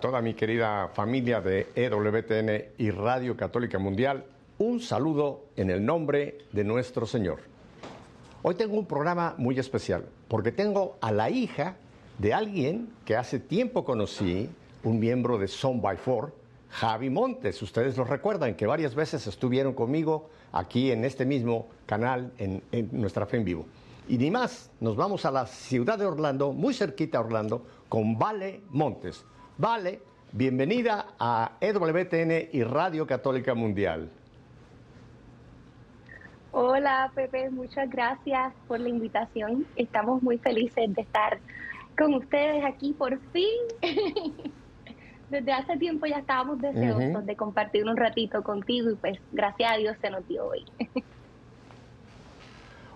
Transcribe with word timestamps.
a 0.00 0.08
toda 0.08 0.22
mi 0.22 0.32
querida 0.32 0.88
familia 0.94 1.42
de 1.42 1.68
EWTN 1.74 2.72
y 2.78 2.90
Radio 2.90 3.36
Católica 3.36 3.78
Mundial, 3.78 4.24
un 4.56 4.80
saludo 4.80 5.44
en 5.56 5.68
el 5.68 5.84
nombre 5.84 6.38
de 6.52 6.64
nuestro 6.64 7.04
Señor. 7.04 7.40
Hoy 8.40 8.54
tengo 8.54 8.78
un 8.78 8.86
programa 8.86 9.34
muy 9.36 9.58
especial 9.58 10.06
porque 10.26 10.52
tengo 10.52 10.96
a 11.02 11.12
la 11.12 11.28
hija 11.28 11.76
de 12.16 12.32
alguien 12.32 12.88
que 13.04 13.14
hace 13.14 13.40
tiempo 13.40 13.84
conocí, 13.84 14.48
un 14.84 14.98
miembro 14.98 15.36
de 15.36 15.48
Son 15.48 15.82
by 15.82 15.98
Four, 15.98 16.32
Javi 16.70 17.10
Montes. 17.10 17.60
Ustedes 17.60 17.98
lo 17.98 18.04
recuerdan 18.04 18.54
que 18.54 18.66
varias 18.66 18.94
veces 18.94 19.26
estuvieron 19.26 19.74
conmigo 19.74 20.30
aquí 20.50 20.92
en 20.92 21.04
este 21.04 21.26
mismo 21.26 21.68
canal 21.84 22.32
en, 22.38 22.62
en 22.72 22.88
nuestra 22.92 23.26
fe 23.26 23.36
en 23.36 23.44
vivo. 23.44 23.66
Y 24.08 24.16
ni 24.16 24.30
más, 24.30 24.70
nos 24.80 24.96
vamos 24.96 25.26
a 25.26 25.30
la 25.30 25.44
ciudad 25.44 25.98
de 25.98 26.06
Orlando, 26.06 26.54
muy 26.54 26.72
cerquita 26.72 27.18
a 27.18 27.20
Orlando, 27.20 27.66
con 27.90 28.18
Vale 28.18 28.62
Montes. 28.70 29.26
Vale, 29.60 30.00
bienvenida 30.32 31.08
a 31.18 31.58
EWTN 31.60 32.48
y 32.50 32.64
Radio 32.64 33.06
Católica 33.06 33.54
Mundial. 33.54 34.08
Hola 36.50 37.12
Pepe, 37.14 37.50
muchas 37.50 37.90
gracias 37.90 38.54
por 38.66 38.80
la 38.80 38.88
invitación. 38.88 39.66
Estamos 39.76 40.22
muy 40.22 40.38
felices 40.38 40.94
de 40.94 41.02
estar 41.02 41.40
con 41.98 42.14
ustedes 42.14 42.64
aquí 42.64 42.94
por 42.94 43.20
fin. 43.32 43.60
Desde 45.28 45.52
hace 45.52 45.76
tiempo 45.76 46.06
ya 46.06 46.20
estábamos 46.20 46.58
deseosos 46.62 47.26
de 47.26 47.36
compartir 47.36 47.84
un 47.84 47.98
ratito 47.98 48.42
contigo 48.42 48.90
y 48.90 48.94
pues 48.94 49.18
gracias 49.30 49.72
a 49.72 49.76
Dios 49.76 49.94
se 50.00 50.08
nos 50.08 50.26
dio 50.26 50.46
hoy. 50.46 50.64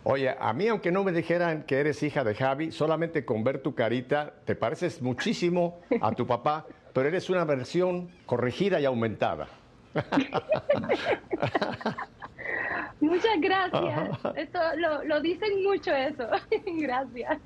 Oye, 0.07 0.37
a 0.39 0.53
mí 0.53 0.69
aunque 0.69 0.93
no 0.93 1.03
me 1.03 1.13
dijeran 1.13 1.63
que 1.63 1.81
eres 1.81 2.03
hija 2.03 2.25
de 2.25 2.35
Javi, 2.35 2.73
solamente 2.73 3.25
con 3.25 3.43
ver 3.43 3.63
tu 3.63 3.75
carita 3.75 4.35
te 4.45 4.55
pareces 4.55 5.01
muchísimo 5.01 5.81
a 6.03 6.13
tu 6.13 6.27
papá, 6.27 6.67
pero 6.93 7.09
eres 7.09 7.31
una 7.31 7.47
versión 7.47 8.11
corregida 8.27 8.79
y 8.81 8.85
aumentada. 8.85 9.49
Muchas 13.01 13.41
gracias. 13.41 14.11
Eso 14.37 14.59
lo, 14.77 15.05
lo, 15.05 15.23
dicen 15.23 15.65
mucho 15.65 15.91
eso. 15.93 16.29
gracias. 16.67 17.39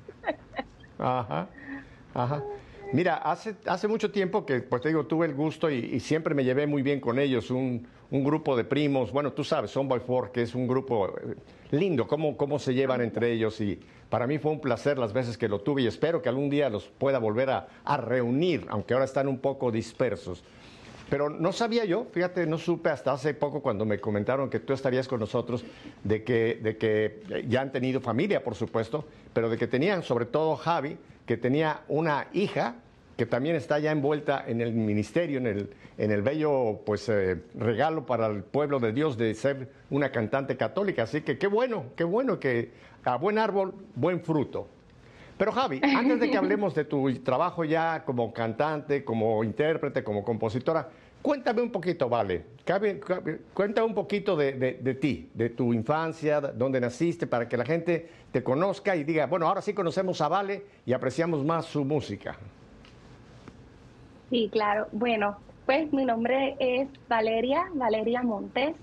Ajá. 0.97 1.47
Ajá. 2.13 2.43
Mira, 2.91 3.17
hace, 3.17 3.87
mucho 3.87 4.09
tiempo 4.09 4.47
que, 4.47 4.61
pues 4.61 4.81
te 4.81 4.89
digo, 4.89 5.05
tuve 5.05 5.27
el 5.27 5.35
gusto 5.35 5.69
y, 5.69 5.99
siempre 5.99 6.33
me 6.33 6.43
llevé 6.43 6.65
muy 6.65 6.81
bien 6.81 6.99
con 6.99 7.19
ellos, 7.19 7.51
un, 7.51 7.87
grupo 8.09 8.57
de 8.57 8.63
primos, 8.63 9.11
bueno, 9.11 9.31
tú 9.33 9.43
sabes, 9.43 9.69
Son 9.69 9.87
by 9.87 9.99
Four, 9.99 10.31
que 10.31 10.41
es 10.41 10.55
un 10.55 10.67
grupo 10.67 11.09
eh, 11.09 11.35
lindo, 11.69 12.07
cómo, 12.07 12.35
cómo 12.35 12.57
se 12.57 12.73
llevan 12.73 13.01
entre 13.01 13.31
ellos 13.31 13.61
y 13.61 13.79
para 14.09 14.25
mí 14.25 14.39
fue 14.39 14.51
un 14.51 14.59
placer 14.59 14.97
las 14.97 15.13
veces 15.13 15.37
que 15.37 15.47
lo 15.47 15.61
tuve 15.61 15.83
y 15.83 15.87
espero 15.87 16.19
que 16.19 16.29
algún 16.29 16.49
día 16.49 16.67
los 16.71 16.85
pueda 16.87 17.19
volver 17.19 17.51
a, 17.51 17.67
a 17.85 17.97
reunir, 17.97 18.65
aunque 18.69 18.95
ahora 18.95 19.05
están 19.05 19.27
un 19.27 19.37
poco 19.37 19.71
dispersos. 19.71 20.43
Pero 21.09 21.29
no 21.29 21.51
sabía 21.51 21.85
yo, 21.85 22.07
fíjate, 22.11 22.45
no 22.47 22.57
supe 22.57 22.89
hasta 22.89 23.11
hace 23.11 23.35
poco 23.35 23.61
cuando 23.61 23.85
me 23.85 23.99
comentaron 23.99 24.49
que 24.49 24.59
tú 24.59 24.73
estarías 24.73 25.07
con 25.07 25.19
nosotros, 25.19 25.63
de 26.03 26.23
que, 26.23 26.59
de 26.61 26.77
que 26.77 27.45
ya 27.47 27.61
han 27.61 27.71
tenido 27.71 27.99
familia, 28.01 28.43
por 28.43 28.55
supuesto, 28.55 29.05
pero 29.33 29.49
de 29.49 29.57
que 29.57 29.67
tenían, 29.67 30.03
sobre 30.03 30.25
todo 30.25 30.55
Javi, 30.55 30.97
que 31.25 31.37
tenía 31.37 31.81
una 31.87 32.27
hija 32.33 32.75
que 33.19 33.25
también 33.25 33.57
está 33.57 33.79
ya 33.79 33.91
envuelta 33.91 34.45
en 34.47 34.61
el 34.61 34.71
ministerio, 34.71 35.39
en 35.39 35.47
el, 35.47 35.69
en 35.97 36.09
el 36.09 36.21
bello 36.21 36.79
pues, 36.85 37.09
eh, 37.09 37.35
regalo 37.53 38.05
para 38.05 38.27
el 38.27 38.43
pueblo 38.43 38.79
de 38.79 38.93
Dios 38.93 39.17
de 39.17 39.33
ser 39.33 39.67
una 39.89 40.09
cantante 40.09 40.55
católica. 40.55 41.03
Así 41.03 41.19
que 41.19 41.37
qué 41.37 41.47
bueno, 41.47 41.87
qué 41.97 42.05
bueno 42.05 42.39
que 42.39 42.71
a 43.03 43.17
buen 43.17 43.37
árbol, 43.37 43.73
buen 43.93 44.21
fruto. 44.21 44.69
Pero 45.37 45.51
Javi, 45.51 45.81
antes 45.83 46.21
de 46.21 46.31
que 46.31 46.37
hablemos 46.41 46.73
de 46.73 46.85
tu 46.85 47.13
trabajo 47.15 47.65
ya 47.65 48.05
como 48.05 48.31
cantante, 48.31 49.03
como 49.03 49.43
intérprete, 49.43 50.01
como 50.01 50.23
compositora, 50.23 50.87
cuéntame 51.21 51.61
un 51.61 51.73
poquito, 51.73 52.07
vale. 52.07 52.45
Cuéntame 53.53 53.85
un 53.85 53.95
poquito 53.95 54.37
de, 54.37 54.53
de, 54.53 54.93
ti, 54.93 55.29
de 55.33 55.49
tu 55.49 55.73
infancia, 55.73 56.39
dónde 56.39 56.79
naciste, 56.79 57.27
para 57.27 57.49
que 57.49 57.57
la 57.57 57.65
gente 57.65 58.09
te 58.31 58.41
conozca 58.43 58.95
y 58.95 59.03
diga, 59.03 59.25
bueno, 59.25 59.45
ahora 59.45 59.61
sí 59.61 59.73
conocemos 59.73 60.21
a 60.21 60.29
Vale 60.29 60.63
y 60.85 60.93
apreciamos 60.93 61.43
más 61.43 61.65
su 61.65 61.83
música. 61.83 62.37
Sí, 64.29 64.49
claro. 64.51 64.87
Bueno, 64.91 65.37
pues 65.65 65.91
mi 65.93 66.05
nombre 66.05 66.55
es 66.59 66.87
Valeria, 67.07 67.65
Valeria 67.73 68.21
Montes, 68.23 68.75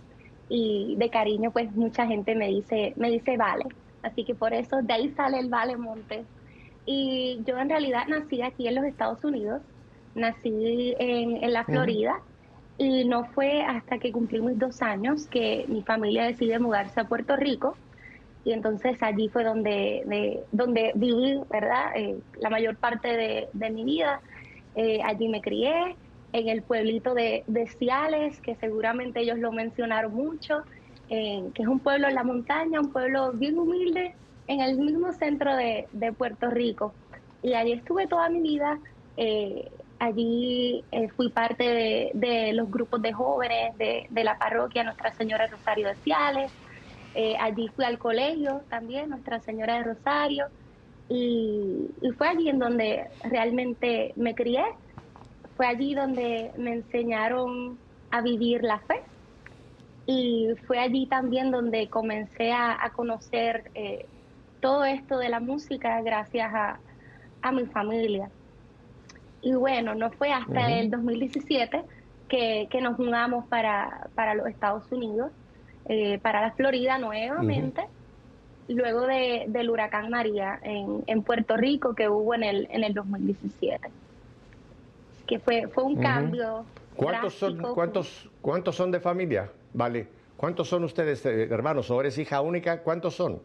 y 0.48 0.94
de 0.96 1.10
cariño, 1.10 1.50
pues 1.50 1.72
mucha 1.72 2.06
gente 2.06 2.34
me 2.34 2.48
dice, 2.48 2.92
me 2.96 3.10
dice 3.10 3.36
Vale. 3.36 3.64
Así 4.02 4.24
que 4.24 4.34
por 4.34 4.52
eso 4.54 4.82
de 4.82 4.92
ahí 4.92 5.08
sale 5.10 5.38
el 5.38 5.48
Vale 5.48 5.76
Montes. 5.76 6.26
Y 6.84 7.40
yo 7.44 7.58
en 7.58 7.68
realidad 7.68 8.06
nací 8.06 8.42
aquí 8.42 8.68
en 8.68 8.76
los 8.76 8.84
Estados 8.84 9.24
Unidos, 9.24 9.60
nací 10.14 10.94
en, 10.98 11.42
en 11.42 11.52
la 11.52 11.64
Florida. 11.64 12.20
Y 12.78 13.04
no 13.04 13.24
fue 13.24 13.62
hasta 13.62 13.98
que 13.98 14.12
cumplí 14.12 14.40
mis 14.40 14.58
dos 14.58 14.82
años 14.82 15.26
que 15.26 15.64
mi 15.68 15.82
familia 15.82 16.24
decide 16.24 16.58
mudarse 16.58 17.00
a 17.00 17.04
Puerto 17.04 17.34
Rico 17.34 17.74
y 18.46 18.52
entonces 18.52 19.02
allí 19.02 19.28
fue 19.28 19.42
donde, 19.42 20.04
de, 20.06 20.44
donde 20.52 20.92
viví, 20.94 21.40
¿verdad? 21.50 21.90
Eh, 21.96 22.16
la 22.38 22.48
mayor 22.48 22.76
parte 22.76 23.08
de, 23.08 23.48
de 23.52 23.70
mi 23.70 23.84
vida. 23.84 24.20
Eh, 24.76 25.00
allí 25.04 25.28
me 25.28 25.41
crié, 25.41 25.97
en 26.32 26.48
el 26.48 26.62
pueblito 26.62 27.14
de, 27.14 27.44
de, 27.47 27.66
Ciales, 27.66 28.41
que 28.41 28.54
seguramente 28.56 29.20
ellos 29.20 29.38
lo 29.38 29.50
mencionaron 29.53 30.14
mucho, 30.14 30.62
eh, 31.09 31.42
que 31.54 31.62
es 31.62 31.69
un 31.69 31.81
pueblo 31.81 32.09
en 32.09 32.14
la 32.14 32.25
montaña, 32.25 32.81
un 32.81 32.92
pueblo 32.92 33.32
bien 33.32 33.59
humilde, 33.59 34.15
en 34.47 34.60
el 34.60 34.78
mismo 34.78 35.12
centro 35.12 35.56
de, 35.56 35.88
de 35.92 36.12
Puerto 36.12 36.50
Rico. 36.50 36.94
Y 37.42 37.54
allí 37.54 37.72
estuve 37.72 38.06
toda 38.06 38.28
mi 38.28 38.41
vida. 38.41 38.78
allí 39.98 40.84
fui 41.16 41.31
parte 41.31 42.10
de, 42.12 42.53
los 42.53 42.70
grupos 42.70 43.00
de 43.03 43.12
jóvenes 43.12 43.76
de, 43.78 44.06
de 44.10 44.25
la 44.25 44.38
parroquia 44.38 44.84
Nuestra 44.84 45.12
Señora 45.15 45.47
Rosario 45.47 45.88
de 45.88 45.94
Ciales. 45.97 46.53
Eh, 47.19 47.34
allí 47.41 47.69
fui 47.69 47.86
al 47.86 47.98
colegio 47.98 48.60
también, 48.69 49.09
Nuestra 49.09 49.41
Señora 49.41 49.78
de 49.78 49.84
Rosario, 49.84 50.48
y, 51.08 51.88
fue 52.16 52.28
allí 52.28 52.48
en 52.48 52.58
donde 52.58 53.06
realmente 53.24 54.12
me 54.16 54.34
crié. 54.34 54.64
Fue 55.56 55.66
allí 55.66 55.94
donde 55.94 56.50
me 56.56 56.74
enseñaron 56.74 57.78
a 58.10 58.20
vivir 58.20 58.62
la 58.62 58.78
fe. 58.80 59.02
Y 60.06 60.48
fue 60.66 60.78
allí 60.78 61.06
también 61.06 61.50
donde 61.50 61.88
comencé 61.88 62.52
a, 62.52 62.90
conocer 62.94 63.70
eh, 63.74 64.06
todo 64.60 64.84
esto 64.84 65.18
de 65.18 65.28
la 65.28 65.40
música 65.40 66.00
gracias 66.02 66.52
a, 66.54 66.78
mi 67.52 67.64
familia. 67.66 68.28
Y 69.40 69.54
bueno, 69.54 69.94
no 69.94 70.10
fue 70.10 70.32
hasta 70.32 70.80
el 70.80 70.90
2017 70.90 71.84
que, 72.28 72.66
que 72.68 72.80
nos 72.80 72.98
mudamos 72.98 73.46
para, 73.46 74.08
para 74.16 74.34
los 74.34 74.48
Estados 74.48 74.90
Unidos 74.90 75.30
eh, 75.88 76.18
para 76.20 76.40
la 76.40 76.50
Florida 76.52 76.98
nuevamente, 76.98 77.86
luego 78.69 79.06
de, 79.06 79.44
del 79.49 79.71
huracán 79.71 80.10
María 80.10 80.59
en, 80.62 81.03
en, 81.06 81.22
Puerto 81.22 81.56
Rico 81.56 81.94
que 81.94 82.09
hubo 82.09 82.34
en 82.34 82.43
el, 82.43 82.69
en 82.71 82.84
el 82.84 82.94
2017. 82.94 83.88
Que 85.27 85.39
fue, 85.39 85.68
fue 85.68 85.84
un 85.84 85.97
cambio. 85.97 86.65
¿Cuántos 86.95 87.34
son, 87.34 87.59
cuántos, 87.74 88.30
¿Cuántos 88.41 88.77
son 88.77 88.91
de 88.91 89.01
familia? 89.01 89.51
Vale. 89.74 90.09
¿Cuántos 90.36 90.68
son 90.68 90.84
ustedes, 90.84 91.24
eh, 91.27 91.48
hermanos? 91.51 91.91
¿O 91.91 92.01
eres 92.01 92.18
hija 92.18 92.41
única? 92.41 92.83
¿Cuántos 92.83 93.15
son? 93.15 93.41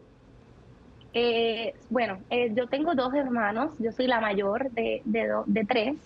Eh, 1.14 1.74
bueno, 1.90 2.20
yo 2.52 2.66
tengo 2.68 2.94
dos 2.94 3.12
hermanos, 3.14 3.72
yo 3.78 3.92
soy 3.92 4.06
la 4.06 4.20
mayor 4.20 4.70
de, 4.70 5.02
de, 5.04 5.28
de 5.46 5.64
tres. 5.64 5.96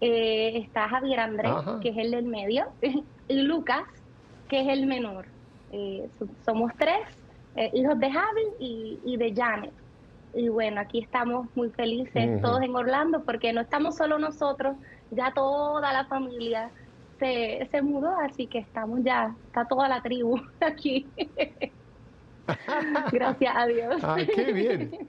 está 0.00 0.88
Javier 0.88 1.20
Andrés, 1.20 1.52
que 1.82 1.88
es 1.88 1.96
el 1.96 2.12
del 2.12 2.26
medio, 2.26 2.66
y 3.28 3.42
Lucas, 3.42 3.84
que 4.48 4.60
es 4.60 4.68
el 4.68 4.86
menor. 4.86 5.26
Eh, 5.72 6.08
somos 6.44 6.72
tres, 6.78 7.00
eh, 7.56 7.70
hijos 7.72 7.98
de 7.98 8.10
Javi 8.10 8.42
y, 8.58 9.16
de 9.16 9.34
Janet. 9.34 9.72
Y 10.34 10.48
bueno, 10.48 10.80
aquí 10.80 11.00
estamos 11.00 11.46
muy 11.54 11.70
felices 11.70 12.42
todos 12.42 12.60
en 12.60 12.74
Orlando 12.74 13.22
porque 13.24 13.52
no 13.52 13.62
estamos 13.62 13.96
solo 13.96 14.18
nosotros, 14.18 14.76
ya 15.10 15.32
toda 15.32 15.92
la 15.92 16.04
familia 16.04 16.70
se, 17.18 17.66
se 17.70 17.80
mudó, 17.80 18.14
así 18.20 18.46
que 18.46 18.58
estamos 18.58 19.00
ya, 19.02 19.34
está 19.46 19.64
toda 19.64 19.88
la 19.88 20.02
tribu 20.02 20.38
aquí. 20.60 21.06
Gracias 23.12 23.56
a 23.56 23.66
Dios. 23.66 24.04
¡Ay, 24.04 24.26
qué 24.26 24.52
bien! 24.52 25.08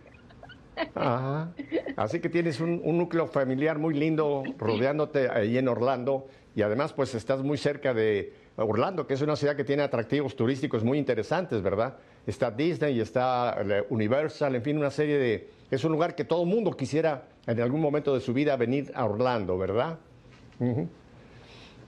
Así 1.98 2.20
que 2.20 2.30
tienes 2.30 2.60
un, 2.60 2.82
un, 2.84 3.00
núcleo 3.00 3.26
familiar 3.26 3.80
muy 3.80 3.96
lindo 3.96 4.44
rodeándote 4.60 5.28
ahí 5.28 5.58
en 5.58 5.68
Orlando 5.68 6.28
y 6.56 6.62
además 6.62 6.94
pues 6.94 7.16
estás 7.16 7.42
muy 7.42 7.58
cerca 7.58 7.96
de, 7.96 8.32
Orlando, 8.58 9.06
que 9.06 9.14
es 9.14 9.22
una 9.22 9.36
ciudad 9.36 9.56
que 9.56 9.64
tiene 9.64 9.84
atractivos 9.84 10.36
turísticos 10.36 10.84
muy 10.84 10.98
interesantes, 10.98 11.62
¿verdad? 11.62 11.98
Está 12.28 12.52
Disney, 12.52 13.00
está 13.00 13.58
eh, 13.62 13.86
Universal, 13.90 14.54
en 14.56 14.62
fin, 14.62 14.78
una 14.78 14.92
serie 14.92 15.18
de... 15.18 15.50
Es 15.72 15.86
un 15.86 15.94
lugar 15.94 16.14
que 16.14 16.26
todo 16.26 16.44
el 16.44 16.50
mundo 16.50 16.72
quisiera 16.72 17.24
en 17.48 17.62
algún 17.62 17.80
momento 17.80 18.14
de 18.14 18.20
su 18.20 18.34
vida 18.34 18.58
venir 18.58 18.92
a 18.94 19.06
Orlando, 19.06 19.58
¿verdad? 19.58 19.98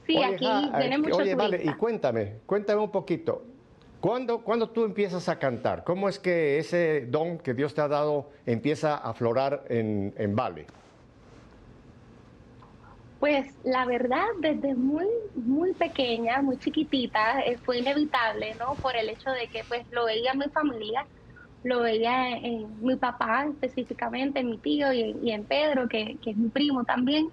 Sí, 0.08 0.24
aquí 0.24 0.48
viene 0.78 0.98
mucho 0.98 1.18
Oye, 1.18 1.36
vale, 1.36 1.62
y 1.64 1.74
cuéntame, 1.74 2.38
cuéntame 2.46 2.82
un 2.82 2.90
poquito. 2.90 3.44
¿Cuándo, 4.00 4.40
¿Cuándo 4.40 4.70
tú 4.70 4.86
empiezas 4.86 5.28
a 5.28 5.38
cantar? 5.38 5.84
¿Cómo 5.84 6.08
es 6.08 6.20
que 6.20 6.58
ese 6.58 7.06
don 7.08 7.38
que 7.38 7.54
Dios 7.54 7.74
te 7.74 7.82
ha 7.82 7.90
dado 7.90 8.30
empieza 8.46 8.96
a 8.96 9.10
aflorar 9.10 9.66
en, 9.68 10.14
en 10.18 10.36
Vale? 10.38 10.68
Pues 13.20 13.54
la 13.66 13.86
verdad, 13.86 14.26
desde 14.40 14.76
muy, 14.76 15.06
muy 15.36 15.74
pequeña, 15.74 16.42
muy 16.42 16.58
chiquitita, 16.58 17.42
eh, 17.42 17.58
fue 17.58 17.80
inevitable, 17.80 18.56
¿no? 18.58 18.76
Por 18.76 18.96
el 18.96 19.10
hecho 19.10 19.30
de 19.32 19.48
que 19.48 19.64
pues 19.68 19.86
lo 19.92 20.06
veía 20.06 20.32
en 20.32 20.40
mi 20.40 20.46
familia, 20.46 21.06
lo 21.66 21.82
veía 21.82 22.30
en, 22.38 22.82
mi 22.82 22.96
papá 22.96 23.46
específicamente, 23.46 24.40
en 24.40 24.52
mi 24.52 24.58
tío 24.58 24.94
y, 24.94 25.32
en 25.32 25.44
Pedro, 25.44 25.90
que, 25.90 26.18
es 26.26 26.38
mi 26.38 26.48
primo 26.48 26.86
también. 26.86 27.28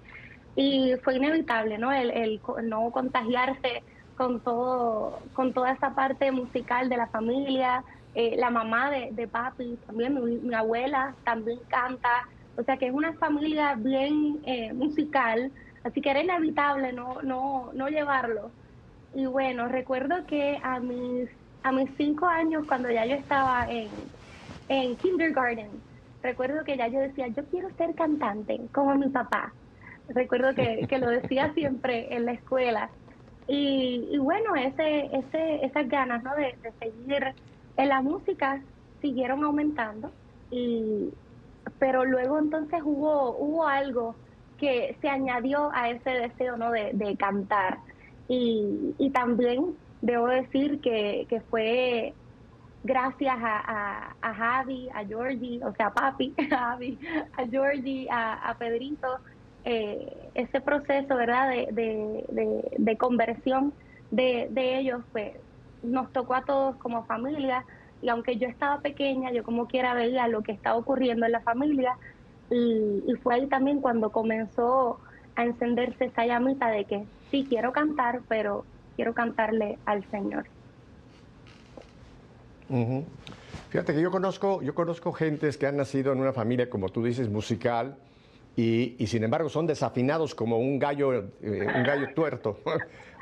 Y 0.57 0.95
fue 1.03 1.15
inevitable, 1.15 1.77
¿no? 1.77 1.93
El, 1.93 2.41
no 2.63 2.91
contagiarse 2.91 3.81
con 4.17 4.41
todo, 4.41 5.19
con 5.33 5.53
toda 5.53 5.71
esa 5.71 5.95
parte 5.95 6.31
musical 6.33 6.89
de 6.89 6.97
la 6.97 7.07
familia. 7.07 7.85
Eh, 8.13 8.35
la 8.37 8.49
mamá 8.49 8.89
de, 8.89 9.27
papi, 9.27 9.77
también 9.85 10.43
mi, 10.43 10.53
abuela 10.53 11.15
también 11.23 11.59
canta. 11.69 12.27
O 12.57 12.63
sea 12.63 12.75
que 12.75 12.87
es 12.87 12.93
una 12.93 13.13
familia 13.13 13.75
bien 13.75 14.39
eh, 14.43 14.73
musical 14.73 15.51
Así 15.87 16.01
que 16.01 16.11
era 16.11 16.21
inevitable 16.21 16.91
no, 16.91 17.21
no, 17.21 17.71
no 17.73 17.87
llevarlo. 17.87 18.51
Y 19.15 19.25
bueno, 19.25 19.69
recuerdo 19.69 20.25
que 20.27 20.59
a 20.61 20.79
mis, 20.81 21.29
a 21.63 21.71
mis 21.71 21.89
cinco 21.95 22.25
años, 22.25 22.65
cuando 22.67 22.89
ya 22.91 23.05
yo 23.05 23.15
estaba 23.15 23.65
en, 23.69 23.89
en 24.67 24.97
kindergarten, 24.97 25.69
recuerdo 26.21 26.65
que 26.65 26.75
ya 26.75 26.89
yo 26.89 26.99
decía, 26.99 27.27
yo 27.29 27.45
quiero 27.45 27.69
ser 27.77 27.95
cantante, 27.95 28.59
como 28.73 28.95
mi 28.95 29.07
papá. 29.07 29.53
Recuerdo 30.09 30.53
que, 30.53 30.85
que 30.89 30.99
lo 30.99 31.09
decía 31.09 31.53
siempre 31.55 32.13
en 32.13 32.25
la 32.25 32.33
escuela. 32.33 32.89
Y, 33.47 34.09
y 34.11 34.17
bueno, 34.17 34.55
ese, 34.55 35.05
ese, 35.05 35.65
esas 35.65 35.87
ganas 35.87 36.21
¿no? 36.21 36.35
de, 36.35 36.57
de 36.61 36.71
seguir 36.79 37.33
en 37.77 37.89
la 37.89 38.01
música 38.01 38.61
siguieron 39.01 39.41
aumentando. 39.45 40.11
Y, 40.51 41.13
pero 41.79 42.03
luego 42.03 42.39
entonces 42.39 42.81
hubo, 42.83 43.37
hubo 43.37 43.65
algo 43.65 44.17
que 44.57 44.95
se 45.01 45.09
añadió 45.09 45.71
a 45.73 45.89
ese 45.89 46.09
deseo 46.09 46.57
¿no? 46.57 46.71
de, 46.71 47.15
cantar. 47.17 47.79
Y, 48.27 48.93
y, 48.97 49.09
también 49.11 49.75
debo 50.01 50.27
decir 50.27 50.81
que, 50.81 51.25
que 51.29 51.41
fue 51.41 52.13
gracias 52.83 53.35
a, 53.39 54.15
a, 54.21 54.33
Javi, 54.33 54.89
a 54.93 55.05
Georgie, 55.05 55.63
o 55.63 55.73
sea, 55.75 55.87
a 55.87 55.93
papi, 55.93 56.33
a 56.51 56.57
Javi, 56.57 56.97
a 57.37 57.45
Georgie, 57.45 58.07
a, 58.09 58.55
Pedrito, 58.57 59.19
eh, 59.65 60.29
ese 60.33 60.61
proceso, 60.61 61.15
¿verdad?, 61.15 61.49
de, 61.49 61.67
de, 61.71 62.75
de, 62.77 62.97
conversión 62.97 63.73
de, 64.11 64.47
de 64.51 64.79
ellos, 64.79 65.01
pues 65.11 65.33
nos 65.83 66.11
tocó 66.13 66.35
a 66.35 66.43
todos 66.43 66.75
como 66.77 67.05
familia 67.05 67.65
y 68.01 68.09
aunque 68.09 68.37
yo 68.37 68.47
estaba 68.47 68.81
pequeña, 68.81 69.31
yo 69.31 69.43
como 69.43 69.67
quiera 69.67 69.93
veía 69.93 70.27
lo 70.27 70.41
que 70.41 70.51
estaba 70.51 70.77
ocurriendo 70.77 71.25
en 71.25 71.31
la 71.31 71.41
familia 71.41 71.97
y, 72.49 73.13
fue 73.23 73.35
ahí 73.35 73.47
también 73.47 73.81
cuando 73.81 74.11
comenzó 74.11 74.99
a 75.35 75.43
encenderse 75.43 76.05
esa 76.05 76.25
llamita 76.25 76.69
de 76.69 76.85
que 76.85 77.05
sí 77.29 77.45
quiero 77.47 77.71
cantar, 77.71 78.21
pero 78.27 78.65
quiero 78.95 79.13
cantarle 79.13 79.77
al 79.85 80.03
Señor. 80.09 80.45
Fíjate 83.69 83.93
que 83.93 84.01
yo 84.01 84.11
conozco, 84.11 84.61
yo 84.61 84.73
conozco 84.75 85.13
gentes 85.13 85.57
que 85.57 85.67
han 85.67 85.77
nacido 85.77 86.11
en 86.11 86.19
una 86.19 86.33
familia, 86.33 86.69
como 86.69 86.89
tú 86.89 87.03
dices, 87.03 87.29
musical, 87.29 87.97
y, 88.55 88.95
y 88.97 89.07
sin 89.07 89.23
embargo 89.23 89.49
son 89.49 89.67
desafinados 89.67 90.33
como 90.33 90.57
un 90.57 90.79
gallo, 90.79 91.13
eh, 91.13 91.31
un 91.41 91.83
gallo 91.83 92.13
tuerto. 92.13 92.59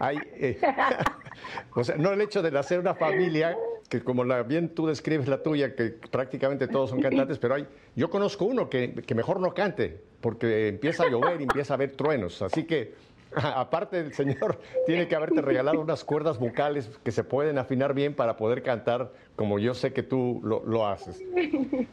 Eh, 0.01 0.59
o 1.73 1.81
sea, 1.81 1.95
no 1.95 2.11
el 2.11 2.19
hecho 2.19 2.41
de 2.41 2.51
nacer 2.51 2.81
una 2.81 2.95
familia 2.95 3.57
que 3.89 4.01
como 4.01 4.23
la, 4.23 4.43
bien 4.43 4.69
tú 4.69 4.87
describes 4.87 5.27
la 5.27 5.43
tuya, 5.43 5.75
que 5.75 5.89
prácticamente 6.11 6.67
todos 6.67 6.89
son 6.89 7.01
cantantes, 7.01 7.37
pero 7.37 7.55
hay, 7.55 7.67
yo 7.95 8.09
conozco 8.09 8.45
uno 8.45 8.69
que, 8.69 8.93
que 8.93 9.15
mejor 9.15 9.39
no 9.39 9.53
cante, 9.53 10.01
porque 10.21 10.67
empieza 10.69 11.03
a 11.03 11.09
llover 11.09 11.39
y 11.39 11.43
empieza 11.43 11.73
a 11.73 11.75
haber 11.75 11.91
truenos. 11.91 12.41
Así 12.41 12.63
que, 12.63 12.93
aparte 13.35 13.99
el 13.99 14.13
Señor 14.13 14.59
tiene 14.85 15.07
que 15.07 15.15
haberte 15.15 15.41
regalado 15.41 15.79
unas 15.79 16.03
cuerdas 16.03 16.39
vocales 16.39 16.89
que 17.03 17.11
se 17.11 17.23
pueden 17.23 17.57
afinar 17.57 17.93
bien 17.93 18.15
para 18.15 18.37
poder 18.37 18.63
cantar 18.63 19.11
como 19.35 19.59
yo 19.59 19.73
sé 19.73 19.93
que 19.93 20.03
tú 20.03 20.41
lo, 20.43 20.63
lo 20.65 20.87
haces. 20.87 21.21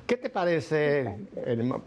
¿Qué 0.06 0.16
te 0.16 0.30
parece, 0.30 1.16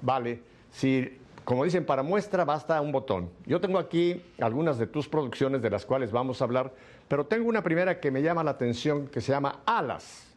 Vale, 0.01 0.41
si 0.71 1.19
como 1.45 1.63
dicen, 1.63 1.85
para 1.85 2.01
muestra 2.01 2.43
basta 2.43 2.81
un 2.81 2.91
botón. 2.91 3.29
Yo 3.45 3.61
tengo 3.61 3.77
aquí 3.77 4.21
algunas 4.41 4.79
de 4.79 4.87
tus 4.87 5.07
producciones 5.07 5.61
de 5.61 5.69
las 5.69 5.85
cuales 5.85 6.11
vamos 6.11 6.41
a 6.41 6.45
hablar, 6.45 6.73
pero 7.07 7.25
tengo 7.25 7.47
una 7.47 7.63
primera 7.63 7.99
que 7.99 8.11
me 8.11 8.21
llama 8.21 8.43
la 8.43 8.51
atención 8.51 9.07
que 9.07 9.21
se 9.21 9.31
llama 9.31 9.61
Alas. 9.65 10.27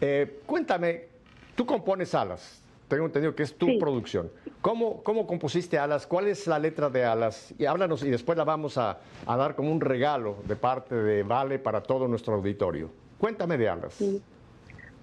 Eh, 0.00 0.40
cuéntame, 0.46 1.08
tú 1.54 1.66
compones 1.66 2.14
Alas, 2.14 2.62
tengo 2.88 3.06
entendido 3.06 3.34
que 3.34 3.42
es 3.42 3.56
tu 3.56 3.78
producción. 3.78 4.30
¿Cómo, 4.60 5.02
¿Cómo, 5.02 5.26
compusiste 5.26 5.78
Alas? 5.78 6.06
¿Cuál 6.06 6.28
es 6.28 6.46
la 6.46 6.58
letra 6.58 6.88
de 6.88 7.04
Alas? 7.04 7.54
Y 7.58 7.66
háblanos 7.66 8.02
y 8.02 8.10
después 8.10 8.38
la 8.38 8.44
vamos 8.44 8.78
a, 8.78 8.98
a, 9.26 9.36
dar 9.36 9.54
como 9.54 9.70
un 9.70 9.80
regalo 9.80 10.36
de 10.46 10.56
parte 10.56 10.94
de 10.94 11.22
Vale 11.22 11.58
para 11.58 11.82
todo 11.82 12.08
nuestro 12.08 12.34
auditorio. 12.34 12.90
Cuéntame 13.18 13.58
de 13.58 13.68
Alas. 13.68 14.02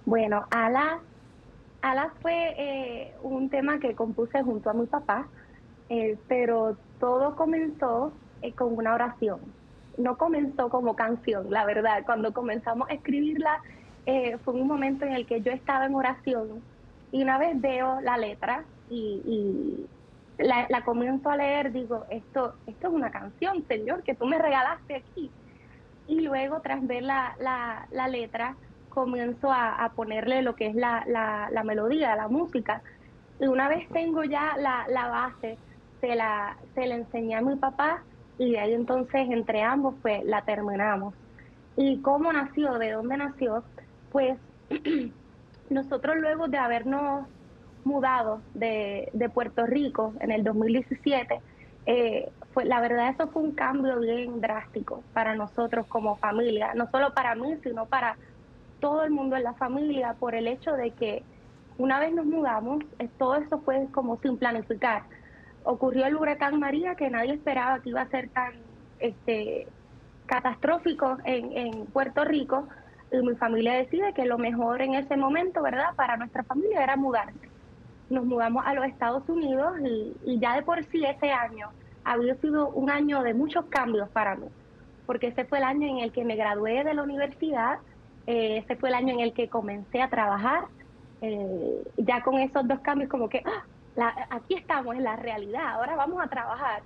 Bueno, 0.04 0.46
Alas 0.50 1.00
Alas 1.82 2.12
fue 2.22 2.54
eh, 2.56 3.12
un 3.22 3.50
tema 3.50 3.80
que 3.80 3.94
compuse 3.94 4.40
junto 4.42 4.70
a 4.70 4.72
mi 4.72 4.86
papá, 4.86 5.26
eh, 5.88 6.16
pero 6.28 6.76
todo 7.00 7.34
comenzó 7.34 8.12
eh, 8.40 8.52
con 8.52 8.78
una 8.78 8.94
oración. 8.94 9.40
No 9.98 10.16
comenzó 10.16 10.68
como 10.68 10.96
canción, 10.96 11.50
la 11.50 11.64
verdad. 11.64 12.02
Cuando 12.06 12.32
comenzamos 12.32 12.88
a 12.88 12.94
escribirla, 12.94 13.60
fue 14.44 14.54
un 14.54 14.66
momento 14.66 15.04
en 15.04 15.12
el 15.12 15.26
que 15.26 15.42
yo 15.42 15.52
estaba 15.52 15.86
en 15.86 15.94
oración 15.94 16.62
y 17.12 17.22
una 17.22 17.38
vez 17.38 17.60
veo 17.60 18.00
la 18.00 18.16
letra 18.16 18.64
y, 18.90 19.86
la, 20.38 20.82
comienzo 20.84 21.30
a 21.30 21.36
leer, 21.36 21.72
digo, 21.72 22.04
esto, 22.10 22.54
esto 22.66 22.88
es 22.88 22.92
una 22.92 23.10
canción, 23.10 23.64
Señor, 23.68 24.02
que 24.02 24.14
tú 24.14 24.26
me 24.26 24.38
regalaste 24.38 24.96
aquí. 24.96 25.30
Y 26.08 26.20
luego, 26.20 26.60
tras 26.60 26.84
ver 26.84 27.04
la, 27.04 27.36
la, 27.38 28.08
letra, 28.08 28.56
comienzo 28.88 29.52
a, 29.52 29.92
ponerle 29.94 30.42
lo 30.42 30.56
que 30.56 30.66
es 30.66 30.74
la, 30.74 31.62
melodía, 31.64 32.16
la 32.16 32.28
música. 32.28 32.82
Y 33.38 33.46
una 33.46 33.68
vez 33.68 33.88
tengo 33.90 34.24
ya 34.24 34.56
la, 34.58 34.86
la 34.88 35.08
base, 35.08 35.58
se 36.00 36.16
la, 36.16 36.56
se 36.74 36.86
la 36.86 36.96
enseñé 36.96 37.36
a 37.36 37.40
mi 37.40 37.54
papá 37.56 38.02
y 38.42 38.50
de 38.50 38.58
ahí 38.58 38.74
entonces 38.74 39.28
entre 39.30 39.62
ambos 39.62 39.94
pues 40.02 40.24
la 40.24 40.42
terminamos. 40.42 41.14
¿Y 41.76 41.98
cómo 41.98 42.32
nació? 42.32 42.78
¿De 42.78 42.90
dónde 42.90 43.16
nació? 43.16 43.62
Pues 44.10 44.36
nosotros 45.70 46.16
luego 46.16 46.48
de 46.48 46.58
habernos 46.58 47.26
mudado 47.84 48.40
de, 48.54 49.08
de 49.12 49.28
Puerto 49.28 49.64
Rico 49.66 50.12
en 50.20 50.32
el 50.32 50.42
2017, 50.42 51.40
eh, 51.86 52.30
pues 52.52 52.66
la 52.66 52.80
verdad 52.80 53.10
eso 53.10 53.28
fue 53.28 53.42
un 53.42 53.52
cambio 53.52 54.00
bien 54.00 54.40
drástico 54.40 55.02
para 55.12 55.34
nosotros 55.36 55.86
como 55.86 56.16
familia, 56.16 56.74
no 56.74 56.90
solo 56.90 57.14
para 57.14 57.36
mí, 57.36 57.56
sino 57.62 57.86
para 57.86 58.16
todo 58.80 59.04
el 59.04 59.12
mundo 59.12 59.36
en 59.36 59.44
la 59.44 59.54
familia 59.54 60.16
por 60.18 60.34
el 60.34 60.48
hecho 60.48 60.72
de 60.72 60.90
que 60.90 61.22
una 61.78 62.00
vez 62.00 62.12
nos 62.12 62.26
mudamos, 62.26 62.82
eh, 62.98 63.08
todo 63.18 63.36
eso 63.36 63.60
fue 63.60 63.86
como 63.92 64.18
sin 64.20 64.36
planificar. 64.36 65.04
Ocurrió 65.64 66.06
el 66.06 66.16
huracán 66.16 66.58
María 66.58 66.94
que 66.94 67.10
nadie 67.10 67.34
esperaba 67.34 67.80
que 67.80 67.90
iba 67.90 68.00
a 68.02 68.08
ser 68.08 68.28
tan 68.30 68.52
este, 68.98 69.66
catastrófico 70.26 71.18
en, 71.24 71.56
en 71.56 71.86
Puerto 71.86 72.24
Rico 72.24 72.68
y 73.12 73.18
mi 73.18 73.34
familia 73.36 73.74
decide 73.74 74.14
que 74.14 74.24
lo 74.24 74.38
mejor 74.38 74.80
en 74.80 74.94
ese 74.94 75.16
momento, 75.16 75.62
¿verdad? 75.62 75.94
Para 75.96 76.16
nuestra 76.16 76.42
familia 76.44 76.82
era 76.82 76.96
mudarse. 76.96 77.48
Nos 78.08 78.24
mudamos 78.24 78.64
a 78.66 78.74
los 78.74 78.86
Estados 78.86 79.28
Unidos 79.28 79.74
y, 80.24 80.38
ya 80.38 80.56
de 80.56 80.62
por 80.62 80.82
sí 80.86 81.04
ese 81.04 81.30
año 81.30 81.68
había 82.04 82.34
sido 82.36 82.70
un 82.70 82.90
año 82.90 83.22
de 83.22 83.34
muchos 83.34 83.66
cambios 83.66 84.08
para 84.08 84.34
mí, 84.34 84.46
porque 85.06 85.28
ese 85.28 85.44
fue 85.44 85.58
el 85.58 85.64
año 85.64 85.86
en 85.86 85.98
el 85.98 86.12
que 86.12 86.24
me 86.24 86.36
gradué 86.36 86.82
de 86.84 86.94
la 86.94 87.02
universidad, 87.02 87.78
eh, 88.26 88.58
ese 88.58 88.76
fue 88.76 88.88
el 88.88 88.94
año 88.94 89.14
en 89.14 89.20
el 89.20 89.32
que 89.32 89.48
comencé 89.48 90.00
a 90.02 90.08
trabajar. 90.08 90.64
Eh, 91.20 91.84
ya 91.98 92.20
con 92.22 92.38
esos 92.38 92.66
dos 92.66 92.80
cambios 92.80 93.08
como 93.08 93.28
que, 93.28 93.42
ah, 93.44 93.64
aquí 94.30 94.54
estamos 94.54 94.96
en 94.96 95.04
la 95.04 95.16
realidad, 95.16 95.74
ahora 95.74 95.96
vamos 95.96 96.22
a 96.22 96.28
trabajar. 96.28 96.82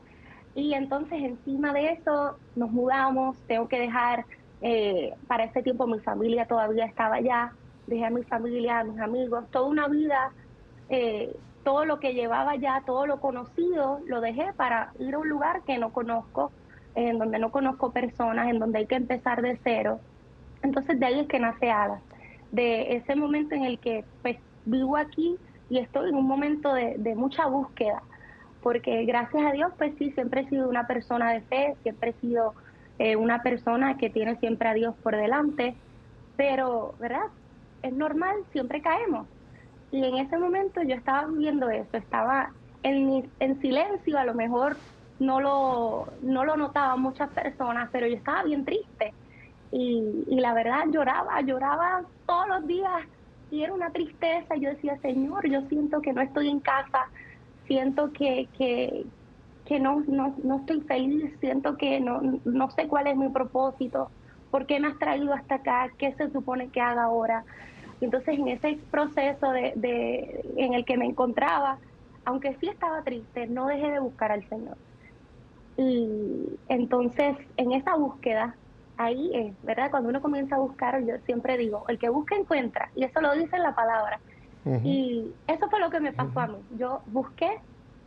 Y 0.55 0.75
entonces 0.75 1.23
encima 1.23 1.73
de 1.73 1.93
eso 1.93 2.39
nos 2.55 2.71
mudamos, 2.71 3.37
tengo 3.47 3.69
que 3.69 3.79
dejar, 3.79 4.25
eh, 4.63 5.15
para 5.27 5.45
ese 5.45 5.63
tiempo 5.63 5.87
mi 5.87 5.99
familia 6.01 6.47
todavía 6.47 6.87
estaba 6.87 7.17
allá, 7.17 7.53
dejé 7.87 8.07
a 8.07 8.11
mi 8.11 8.23
familia, 8.23 8.81
a 8.81 8.85
mis 8.85 8.99
amigos, 8.99 9.45
toda 9.51 9.67
una 9.67 9.89
vida, 9.89 10.33
todo 11.63 11.85
lo 11.85 11.99
que 11.99 12.15
llevaba 12.15 12.55
ya, 12.55 12.83
todo 12.87 13.07
lo 13.07 13.21
conocido, 13.21 14.01
lo 14.07 14.21
dejé 14.21 14.53
para 14.53 14.93
ir 15.01 15.15
a 15.15 15.19
un 15.19 15.29
lugar 15.29 15.63
que 15.63 15.79
no 15.79 15.93
conozco, 15.93 16.53
en 16.95 17.19
donde 17.19 17.39
no 17.39 17.51
conozco 17.51 17.91
personas, 17.91 18.49
en 18.49 18.59
donde 18.59 18.79
hay 18.79 18.87
que 18.87 18.95
empezar 18.95 19.43
de 19.43 19.59
cero. 19.63 20.01
Entonces 20.63 20.99
de 20.99 21.07
ahí 21.07 21.21
es 21.21 21.27
que 21.27 21.41
nace 21.41 21.71
Alas, 21.71 22.01
de 22.53 22.97
ese 22.97 23.17
momento 23.17 23.55
en 23.55 23.65
el 23.65 23.79
que 23.79 24.05
pues 24.23 24.39
vivo 24.65 24.97
aquí 24.97 25.37
y 25.69 25.79
estoy 25.79 26.11
en 26.11 26.17
un 26.17 26.27
momento 26.27 26.73
de, 26.73 27.15
mucha 27.17 27.47
búsqueda, 27.47 28.03
porque 28.63 29.05
gracias 29.05 29.45
a 29.45 29.53
Dios 29.53 29.73
pues 29.79 29.95
sí, 29.99 30.11
siempre 30.13 30.43
he 30.43 30.49
sido 30.49 30.69
una 30.69 30.87
persona 30.87 31.33
de 31.33 31.41
fe, 31.43 31.77
siempre 31.83 32.11
he 32.11 32.21
sido 32.21 32.55
eh, 32.99 33.17
una 33.17 33.43
persona 33.43 33.97
que 33.97 34.11
tiene 34.11 34.37
siempre 34.37 34.69
a 34.69 34.75
Dios 34.75 34.95
por 35.03 35.17
delante, 35.17 35.75
pero, 36.37 36.95
¿verdad? 36.99 37.27
Es 37.83 37.93
normal, 37.93 38.37
siempre 38.53 38.81
caemos. 38.81 39.27
Y 39.91 40.05
en 40.05 40.17
ese 40.19 40.39
momento 40.39 40.83
yo 40.83 40.95
estaba 40.95 41.27
viviendo 41.27 41.71
eso, 41.71 41.97
estaba 41.97 42.51
en, 42.83 43.31
en 43.41 43.61
silencio, 43.61 44.19
a 44.19 44.25
lo 44.25 44.35
mejor 44.35 44.77
no 45.19 45.41
lo, 45.41 46.09
no 46.23 46.45
lo 46.45 46.57
notaban 46.57 47.01
muchas 47.01 47.31
personas, 47.31 47.89
pero 47.93 48.07
yo 48.07 48.17
estaba 48.17 48.45
bien 48.45 48.65
triste. 48.65 49.13
Y, 49.73 50.25
y 50.29 50.41
la 50.41 50.55
verdad 50.55 50.85
lloraba, 50.91 51.41
lloraba 51.41 52.03
todos 52.27 52.49
los 52.49 52.67
días 52.67 53.03
era 53.63 53.73
una 53.73 53.91
tristeza. 53.91 54.57
Yo 54.57 54.71
decía, 54.71 54.99
Señor, 54.99 55.49
yo 55.49 55.63
siento 55.69 56.01
que 56.01 56.13
no 56.13 56.21
estoy 56.21 56.49
en 56.49 56.61
casa, 56.61 57.07
siento 57.67 58.13
que, 58.13 58.49
que, 58.57 59.05
que 59.65 59.81
no, 59.81 60.01
no, 60.07 60.35
no 60.43 60.59
estoy 60.59 60.81
feliz, 60.83 61.33
siento 61.41 61.77
que 61.77 62.01
no, 62.01 62.21
no 62.45 62.71
sé 62.71 62.89
cuál 62.89 63.07
es 63.09 63.17
mi 63.17 63.29
propósito, 63.29 64.11
por 64.51 64.67
qué 64.67 64.81
me 64.81 64.89
has 64.89 64.99
traído 64.99 65.33
hasta 65.33 65.57
acá, 65.57 65.91
qué 65.99 66.13
se 66.15 66.31
supone 66.31 66.69
que 66.69 66.81
haga 66.81 67.05
ahora. 67.05 67.45
Entonces 68.01 68.39
en 68.39 68.49
ese 68.49 68.79
proceso 68.91 69.51
de, 69.53 69.73
de, 69.77 70.45
en 70.57 70.75
el 70.75 70.85
que 70.85 70.97
me 70.97 71.07
encontraba, 71.07 71.79
aunque 72.25 72.57
sí 72.61 72.69
estaba 72.69 73.03
triste, 73.03 73.47
no 73.47 73.67
dejé 73.67 73.91
de 73.91 74.01
buscar 74.01 74.33
al 74.33 74.47
Señor. 74.49 74.77
Y 75.77 76.59
entonces 76.69 77.37
en 77.57 77.73
esa 77.73 77.97
búsqueda, 77.97 78.57
ahí 78.97 79.31
es, 79.35 79.55
¿verdad? 79.63 79.91
Cuando 79.91 80.09
uno 80.09 80.21
comienza 80.21 80.57
a 80.57 80.59
buscar, 80.59 81.03
yo 81.05 81.15
siempre 81.25 81.57
digo, 81.59 81.85
el 81.89 81.99
que 81.99 82.09
busca 82.09 82.35
encuentra, 82.35 82.91
y 82.95 83.05
eso 83.05 83.21
lo 83.21 83.33
dice 83.35 83.57
en 83.57 83.63
la 83.63 83.75
palabra. 83.75 84.21
Y 84.83 85.33
eso 85.47 85.71
fue 85.71 85.79
lo 85.79 85.91
que 85.91 86.01
me 86.01 86.13
pasó 86.13 86.41
a 86.41 86.49
mí. 86.49 86.59
Yo 86.77 87.01
busqué 87.07 87.61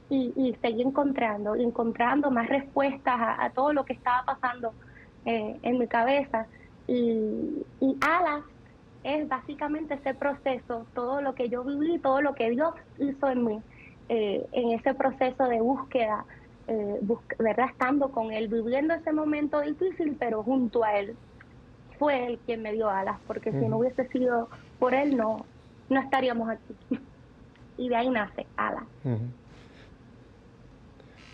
y, 0.09 0.33
y, 0.35 0.57
seguí 0.61 0.81
encontrando, 0.81 1.55
encontrando 1.55 2.31
más 2.31 2.49
respuestas 2.49 3.15
a, 3.17 3.49
todo 3.51 3.71
lo 3.71 3.85
que 3.85 3.93
estaba 3.93 4.25
pasando 4.25 4.73
eh, 5.23 5.57
en 5.61 5.77
mi 5.77 5.87
cabeza. 5.87 6.47
Y, 6.85 7.63
y 7.79 7.97
Alas 8.01 8.43
es 9.03 9.27
básicamente 9.29 9.93
ese 9.93 10.13
proceso, 10.13 10.85
todo 10.93 11.21
lo 11.21 11.33
que 11.33 11.47
yo 11.47 11.63
viví, 11.63 11.97
todo 11.99 12.21
lo 12.21 12.35
que 12.35 12.49
Dios 12.49 12.73
hizo 12.97 13.29
en 13.29 13.45
mí, 13.45 13.61
eh, 14.09 14.45
en 14.51 14.71
ese 14.71 14.93
proceso 14.93 15.45
de 15.45 15.61
búsqueda, 15.61 16.25
eh, 16.69 16.99
¿verdad? 17.39 17.69
Estando 17.71 18.11
con 18.11 18.31
Él, 18.31 18.47
viviendo 18.47 18.93
ese 18.93 19.11
momento 19.11 19.59
difícil, 19.61 20.15
pero 20.19 20.43
junto 20.43 20.83
a 20.83 20.99
Él. 20.99 21.15
Fue 21.97 22.27
Él 22.27 22.39
quien 22.45 22.61
me 22.61 22.71
dio 22.71 22.89
alas, 22.89 23.17
porque 23.27 23.51
si 23.51 23.67
no 23.67 23.79
hubiese 23.79 24.07
sido 24.07 24.47
por 24.77 24.93
Él, 24.93 25.17
no, 25.17 25.45
no 25.89 25.99
estaríamos 25.99 26.49
aquí. 26.49 26.75
y 27.77 27.89
de 27.89 27.95
ahí 27.95 28.09
nace 28.09 28.45
alas. 28.55 28.83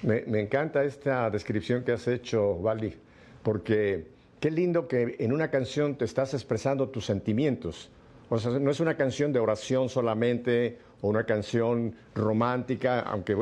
me, 0.02 0.22
me, 0.22 0.40
encanta 0.42 0.84
esta 0.84 1.30
descripción 1.30 1.84
que 1.84 1.92
has 1.92 2.08
hecho, 2.08 2.58
Valdi, 2.60 2.96
porque 3.44 4.08
qué 4.40 4.50
lindo 4.50 4.88
que 4.88 5.18
en 5.20 5.34
una 5.34 5.52
canción 5.52 5.96
te 5.96 6.06
estás 6.06 6.34
expresando 6.34 6.90
tus 6.90 7.06
sentimientos. 7.06 7.92
O 8.30 8.40
sea, 8.40 8.58
no 8.58 8.72
es 8.72 8.80
una 8.80 8.96
canción 8.96 9.34
de 9.34 9.40
oración 9.40 9.90
solamente 9.90 10.80
o 11.02 11.10
una 11.10 11.26
canción 11.26 11.96
romántica, 12.14 13.02
aunque 13.02 13.36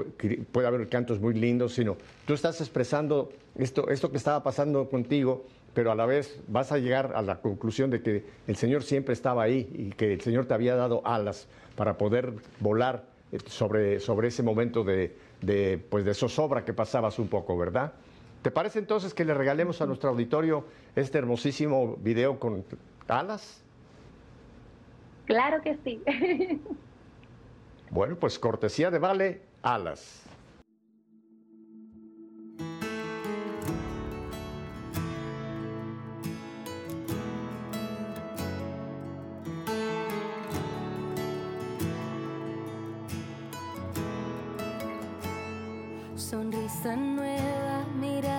puede 0.51 0.67
haber 0.67 0.87
cantos 0.89 1.19
muy 1.19 1.33
lindos, 1.33 1.73
sino 1.73 1.97
tú 2.25 2.33
estás 2.33 2.59
expresando 2.61 3.31
esto, 3.57 3.89
esto 3.89 4.11
que 4.11 4.17
estaba 4.17 4.43
pasando 4.43 4.89
contigo, 4.89 5.45
pero 5.73 5.91
a 5.91 5.95
la 5.95 6.05
vez 6.05 6.39
vas 6.47 6.71
a 6.71 6.77
llegar 6.77 7.13
a 7.15 7.21
la 7.21 7.41
conclusión 7.41 7.89
de 7.89 8.01
que 8.01 8.23
el 8.47 8.55
Señor 8.55 8.83
siempre 8.83 9.13
estaba 9.13 9.43
ahí 9.43 9.69
y 9.73 9.89
que 9.91 10.13
el 10.13 10.21
Señor 10.21 10.45
te 10.45 10.53
había 10.53 10.75
dado 10.75 11.01
alas 11.05 11.47
para 11.75 11.97
poder 11.97 12.33
volar 12.59 13.05
eh, 13.31 13.39
sobre, 13.45 13.99
sobre 13.99 14.27
ese 14.27 14.43
momento 14.43 14.83
de, 14.83 15.15
de, 15.41 15.83
pues 15.89 16.05
de 16.05 16.13
zozobra 16.13 16.63
que 16.63 16.73
pasabas 16.73 17.17
un 17.19 17.27
poco, 17.27 17.57
¿verdad? 17.57 17.93
¿Te 18.41 18.51
parece 18.51 18.79
entonces 18.79 19.13
que 19.13 19.23
le 19.23 19.33
regalemos 19.33 19.81
a 19.81 19.85
nuestro 19.85 20.09
auditorio 20.09 20.65
este 20.95 21.17
hermosísimo 21.17 21.95
video 21.97 22.39
con 22.39 22.65
alas? 23.07 23.63
Claro 25.25 25.61
que 25.61 25.77
sí. 25.83 26.01
bueno, 27.93 28.15
pues 28.15 28.39
cortesía 28.39 28.89
de 28.89 28.97
Vale, 28.97 29.41
alas. 29.61 30.23
Sonrisa 46.15 46.95
nueva, 46.95 47.85
mirada 47.99 48.32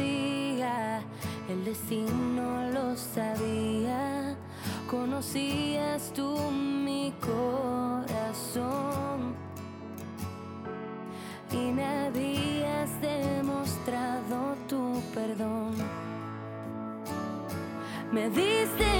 el 0.00 1.64
destino 1.64 2.70
lo 2.72 2.96
sabía. 2.96 4.36
Conocías 4.88 6.12
tú 6.14 6.36
mi 6.50 7.12
corazón 7.20 8.68
y 11.50 11.72
me 11.72 11.84
habías 11.84 13.00
demostrado 13.00 14.54
tu 14.68 15.02
perdón. 15.14 15.74
Me 18.12 18.30
diste 18.30 18.97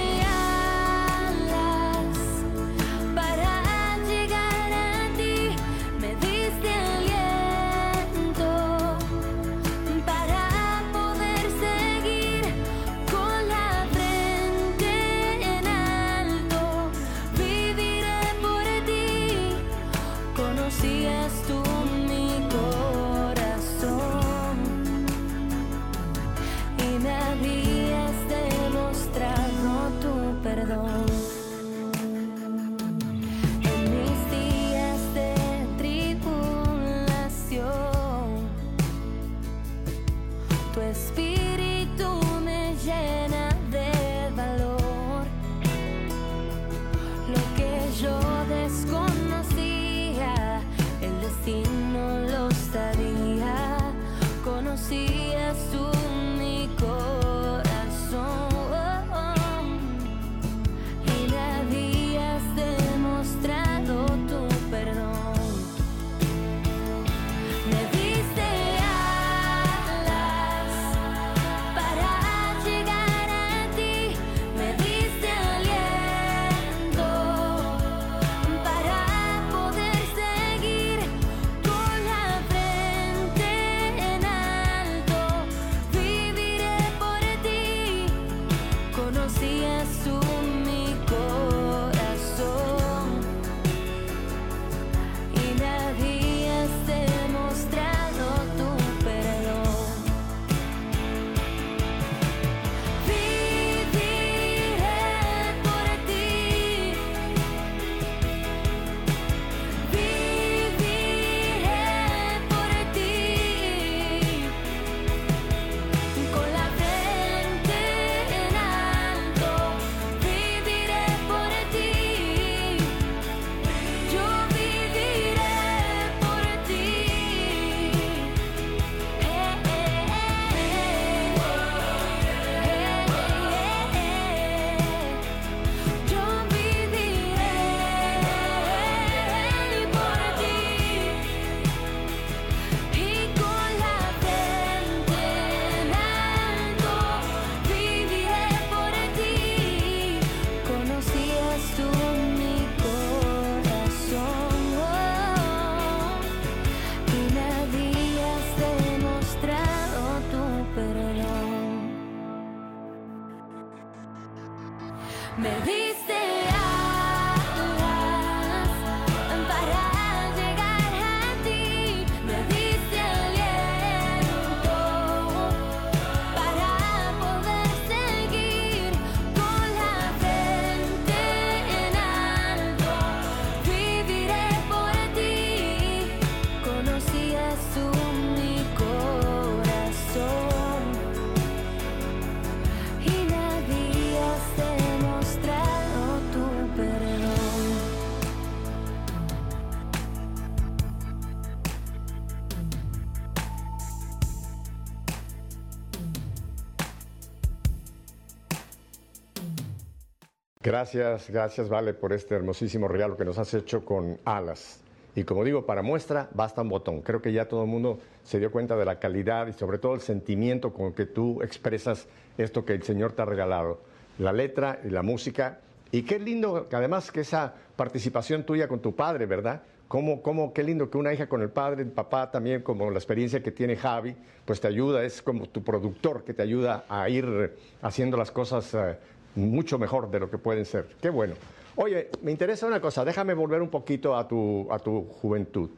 Gracias, 210.78 211.28
gracias, 211.28 211.68
Vale, 211.68 211.92
por 211.92 212.12
este 212.12 212.36
hermosísimo 212.36 212.86
regalo 212.86 213.16
que 213.16 213.24
nos 213.24 213.36
has 213.36 213.52
hecho 213.52 213.84
con 213.84 214.16
alas. 214.24 214.80
Y 215.16 215.24
como 215.24 215.42
digo, 215.42 215.66
para 215.66 215.82
muestra 215.82 216.28
basta 216.32 216.62
un 216.62 216.68
botón. 216.68 217.02
Creo 217.02 217.20
que 217.20 217.32
ya 217.32 217.48
todo 217.48 217.64
el 217.64 217.68
mundo 217.68 217.98
se 218.22 218.38
dio 218.38 218.52
cuenta 218.52 218.76
de 218.76 218.84
la 218.84 219.00
calidad 219.00 219.48
y 219.48 219.54
sobre 219.54 219.78
todo 219.78 219.94
el 219.94 220.00
sentimiento 220.00 220.72
con 220.72 220.92
que 220.92 221.04
tú 221.04 221.42
expresas 221.42 222.06
esto 222.36 222.64
que 222.64 222.74
el 222.74 222.84
Señor 222.84 223.10
te 223.10 223.22
ha 223.22 223.24
regalado. 223.24 223.80
La 224.20 224.32
letra 224.32 224.78
y 224.84 224.90
la 224.90 225.02
música. 225.02 225.58
Y 225.90 226.02
qué 226.02 226.20
lindo, 226.20 226.68
además 226.70 227.10
que 227.10 227.22
esa 227.22 227.54
participación 227.74 228.44
tuya 228.44 228.68
con 228.68 228.78
tu 228.78 228.94
padre, 228.94 229.26
¿verdad? 229.26 229.62
Cómo, 229.88 230.22
cómo, 230.22 230.52
qué 230.52 230.62
lindo 230.62 230.88
que 230.88 230.98
una 230.98 231.12
hija 231.12 231.28
con 231.28 231.42
el 231.42 231.50
padre, 231.50 231.82
el 231.82 231.90
papá 231.90 232.30
también, 232.30 232.62
como 232.62 232.88
la 232.88 232.98
experiencia 232.98 233.42
que 233.42 233.50
tiene 233.50 233.74
Javi, 233.74 234.14
pues 234.44 234.60
te 234.60 234.68
ayuda, 234.68 235.02
es 235.02 235.22
como 235.22 235.48
tu 235.48 235.64
productor 235.64 236.22
que 236.22 236.34
te 236.34 236.42
ayuda 236.42 236.84
a 236.88 237.08
ir 237.08 237.56
haciendo 237.82 238.16
las 238.16 238.30
cosas 238.30 238.72
eh, 238.74 238.96
mucho 239.34 239.78
mejor 239.78 240.10
de 240.10 240.20
lo 240.20 240.30
que 240.30 240.38
pueden 240.38 240.64
ser. 240.64 240.86
Qué 241.00 241.10
bueno. 241.10 241.34
Oye, 241.76 242.10
me 242.22 242.32
interesa 242.32 242.66
una 242.66 242.80
cosa, 242.80 243.04
déjame 243.04 243.34
volver 243.34 243.62
un 243.62 243.68
poquito 243.68 244.16
a 244.16 244.26
tu, 244.26 244.66
a 244.70 244.78
tu 244.78 245.04
juventud. 245.04 245.70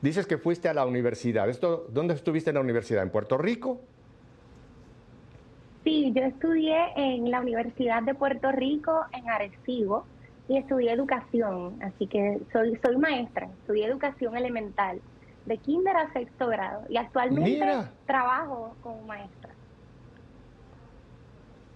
Dices 0.00 0.26
que 0.26 0.38
fuiste 0.38 0.68
a 0.68 0.74
la 0.74 0.86
universidad. 0.86 1.48
¿Esto, 1.48 1.86
¿Dónde 1.90 2.14
estuviste 2.14 2.50
en 2.50 2.54
la 2.54 2.60
universidad? 2.60 3.02
¿En 3.02 3.10
Puerto 3.10 3.36
Rico? 3.36 3.80
Sí, 5.82 6.12
yo 6.14 6.22
estudié 6.22 6.76
en 6.96 7.30
la 7.30 7.40
Universidad 7.40 8.02
de 8.02 8.14
Puerto 8.14 8.52
Rico 8.52 9.00
en 9.12 9.28
Arecibo 9.30 10.04
y 10.48 10.58
estudié 10.58 10.92
educación, 10.92 11.78
así 11.82 12.06
que 12.06 12.40
soy 12.52 12.78
soy 12.84 12.96
maestra, 12.96 13.48
estudié 13.60 13.86
educación 13.86 14.36
elemental 14.36 15.00
de 15.46 15.56
kinder 15.58 15.96
a 15.96 16.12
sexto 16.12 16.48
grado 16.48 16.82
y 16.88 16.96
actualmente 16.98 17.50
Mira. 17.50 17.90
trabajo 18.06 18.76
como 18.82 19.02
maestra. 19.02 19.50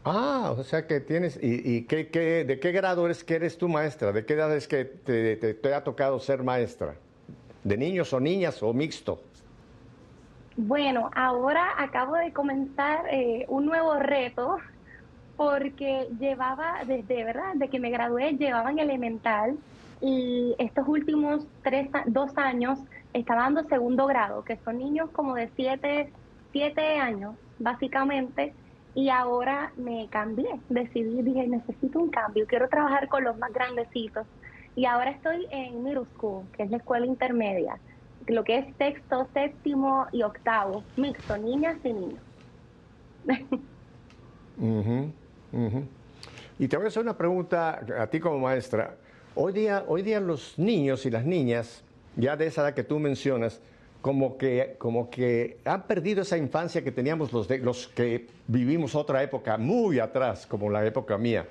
Ah, 0.05 0.55
o 0.59 0.65
sea 0.65 0.87
que 0.88 1.01
tienes, 1.01 1.38
¿y, 1.41 1.77
y 1.77 1.87
qué, 1.87 2.05
de 2.45 2.59
qué 2.59 2.73
grado 2.73 3.05
eres 3.07 3.23
que 3.23 3.37
eres 3.37 3.57
tu 3.57 3.69
maestra? 3.69 4.12
¿De 4.12 4.27
qué 4.27 4.35
edad 4.35 4.55
es 4.57 4.67
que 4.67 4.85
te, 4.85 5.37
te- 5.37 5.75
ha 5.75 5.85
tocado 5.85 6.19
ser 6.19 6.43
maestra? 6.43 7.05
¿De 7.62 7.77
niños 7.77 8.12
o 8.12 8.21
niñas 8.21 8.62
o 8.62 8.75
mixto? 8.75 9.33
Bueno, 10.55 11.11
ahora 11.15 11.62
acabo 11.79 12.15
de 12.17 12.33
comenzar 12.33 13.07
eh, 13.11 13.47
un 13.49 13.65
nuevo 13.67 13.95
reto 13.99 14.57
porque 15.37 16.09
llevaba 16.19 16.85
desde, 16.87 17.25
¿verdad? 17.25 17.55
De 17.57 17.71
que 17.71 17.81
me 17.81 17.91
gradué, 17.91 18.33
llevaba 18.38 18.71
en 18.73 18.81
elemental 18.81 19.59
y 20.01 20.55
estos 20.59 20.87
últimos 20.88 21.49
tres, 21.62 21.91
dos 22.07 22.37
años 22.38 22.79
estaba 23.12 23.43
dando 23.45 23.65
segundo 23.65 24.07
grado, 24.07 24.45
que 24.45 24.59
son 24.65 24.79
niños 24.79 25.11
como 25.12 25.35
de 25.37 25.53
siete, 25.57 26.12
siete 26.53 26.99
años, 26.99 27.38
básicamente, 27.59 28.57
y 28.95 29.09
ahora 29.09 29.73
me 29.77 30.09
cambié, 30.11 30.61
decidí, 30.69 31.23
dije, 31.23 31.47
necesito 31.47 31.99
un 31.99 32.11
cambio, 32.11 32.47
quiero 32.47 32.69
trabajar 32.69 33.09
con 33.09 33.25
los 33.25 33.39
más 33.39 33.53
grandecitos. 33.53 34.27
Y 34.77 34.87
ahora 34.87 35.11
estoy 35.11 35.47
en 35.51 35.83
middle 35.83 36.05
school, 36.15 36.45
que 36.57 36.63
es 36.63 36.71
la 36.71 36.79
escuela 36.79 37.07
intermedia, 37.07 37.79
lo 38.27 38.45
que 38.45 38.59
es 38.59 38.77
sexto, 38.77 39.29
séptimo 39.35 40.07
y 40.13 40.23
octavo, 40.23 40.83
mixto, 40.97 41.37
niñas 41.37 41.77
y 41.85 41.93
niños. 41.93 42.21
Y 46.59 46.69
te 46.69 46.77
voy 46.77 46.85
a 46.85 46.89
hacer 46.89 47.03
una 47.03 47.17
pregunta 47.17 47.81
a 47.99 48.07
ti 48.07 48.21
como 48.21 48.39
maestra. 48.39 48.97
Hoy 49.35 49.53
día, 49.53 49.85
hoy 49.89 50.03
día 50.03 50.21
los 50.21 50.59
niños 50.59 51.05
y 51.07 51.11
las 51.11 51.25
niñas, 51.25 51.83
ya 52.15 52.37
de 52.37 52.47
esa 52.47 52.63
edad 52.63 52.75
que 52.75 52.85
tú 52.85 52.99
mencionas, 52.99 53.61
como 54.03 54.37
que, 54.37 54.75
como 54.79 55.09
que 55.09 55.59
han 55.65 55.87
perdido 55.87 56.23
esa 56.23 56.37
infancia 56.37 56.83
que 56.83 56.93
teníamos 56.93 57.33
los, 57.33 57.49
de- 57.49 57.59
los 57.59 57.88
que 57.88 58.27
vivimos 58.49 58.95
otra 58.95 59.23
época 59.23 59.57
muy 59.57 59.99
atrás, 60.01 60.47
como 60.47 60.69
la 60.69 60.85
época 60.85 61.17
mía. 61.17 61.47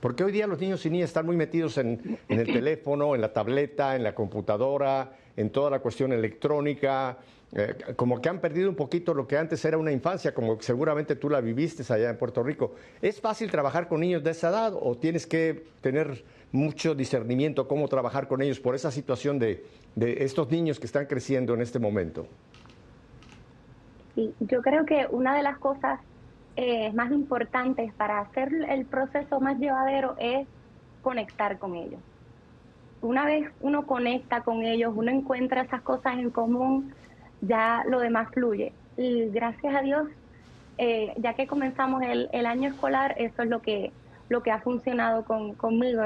Porque 0.00 0.22
hoy 0.22 0.30
día 0.32 0.46
los 0.46 0.60
niños 0.60 0.84
y 0.84 0.90
niñas 0.90 1.08
están 1.10 1.24
muy 1.24 1.34
metidos 1.34 1.78
en, 1.78 2.18
en 2.28 2.38
el 2.40 2.46
teléfono, 2.52 3.14
en 3.14 3.22
la 3.22 3.32
tableta, 3.32 3.96
en 3.96 4.02
la 4.04 4.14
computadora, 4.14 5.12
en 5.36 5.48
toda 5.50 5.70
la 5.70 5.78
cuestión 5.80 6.12
electrónica, 6.12 7.16
eh, 7.56 7.74
como 7.96 8.20
que 8.20 8.28
han 8.28 8.40
perdido 8.40 8.68
un 8.68 8.76
poquito 8.76 9.14
lo 9.14 9.26
que 9.26 9.38
antes 9.38 9.64
era 9.64 9.78
una 9.78 9.90
infancia, 9.92 10.34
como 10.34 10.60
seguramente 10.60 11.16
tú 11.16 11.30
la 11.30 11.40
viviste 11.40 11.90
allá 11.90 12.10
en 12.10 12.18
Puerto 12.18 12.42
Rico. 12.42 12.74
¿Es 13.00 13.20
fácil 13.20 13.50
trabajar 13.50 13.88
con 13.88 14.00
niños 14.00 14.22
de 14.22 14.32
esa 14.32 14.50
edad 14.50 14.74
o 14.78 14.94
tienes 14.96 15.26
que 15.26 15.64
tener 15.80 16.22
mucho 16.54 16.94
discernimiento 16.94 17.66
cómo 17.66 17.88
trabajar 17.88 18.28
con 18.28 18.40
ellos 18.40 18.60
por 18.60 18.76
esa 18.76 18.92
situación 18.92 19.40
de, 19.40 19.66
de 19.96 20.24
estos 20.24 20.48
niños 20.50 20.78
que 20.78 20.86
están 20.86 21.06
creciendo 21.06 21.52
en 21.52 21.60
este 21.60 21.80
momento? 21.80 22.28
Sí, 24.14 24.32
yo 24.38 24.62
creo 24.62 24.86
que 24.86 25.08
una 25.10 25.34
de 25.34 25.42
las 25.42 25.58
cosas 25.58 25.98
eh, 26.54 26.92
más 26.92 27.10
importantes 27.10 27.92
para 27.94 28.20
hacer 28.20 28.52
el 28.68 28.86
proceso 28.86 29.40
más 29.40 29.58
llevadero 29.58 30.14
es 30.20 30.46
conectar 31.02 31.58
con 31.58 31.74
ellos. 31.74 32.00
Una 33.02 33.26
vez 33.26 33.50
uno 33.60 33.84
conecta 33.84 34.42
con 34.42 34.62
ellos, 34.62 34.92
uno 34.94 35.10
encuentra 35.10 35.62
esas 35.62 35.82
cosas 35.82 36.18
en 36.18 36.30
común, 36.30 36.94
ya 37.40 37.82
lo 37.88 37.98
demás 37.98 38.28
fluye. 38.32 38.72
Y 38.96 39.26
gracias 39.30 39.74
a 39.74 39.82
Dios, 39.82 40.06
eh, 40.78 41.12
ya 41.16 41.34
que 41.34 41.48
comenzamos 41.48 42.02
el, 42.02 42.28
el 42.32 42.46
año 42.46 42.68
escolar, 42.68 43.16
eso 43.18 43.42
es 43.42 43.48
lo 43.48 43.60
que, 43.60 43.90
lo 44.28 44.42
que 44.42 44.50
ha 44.50 44.60
funcionado 44.60 45.24
con, 45.24 45.54
conmigo 45.56 46.02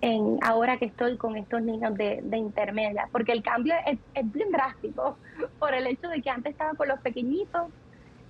en, 0.00 0.38
ahora 0.42 0.78
que 0.78 0.86
estoy 0.86 1.16
con 1.18 1.36
estos 1.36 1.62
niños 1.62 1.94
de, 1.94 2.20
intermedia, 2.36 3.08
porque 3.12 3.32
el 3.32 3.42
cambio 3.42 3.74
es, 3.86 3.98
es 4.14 4.30
bien 4.30 4.50
drástico 4.50 5.18
por 5.58 5.74
el 5.74 5.86
hecho 5.86 6.08
de 6.08 6.20
que 6.22 6.30
antes 6.30 6.52
estaba 6.52 6.74
con 6.74 6.88
los 6.88 7.00
pequeñitos 7.00 7.72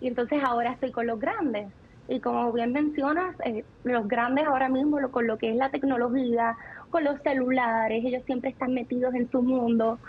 y 0.01 0.09
entonces 0.09 0.43
ahora 0.45 0.73
estoy 0.73 0.93
con 0.93 1.07
los 1.07 1.19
grandes. 1.19 1.73
Y 2.09 2.21
como 2.21 2.53
bien 2.53 2.73
mencionas, 2.73 3.35
eh, 3.45 3.67
los 3.83 4.07
grandes 4.09 4.47
ahora 4.47 4.69
mismo 4.69 5.01
lo- 5.01 5.11
con 5.11 5.27
lo 5.27 5.39
que 5.39 5.51
es 5.51 5.57
la 5.57 5.71
tecnología, 5.71 6.57
con 6.91 7.05
los 7.05 7.21
celulares, 7.23 8.03
ellos 8.05 8.23
siempre 8.27 8.51
están 8.51 8.75
metidos 8.75 9.15
en 9.15 9.29
su 9.31 9.43
mundo 9.43 10.01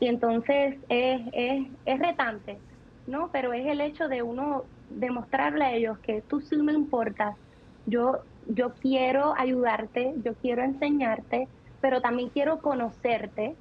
y 0.00 0.08
entonces 0.08 0.76
es, 0.88 1.20
es, 1.32 1.68
es 1.84 1.98
retante, 2.00 2.62
¿no? 3.06 3.30
Pero 3.32 3.52
es 3.52 3.66
el 3.66 3.80
hecho 3.80 4.08
de 4.08 4.22
uno 4.22 4.70
demostrarle 4.88 5.64
a 5.64 5.72
ellos 5.74 5.98
que 6.00 6.22
tú 6.22 6.40
sí 6.40 6.56
me 6.58 6.72
importas, 6.72 7.36
yo, 7.86 8.20
yo 8.48 8.72
quiero 8.80 9.34
ayudarte, 9.36 10.14
yo 10.24 10.34
quiero 10.34 10.62
enseñarte, 10.62 11.48
pero 11.80 12.00
también 12.00 12.28
quiero 12.28 12.58
conocerte. 12.58 13.54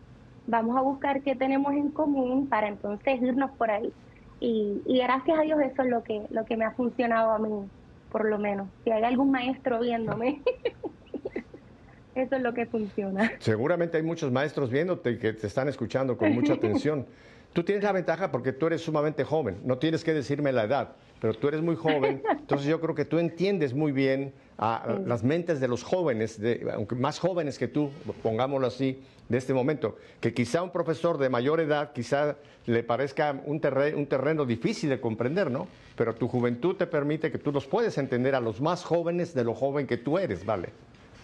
Vamos 0.47 0.77
a 0.77 0.81
buscar 0.81 1.21
qué 1.21 1.35
tenemos 1.35 1.73
en 1.73 1.89
común 1.89 2.47
para 2.47 2.67
entonces 2.67 3.21
irnos 3.21 3.51
por 3.51 3.71
ahí. 3.71 3.91
Y, 4.39 4.81
y 4.85 4.97
gracias 4.97 5.37
a 5.37 5.41
Dios 5.43 5.59
eso 5.61 5.83
es 5.83 5.89
lo 5.89 6.03
que, 6.03 6.23
lo 6.29 6.45
que 6.45 6.57
me 6.57 6.65
ha 6.65 6.71
funcionado 6.71 7.31
a 7.31 7.39
mí, 7.39 7.69
por 8.11 8.25
lo 8.27 8.39
menos. 8.39 8.67
Si 8.83 8.91
hay 8.91 9.03
algún 9.03 9.31
maestro 9.31 9.79
viéndome, 9.79 10.41
eso 12.15 12.35
es 12.35 12.41
lo 12.41 12.53
que 12.53 12.65
funciona. 12.65 13.31
Seguramente 13.39 13.97
hay 13.97 14.03
muchos 14.03 14.31
maestros 14.31 14.69
viéndote 14.71 15.11
y 15.11 15.17
que 15.17 15.33
te 15.33 15.47
están 15.47 15.67
escuchando 15.67 16.17
con 16.17 16.33
mucha 16.33 16.53
atención. 16.55 17.05
Tú 17.53 17.63
tienes 17.63 17.83
la 17.83 17.91
ventaja 17.91 18.31
porque 18.31 18.53
tú 18.53 18.67
eres 18.67 18.81
sumamente 18.81 19.23
joven, 19.23 19.59
no 19.63 19.77
tienes 19.77 20.03
que 20.03 20.13
decirme 20.13 20.51
la 20.53 20.63
edad, 20.63 20.95
pero 21.21 21.35
tú 21.35 21.47
eres 21.47 21.61
muy 21.61 21.75
joven, 21.75 22.21
entonces 22.31 22.67
yo 22.67 22.81
creo 22.81 22.95
que 22.95 23.05
tú 23.05 23.19
entiendes 23.19 23.73
muy 23.75 23.91
bien 23.91 24.33
a, 24.57 24.97
las 25.05 25.23
mentes 25.23 25.59
de 25.59 25.67
los 25.67 25.83
jóvenes, 25.83 26.39
de- 26.41 26.67
aunque 26.73 26.95
más 26.95 27.19
jóvenes 27.19 27.57
que 27.59 27.67
tú, 27.67 27.91
pongámoslo 28.23 28.67
así, 28.67 29.01
de 29.29 29.37
este 29.37 29.53
momento, 29.53 29.95
que 30.19 30.33
quizá 30.33 30.61
un 30.63 30.71
profesor 30.71 31.17
de 31.19 31.29
mayor 31.29 31.59
edad 31.61 31.93
quizá 31.93 32.35
le 32.65 32.83
parezca 32.83 33.39
un, 33.45 33.61
terre- 33.61 33.95
un 33.95 34.07
terreno 34.07 34.45
difícil 34.45 34.89
de 34.89 34.99
comprender, 34.99 35.49
¿no? 35.49 35.67
Pero 35.95 36.13
tu 36.15 36.27
juventud 36.27 36.75
te 36.75 36.87
permite 36.87 37.31
que 37.31 37.37
tú 37.37 37.51
los 37.51 37.65
puedes 37.67 37.97
entender 37.97 38.33
a 38.35 38.39
los 38.41 38.59
más 38.59 38.83
jóvenes 38.83 39.33
de 39.33 39.43
lo 39.43 39.53
joven 39.53 39.85
que 39.87 39.97
tú 39.97 40.17
eres, 40.17 40.43
¿vale? 40.45 40.69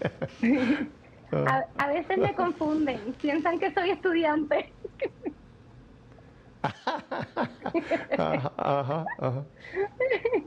A, 1.29 1.65
a 1.79 1.87
veces 1.89 2.17
me 2.19 2.33
confunden, 2.33 3.13
piensan 3.21 3.59
que 3.59 3.73
soy 3.73 3.89
estudiante. 3.89 4.71
Ajá, 8.17 8.53
ajá, 8.57 9.05
ajá. 9.17 9.45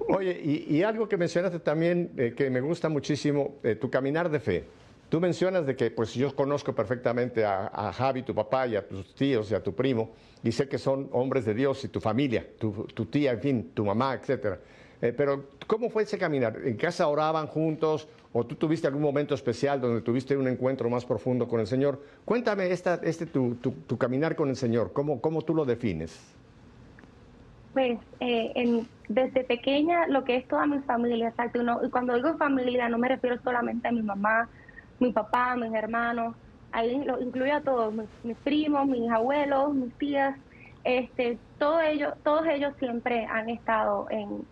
Oye, 0.08 0.66
y, 0.68 0.82
algo 0.82 1.08
que 1.08 1.16
mencionaste 1.16 1.60
también 1.60 2.10
eh, 2.16 2.34
que 2.36 2.50
me 2.50 2.60
gusta 2.60 2.88
muchísimo, 2.88 3.56
eh, 3.62 3.76
tu 3.76 3.88
caminar 3.90 4.28
de 4.28 4.40
fe. 4.40 4.64
Tú 5.08 5.20
mencionas 5.20 5.66
de 5.66 5.76
que, 5.76 5.90
pues 5.90 6.14
yo 6.14 6.34
conozco 6.34 6.74
perfectamente 6.74 7.44
a, 7.44 7.70
a 7.72 7.92
Javi, 7.92 8.22
tu 8.22 8.34
papá, 8.34 8.66
y 8.66 8.76
a 8.76 8.86
tus 8.86 9.14
tíos 9.14 9.50
y 9.50 9.54
a 9.54 9.62
tu 9.62 9.74
primo, 9.74 10.10
y 10.42 10.52
sé 10.52 10.68
que 10.68 10.78
son 10.78 11.08
hombres 11.12 11.44
de 11.44 11.54
Dios 11.54 11.84
y 11.84 11.88
tu 11.88 12.00
familia, 12.00 12.46
tu, 12.58 12.86
tu 12.94 13.06
tía, 13.06 13.32
en 13.32 13.40
fin, 13.40 13.70
tu 13.74 13.84
mamá, 13.84 14.14
etcétera. 14.14 14.58
Eh, 15.02 15.12
pero, 15.14 15.48
¿cómo 15.66 15.88
fue 15.88 16.02
ese 16.02 16.18
caminar? 16.18 16.58
¿En 16.64 16.76
casa 16.76 17.08
oraban 17.08 17.46
juntos 17.46 18.08
o 18.32 18.46
tú 18.46 18.56
tuviste 18.56 18.86
algún 18.86 19.02
momento 19.02 19.34
especial 19.34 19.80
donde 19.80 20.02
tuviste 20.02 20.36
un 20.36 20.46
encuentro 20.48 20.90
más 20.90 21.06
profundo 21.06 21.48
con 21.48 21.60
el 21.60 21.66
Señor? 21.66 22.02
Cuéntame 22.24 22.70
esta, 22.70 23.00
este 23.02 23.26
tu, 23.26 23.56
tu- 23.56 23.98
caminar 23.98 24.36
con 24.36 24.50
el 24.50 24.56
Señor, 24.56 24.92
¿cómo, 24.92 25.20
cómo 25.22 25.42
tú 25.42 25.54
lo 25.54 25.64
defines? 25.64 26.38
Pues 27.72 27.98
eh, 28.20 28.52
en- 28.56 28.90
desde 29.08 29.44
pequeña 29.44 30.06
lo 30.08 30.24
que 30.24 30.36
es 30.36 30.46
toda 30.48 30.66
mi 30.66 30.80
familia. 30.82 31.34
Y, 31.84 31.90
cuando 31.90 32.14
digo 32.14 32.36
familia 32.38 32.88
no 32.88 32.98
me 32.98 33.08
refiero 33.08 33.40
solamente 33.42 33.88
a 33.88 33.92
mi 33.92 34.02
mamá, 34.02 34.50
mi 34.98 35.12
papá, 35.12 35.56
mis 35.56 35.72
hermanos, 35.72 36.36
ahí 36.72 37.02
lo 37.04 37.20
incluyo 37.20 37.54
a 37.56 37.62
todos, 37.62 37.94
mis, 38.22 38.36
primos, 38.42 38.86
mis 38.86 39.10
abuelos, 39.10 39.74
mis 39.74 39.96
tías, 39.98 40.36
este, 40.84 41.40
todos 41.58 41.82
ellos, 41.84 42.14
todos 42.24 42.46
ellos 42.46 42.74
siempre 42.78 43.24
han 43.26 43.48
estado 43.50 44.06
en, 44.10 44.48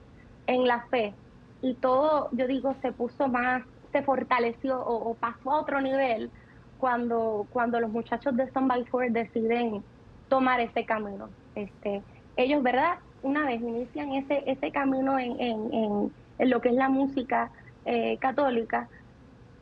en 0.49 0.67
la 0.67 0.81
fe 0.91 1.15
y 1.63 1.75
todo, 1.75 2.29
yo 2.33 2.47
digo, 2.49 2.75
se 2.83 2.91
puso 2.91 3.29
más, 3.29 3.63
se 3.93 4.03
fortaleció 4.03 4.81
o, 4.81 5.15
pasó 5.15 5.53
a 5.53 5.61
otro 5.61 5.81
nivel 5.81 6.31
cuando, 6.79 7.47
cuando 7.53 7.79
los 7.81 7.91
muchachos 7.91 8.37
de 8.37 8.51
Son 8.51 8.67
by 8.67 8.85
Four 8.87 9.11
deciden 9.11 9.85
tomar 10.29 10.61
ese 10.61 10.85
camino. 10.85 11.29
Este, 11.55 12.03
ellos, 12.37 12.63
¿verdad? 12.63 12.99
Una 13.23 13.45
vez 13.45 13.61
inician 13.61 14.13
ese, 14.13 14.43
ese 14.47 14.71
camino 14.71 15.19
en, 15.19 15.39
en, 15.41 15.75
en, 15.75 16.13
en 16.39 16.51
lo 16.51 16.61
que 16.61 16.71
es 16.71 16.75
la 16.75 16.89
música 16.89 17.51
eh, 17.85 18.17
católica, 18.19 18.89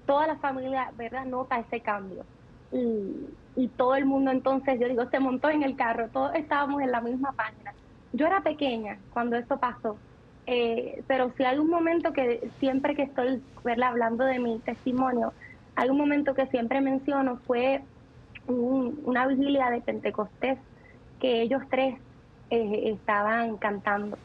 toda 0.07 0.27
la 0.27 0.37
familia, 0.37 0.93
¿verdad? 0.97 1.25
Nota 1.25 1.59
ese 1.59 1.81
cambio. 1.81 2.25
Y, 2.71 3.29
y 3.57 3.69
todo 3.69 3.97
el 3.97 4.05
mundo 4.05 4.31
entonces, 4.31 4.79
yo 4.79 4.89
digo, 4.89 5.09
se 5.11 5.19
montó 5.19 5.49
en 5.49 5.63
el 5.63 5.75
carro, 5.77 6.09
todos 6.11 6.35
estábamos 6.35 6.83
en 6.83 6.93
la 6.93 7.01
misma 7.01 7.33
página. 7.33 7.75
Yo 8.13 8.27
era 8.27 8.43
pequeña 8.43 8.99
cuando 9.11 9.37
eso 9.37 9.59
pasó, 9.59 9.99
eh, 10.47 11.05
pero 11.09 11.33
si 11.37 11.45
hay 11.45 11.59
un 11.59 11.69
momento 11.71 12.13
que 12.13 12.53
siempre 12.61 12.95
que 12.95 13.03
estoy 13.05 13.45
¿verdad? 13.65 13.91
hablando 13.91 14.25
de 14.25 14.39
mi 14.41 14.61
testimonio, 14.63 15.35
hay 15.75 15.91
un 15.91 15.99
momento 15.99 16.35
que 16.35 16.47
siempre 16.49 16.81
menciono, 16.81 17.43
fue 17.47 17.87
un- 18.47 19.01
una 19.05 19.27
vigilia 19.27 19.71
de 19.71 19.83
Pentecostés 19.83 20.59
que 21.19 21.43
ellos 21.43 21.63
tres 21.71 22.01
eh, 22.51 22.93
estaban 22.93 23.59
cantando. 23.59 24.21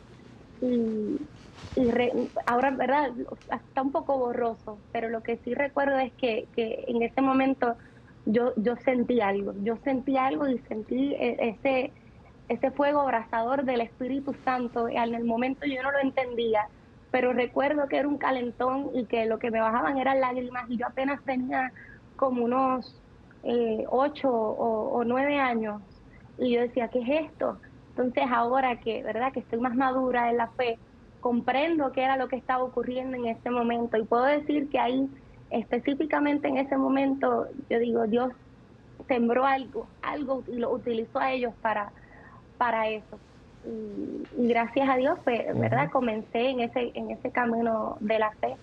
Y, 0.59 1.31
y 1.75 1.91
re- 1.91 2.11
ahora, 2.45 2.71
¿verdad? 2.71 3.11
Está 3.49 3.81
un 3.81 3.91
poco 3.91 4.17
borroso, 4.17 4.83
pero 4.91 5.09
lo 5.09 5.23
que 5.23 5.37
sí 5.39 5.53
recuerdo 5.53 5.97
es 5.99 6.13
que, 6.15 6.49
que 6.53 6.85
en 6.87 7.01
ese 7.03 7.21
momento 7.21 7.77
yo, 8.25 8.53
yo 8.57 8.75
sentí 8.85 9.21
algo, 9.21 9.53
yo 9.57 9.77
sentí 9.83 10.17
algo 10.17 10.47
y 10.47 10.59
sentí 10.59 11.13
e- 11.15 11.37
ese, 11.49 11.93
ese 12.51 12.71
fuego 12.71 13.01
abrasador 13.01 13.63
del 13.63 13.81
Espíritu 13.81 14.35
Santo. 14.43 14.87
En 14.89 15.15
el 15.15 15.23
momento 15.23 15.65
yo 15.65 15.81
no 15.81 15.91
lo 15.91 15.99
entendía, 15.99 16.67
pero 17.09 17.33
recuerdo 17.33 17.87
que 17.87 17.97
era 17.97 18.07
un 18.07 18.17
calentón 18.17 18.89
y 18.93 19.05
que 19.05 19.25
lo 19.25 19.39
que 19.39 19.51
me 19.51 19.61
bajaban 19.61 19.97
eran 19.97 20.19
lágrimas 20.19 20.69
y 20.69 20.77
yo 20.77 20.87
apenas 20.87 21.23
tenía 21.23 21.71
como 22.17 22.43
unos 22.43 22.99
eh, 23.43 23.85
ocho 23.89 24.29
o, 24.29 24.89
o 24.91 25.03
nueve 25.03 25.39
años 25.39 25.81
y 26.37 26.51
yo 26.51 26.61
decía, 26.61 26.89
¿qué 26.89 26.99
es 26.99 27.29
esto? 27.31 27.57
Entonces 27.89 28.25
ahora 28.29 28.79
que, 28.79 29.03
¿verdad? 29.03 29.31
Que 29.31 29.39
estoy 29.39 29.59
más 29.59 29.75
madura 29.75 30.29
en 30.29 30.37
la 30.37 30.47
fe, 30.49 30.77
comprendo 31.21 31.91
qué 31.91 32.03
era 32.03 32.17
lo 32.17 32.27
que 32.27 32.35
estaba 32.35 32.63
ocurriendo 32.63 33.15
en 33.15 33.27
ese 33.27 33.49
momento 33.49 33.97
y 33.97 34.03
puedo 34.03 34.25
decir 34.25 34.69
que 34.69 34.79
ahí 34.79 35.09
específicamente 35.51 36.47
en 36.47 36.57
ese 36.57 36.77
momento 36.77 37.47
yo 37.69 37.79
digo, 37.79 38.07
Dios 38.07 38.33
sembró 39.07 39.45
algo, 39.45 39.87
algo 40.01 40.43
y 40.47 40.57
lo 40.57 40.71
utilizó 40.71 41.19
a 41.19 41.31
ellos 41.31 41.53
para, 41.61 41.91
para 42.61 42.87
eso. 42.89 43.17
Y, 43.65 44.43
y 44.43 44.47
gracias 44.49 44.87
a 44.87 44.95
Dios, 44.97 45.17
pues, 45.23 45.39
¿verdad? 45.57 45.89
Comencé 45.89 46.41
en 46.51 46.59
ese, 46.59 46.91
en 46.93 47.09
ese 47.09 47.31
camino 47.31 47.97
de 47.99 48.19
la 48.19 48.29
fe 48.39 48.55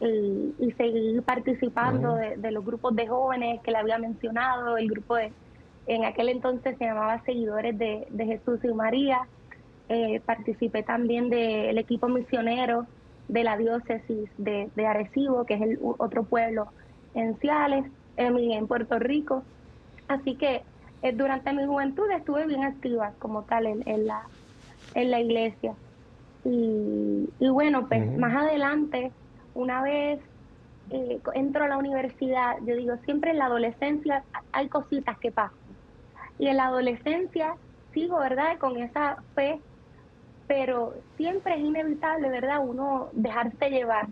y, 0.00 0.52
y 0.58 0.72
seguí 0.72 1.20
participando 1.20 2.16
de, 2.16 2.36
de 2.36 2.50
los 2.50 2.64
grupos 2.64 2.96
de 2.96 3.06
jóvenes 3.06 3.60
que 3.62 3.70
le 3.70 3.78
había 3.78 3.98
mencionado, 3.98 4.76
el 4.76 4.88
grupo 4.88 5.14
de, 5.14 5.30
en 5.86 6.04
aquel 6.04 6.30
entonces 6.30 6.76
se 6.78 6.84
llamaba 6.84 7.22
Seguidores 7.24 7.78
de, 7.78 8.08
de 8.10 8.24
Jesús 8.26 8.58
y 8.64 8.72
María. 8.74 9.20
Eh, 9.88 10.20
participé 10.26 10.82
también 10.82 11.30
del 11.30 11.78
equipo 11.78 12.08
misionero 12.08 12.86
de 13.28 13.44
la 13.44 13.56
diócesis 13.56 14.30
de, 14.36 14.68
de 14.74 14.86
Arecibo, 14.86 15.44
que 15.44 15.54
es 15.54 15.62
el 15.62 15.78
otro 15.98 16.24
pueblo 16.24 16.66
en 17.14 17.36
Ciales, 17.38 17.84
en, 18.16 18.36
en 18.36 18.66
Puerto 18.66 18.98
Rico. 18.98 19.44
Así 20.08 20.34
que 20.34 20.62
eh, 21.04 21.12
durante 21.12 21.52
mi 21.52 21.64
juventud 21.66 22.10
estuve 22.10 22.46
bien 22.46 22.64
activa 22.64 23.12
como 23.18 23.42
tal 23.42 23.66
en, 23.66 23.86
en 23.86 24.06
la, 24.06 24.22
en 24.94 25.10
la 25.10 25.20
iglesia. 25.20 25.74
Y, 26.44 27.28
y 27.38 27.48
bueno, 27.50 27.86
pues 27.88 28.18
más 28.18 28.34
adelante, 28.34 29.12
una 29.54 29.82
vez 29.82 30.18
eh, 30.90 31.20
entro 31.34 31.64
a 31.64 31.68
la 31.68 31.76
universidad, 31.76 32.56
yo 32.66 32.74
digo, 32.74 32.96
siempre 33.04 33.32
en 33.32 33.38
la 33.38 33.46
adolescencia 33.46 34.24
hay 34.52 34.68
cositas 34.68 35.18
que 35.18 35.30
pasan. 35.30 35.58
Y 36.38 36.48
en 36.48 36.56
la 36.56 36.66
adolescencia 36.66 37.54
sigo, 37.92 38.18
¿verdad? 38.18 38.58
Con 38.58 38.78
esa 38.78 39.22
fe, 39.34 39.60
pero 40.46 40.94
siempre 41.16 41.54
es 41.54 41.60
inevitable, 41.60 42.30
¿verdad? 42.30 42.60
Uno 42.66 43.08
dejarse 43.12 43.70
llevar. 43.70 44.08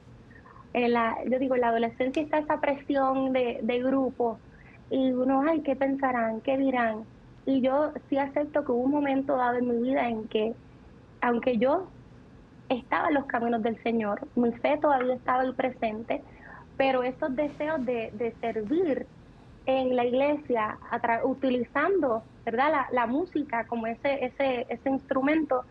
En 0.74 0.92
la, 0.92 1.16
yo 1.28 1.38
digo, 1.38 1.54
en 1.54 1.62
la 1.62 1.68
adolescencia 1.68 2.22
está 2.22 2.38
esa 2.38 2.60
presión 2.60 3.32
de, 3.32 3.60
de 3.62 3.82
grupo 3.82 4.38
y 4.92 5.10
uno, 5.12 5.42
ay, 5.48 5.62
¿qué 5.62 5.74
pensarán? 5.74 6.40
¿Qué 6.42 6.56
dirán? 6.58 7.04
Y 7.46 7.60
yo 7.60 7.92
sí 8.08 8.18
acepto 8.18 8.64
que 8.64 8.72
hubo 8.72 8.84
un 8.84 8.90
momento 8.92 9.36
dado 9.36 9.56
en 9.56 9.68
mi 9.68 9.82
vida 9.88 10.08
en 10.08 10.28
que, 10.28 10.54
aunque 11.20 11.58
yo 11.58 11.88
estaba 12.68 13.08
en 13.08 13.14
los 13.14 13.24
caminos 13.24 13.62
del 13.62 13.82
Señor, 13.82 14.28
mi 14.36 14.52
fe 14.52 14.78
todavía 14.80 15.14
estaba 15.14 15.42
ahí 15.42 15.52
presente, 15.52 16.22
pero 16.76 17.02
esos 17.02 17.34
deseos 17.34 17.84
de, 17.84 18.12
de 18.12 18.34
servir 18.40 19.06
en 19.66 19.96
la 19.96 20.04
iglesia, 20.04 20.78
utilizando 21.24 22.22
¿verdad? 22.44 22.70
La, 22.70 22.88
la 22.92 23.06
música 23.06 23.64
como 23.66 23.86
ese, 23.86 24.24
ese, 24.24 24.66
ese 24.68 24.90
instrumento, 24.90 25.64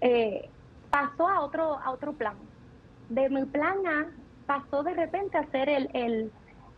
eh, 0.00 0.48
pasó 0.90 1.28
a 1.28 1.40
otro, 1.40 1.78
a 1.78 1.90
otro 1.90 2.12
plan. 2.12 2.34
De 3.08 3.28
mi 3.28 3.44
plan 3.46 3.78
A 3.86 4.06
pasó 4.46 4.82
de 4.82 4.94
repente 4.94 5.38
a 5.38 5.46
ser 5.50 5.68
el, 5.68 5.90
el, 5.94 6.32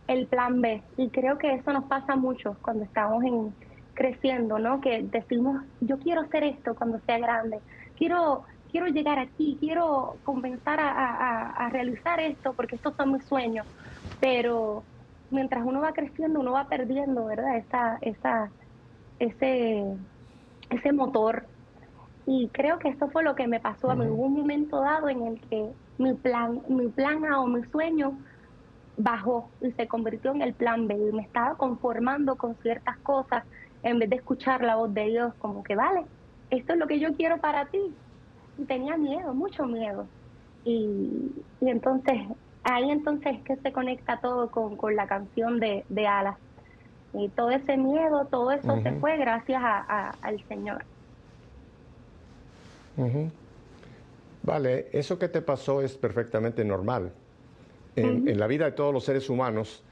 el 0.07 0.27
plan 0.29 0.61
B. 0.61 0.83
Y 0.97 1.11
creo 1.11 1.37
que 1.37 1.53
eso 1.55 1.71
nos 1.73 1.85
pasa 1.85 2.15
mucho 2.15 2.57
cuando 2.61 2.83
estamos 2.85 3.23
en, 3.23 3.57
creciendo, 3.93 4.59
¿no? 4.59 4.81
Que 4.81 5.03
decimos, 5.03 5.61
yo 5.79 5.99
quiero 5.99 6.21
hacer 6.21 6.43
esto 6.43 6.75
cuando 6.75 6.99
sea 7.01 7.19
grande, 7.19 7.61
quiero, 7.95 8.43
quiero 8.67 8.87
llegar 8.87 9.19
aquí, 9.19 9.57
quiero 9.59 10.19
comenzar 10.23 10.79
a, 10.79 10.89
a- 10.91 11.49
a- 11.67 11.69
realizar 11.69 12.19
esto 12.19 12.55
porque 12.55 12.75
estos 12.75 12.95
son 12.97 13.13
mis 13.13 13.25
sueños. 13.27 13.67
Pero 14.19 14.87
mientras 15.29 15.63
uno 15.65 15.81
va 15.81 15.93
creciendo, 15.93 16.39
uno 16.39 16.53
va 16.53 16.67
perdiendo, 16.69 17.25
¿verdad? 17.25 17.57
Esa, 17.57 17.97
esa, 18.01 18.53
ese, 19.19 19.83
ese 20.69 20.93
motor. 20.93 21.49
Y 22.25 22.51
creo 22.53 22.79
que 22.79 22.89
eso 22.89 23.09
fue 23.11 23.23
lo 23.23 23.35
que 23.35 23.47
me 23.47 23.59
pasó 23.61 23.91
a 23.91 23.95
mí. 23.95 24.07
Hubo 24.07 24.25
un 24.27 24.33
momento 24.35 24.81
dado 24.81 25.09
en 25.09 25.23
el 25.27 25.41
que 25.41 25.73
mi 25.97 26.15
plan, 26.15 26.61
mi 26.69 26.89
plan 26.91 27.25
A 27.25 27.41
o 27.41 27.47
mi 27.47 27.63
sueño 27.65 28.19
bajó 28.95 29.51
y 29.59 29.71
se 29.73 29.87
convirtió 29.87 30.31
en 30.31 30.41
el 30.41 30.53
plan 30.53 30.87
B. 30.87 30.95
Y 30.95 31.11
me 31.15 31.23
estaba 31.23 31.55
conformando 31.55 32.35
con 32.37 32.55
ciertas 32.57 32.97
cosas 32.99 33.43
en 33.81 33.99
vez 33.99 34.09
de 34.09 34.17
escuchar 34.17 34.63
la 34.63 34.75
voz 34.75 34.93
de 34.93 35.05
Dios, 35.05 35.33
como 35.37 35.63
que 35.63 35.75
vale, 35.75 36.05
esto 36.49 36.73
es 36.73 36.79
lo 36.79 36.87
que 36.87 36.99
yo 36.99 37.15
quiero 37.15 37.39
para 37.39 37.65
ti. 37.69 37.97
Y 38.57 38.65
tenía 38.65 38.97
miedo, 38.97 39.33
mucho 39.33 39.65
miedo. 39.65 40.07
Y, 40.63 41.31
y 41.59 41.69
entonces, 41.69 42.15
ahí 42.63 42.89
entonces 42.91 43.35
es 43.37 43.43
que 43.43 43.55
se 43.57 43.73
conecta 43.73 44.19
todo 44.21 44.49
con, 44.51 44.77
con 44.77 44.95
la 44.95 45.07
canción 45.07 45.59
de, 45.59 45.85
de 45.89 46.07
Alas. 46.07 46.37
Y 47.13 47.29
todo 47.29 47.49
ese 47.51 47.77
miedo, 47.77 48.27
todo 48.27 48.51
eso 48.51 48.67
se 48.81 48.91
fue 48.99 49.17
gracias 49.17 49.61
a- 49.63 49.85
a- 49.87 50.15
al 50.21 50.43
Señor. 50.47 50.85
Vale, 54.43 54.87
eso 54.93 55.17
que 55.17 55.29
te 55.29 55.41
pasó 55.41 55.81
es 55.81 55.97
perfectamente 55.97 56.63
normal. 56.65 57.11
En, 57.95 58.27
en 58.27 58.39
la 58.39 58.47
vida 58.47 58.65
de 58.65 58.71
todos 58.71 58.93
los 58.93 59.03
seres 59.03 59.29
humanos 59.29 59.83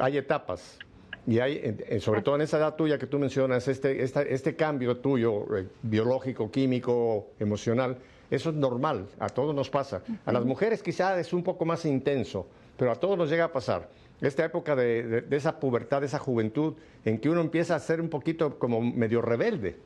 hay 0.00 0.16
etapas. 0.18 0.78
Y 1.26 1.40
hay, 1.40 1.76
sobre 2.00 2.22
todo 2.22 2.36
en 2.36 2.40
esa 2.42 2.56
edad 2.56 2.74
tuya 2.76 2.98
que 2.98 3.06
tú 3.06 3.18
mencionas, 3.18 3.68
este, 3.68 4.02
esta- 4.02 4.22
este 4.22 4.56
cambio 4.56 4.96
tuyo, 4.96 5.44
eh, 5.58 5.66
biológico, 5.82 6.50
químico, 6.50 7.26
emocional, 7.38 7.98
eso 8.30 8.48
es 8.50 8.56
normal, 8.56 9.06
a 9.18 9.28
todos 9.28 9.54
nos 9.54 9.68
pasa. 9.68 10.02
A 10.24 10.32
las 10.32 10.44
mujeres 10.44 10.82
quizá 10.82 11.18
es 11.20 11.32
un 11.34 11.42
poco 11.42 11.64
más 11.66 11.84
intenso, 11.84 12.46
pero 12.78 12.92
a 12.92 12.96
todos 12.96 13.18
nos 13.18 13.28
llega 13.28 13.44
a 13.44 13.52
pasar. 13.52 13.90
Esta 14.22 14.44
época 14.44 14.74
de, 14.74 15.02
de- 15.02 15.20
de 15.20 15.36
esa 15.36 15.60
pubertad, 15.60 16.00
de 16.00 16.06
esa 16.06 16.18
juventud, 16.18 16.74
en 17.04 17.18
que 17.18 17.28
uno 17.28 17.40
empieza 17.42 17.74
a 17.74 17.78
ser 17.80 18.00
un 18.00 18.08
poquito 18.08 18.58
como 18.58 18.80
medio 18.80 19.20
rebelde. 19.20 19.76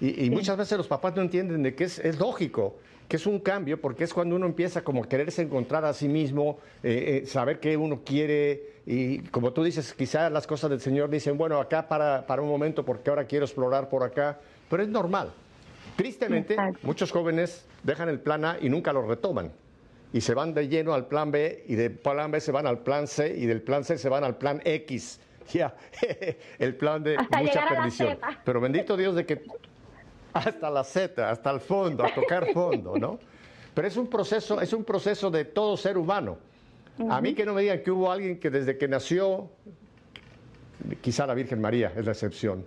Y, 0.00 0.26
y 0.26 0.30
muchas 0.30 0.58
veces 0.58 0.76
los 0.76 0.88
papás 0.88 1.16
no 1.16 1.22
entienden 1.22 1.62
de 1.62 1.74
que 1.74 1.84
es, 1.84 1.98
es 2.00 2.18
lógico. 2.18 2.76
Que 3.08 3.16
es 3.16 3.26
un 3.26 3.38
cambio, 3.38 3.80
porque 3.80 4.04
es 4.04 4.12
cuando 4.12 4.34
uno 4.34 4.46
empieza 4.46 4.82
como 4.82 5.04
a 5.04 5.08
quererse 5.08 5.42
encontrar 5.42 5.84
a 5.84 5.92
sí 5.92 6.08
mismo, 6.08 6.58
eh, 6.82 7.22
eh, 7.22 7.26
saber 7.26 7.60
qué 7.60 7.76
uno 7.76 8.00
quiere, 8.04 8.76
y 8.84 9.18
como 9.28 9.52
tú 9.52 9.62
dices, 9.62 9.94
quizás 9.94 10.30
las 10.32 10.46
cosas 10.46 10.70
del 10.70 10.80
Señor 10.80 11.08
dicen, 11.10 11.38
bueno, 11.38 11.60
acá 11.60 11.86
para, 11.88 12.26
para 12.26 12.42
un 12.42 12.48
momento, 12.48 12.84
porque 12.84 13.10
ahora 13.10 13.24
quiero 13.24 13.44
explorar 13.44 13.88
por 13.88 14.02
acá, 14.02 14.38
pero 14.68 14.82
es 14.82 14.88
normal. 14.88 15.30
Tristemente, 15.94 16.54
Exacto. 16.54 16.80
muchos 16.82 17.10
jóvenes 17.12 17.64
dejan 17.82 18.08
el 18.08 18.20
plan 18.20 18.44
A 18.44 18.58
y 18.60 18.68
nunca 18.68 18.92
lo 18.92 19.06
retoman. 19.06 19.52
Y 20.12 20.20
se 20.20 20.34
van 20.34 20.54
de 20.54 20.68
lleno 20.68 20.94
al 20.94 21.06
plan 21.06 21.30
B, 21.30 21.64
y 21.68 21.74
del 21.74 21.92
plan 21.92 22.30
B 22.30 22.40
se 22.40 22.52
van 22.52 22.66
al 22.66 22.78
plan 22.80 23.06
C, 23.06 23.36
y 23.36 23.46
del 23.46 23.62
plan 23.62 23.84
C 23.84 23.98
se 23.98 24.08
van 24.08 24.24
al 24.24 24.36
plan 24.36 24.60
X. 24.64 25.20
Ya, 25.52 25.76
el 26.58 26.74
plan 26.74 27.04
de 27.04 27.16
Hasta 27.16 27.38
mucha 27.38 27.68
perdición. 27.68 28.18
Pero 28.44 28.60
bendito 28.60 28.96
Dios 28.96 29.14
de 29.14 29.24
que 29.24 29.44
hasta 30.38 30.70
la 30.70 30.84
Z, 30.84 31.28
hasta 31.30 31.50
el 31.50 31.60
fondo, 31.60 32.04
a 32.04 32.14
tocar 32.14 32.52
fondo, 32.52 32.96
¿no? 32.98 33.18
Pero 33.74 33.88
es 33.88 33.96
un 33.96 34.08
proceso, 34.08 34.60
es 34.60 34.72
un 34.72 34.84
proceso 34.84 35.30
de 35.30 35.44
todo 35.44 35.76
ser 35.76 35.98
humano. 35.98 36.38
A 37.10 37.20
mí 37.20 37.34
que 37.34 37.44
no 37.44 37.52
me 37.52 37.60
digan 37.62 37.82
que 37.82 37.90
hubo 37.90 38.10
alguien 38.10 38.40
que 38.40 38.48
desde 38.48 38.78
que 38.78 38.88
nació, 38.88 39.50
quizá 41.02 41.26
la 41.26 41.34
Virgen 41.34 41.60
María 41.60 41.92
es 41.96 42.04
la 42.04 42.12
excepción, 42.12 42.64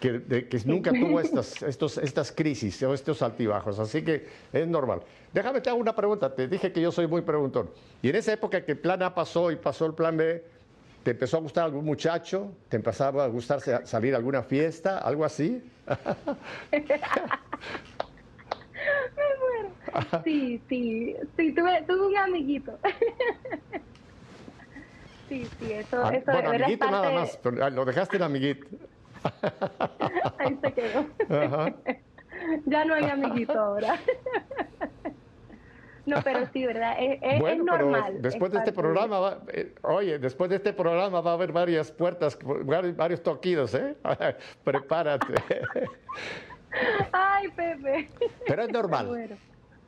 que, 0.00 0.12
de- 0.20 0.48
que 0.48 0.60
nunca 0.64 0.92
tuvo 0.92 1.18
estas, 1.20 1.62
estos, 1.62 1.98
estas 1.98 2.30
crisis 2.32 2.80
o 2.82 2.94
estos 2.94 3.20
altibajos, 3.22 3.78
así 3.78 4.02
que 4.02 4.26
es 4.52 4.68
normal. 4.68 5.00
Déjame 5.32 5.60
te 5.60 5.70
hago 5.70 5.78
una 5.80 5.94
pregunta, 5.96 6.32
te 6.32 6.46
dije 6.46 6.70
que 6.72 6.80
yo 6.80 6.92
soy 6.92 7.06
muy 7.08 7.22
preguntón. 7.22 7.70
Y 8.02 8.10
en 8.10 8.16
esa 8.16 8.32
época 8.32 8.64
que 8.64 8.72
el 8.72 8.78
plan 8.78 9.02
A 9.02 9.12
pasó 9.14 9.50
y 9.50 9.56
pasó 9.56 9.86
el 9.86 9.94
plan 9.94 10.16
B, 10.16 10.44
¿te 11.04 11.12
empezó 11.12 11.36
a 11.36 11.40
gustar 11.40 11.64
algún 11.66 11.84
muchacho? 11.84 12.56
¿Te 12.68 12.76
empezaba 12.76 13.24
a 13.24 13.28
gustarse 13.28 13.74
a 13.74 13.86
salir 13.86 14.14
a 14.14 14.16
alguna 14.16 14.42
fiesta? 14.42 14.98
¿Algo 14.98 15.24
así? 15.24 15.62
Sí, 20.24 20.64
sí, 20.68 21.16
sí, 21.36 21.54
tuve, 21.54 21.84
tuve 21.86 22.06
un 22.08 22.16
amiguito. 22.16 22.80
Sí, 25.28 25.50
sí, 25.58 25.72
eso, 25.72 26.04
Ah, 26.04 26.10
eso 26.14 26.30
bueno, 26.32 26.50
de 26.50 26.58
verdad 26.58 26.60
es 26.60 26.62
amiguito 26.64 26.90
nada 26.90 27.10
más, 27.10 27.36
pero, 27.38 27.64
ah, 27.64 27.70
lo 27.70 27.84
dejaste 27.84 28.16
en 28.18 28.22
amiguito. 28.24 28.66
Ahí 30.38 30.58
se 30.62 30.74
quedó. 30.74 31.06
Ajá. 31.30 31.74
Ya 32.66 32.84
no 32.84 32.94
hay 32.94 33.04
amiguito 33.04 33.58
ahora. 33.58 34.00
No, 36.06 36.16
pero 36.22 36.46
sí, 36.52 36.66
¿verdad? 36.66 36.96
Es, 36.98 37.40
Bueno, 37.40 37.64
normal. 37.64 38.04
pero 38.08 38.22
después 38.22 38.50
es 38.50 38.52
de 38.52 38.58
este 38.58 38.72
programa, 38.72 39.18
va- 39.20 39.38
eh, 39.52 39.74
oye, 39.82 40.18
después 40.18 40.50
de 40.50 40.56
este 40.56 40.72
programa 40.74 41.20
va 41.22 41.30
a 41.30 41.34
haber 41.34 41.50
varias 41.52 41.90
puertas, 41.90 42.38
varios, 42.44 43.22
toquidos, 43.22 43.74
¿eh? 43.74 43.94
Prepárate. 44.64 45.34
Ay, 47.12 47.48
Pepe. 47.56 48.08
Pero 48.46 48.62
es 48.64 48.70
normal. 48.70 49.06
Bueno. 49.06 49.36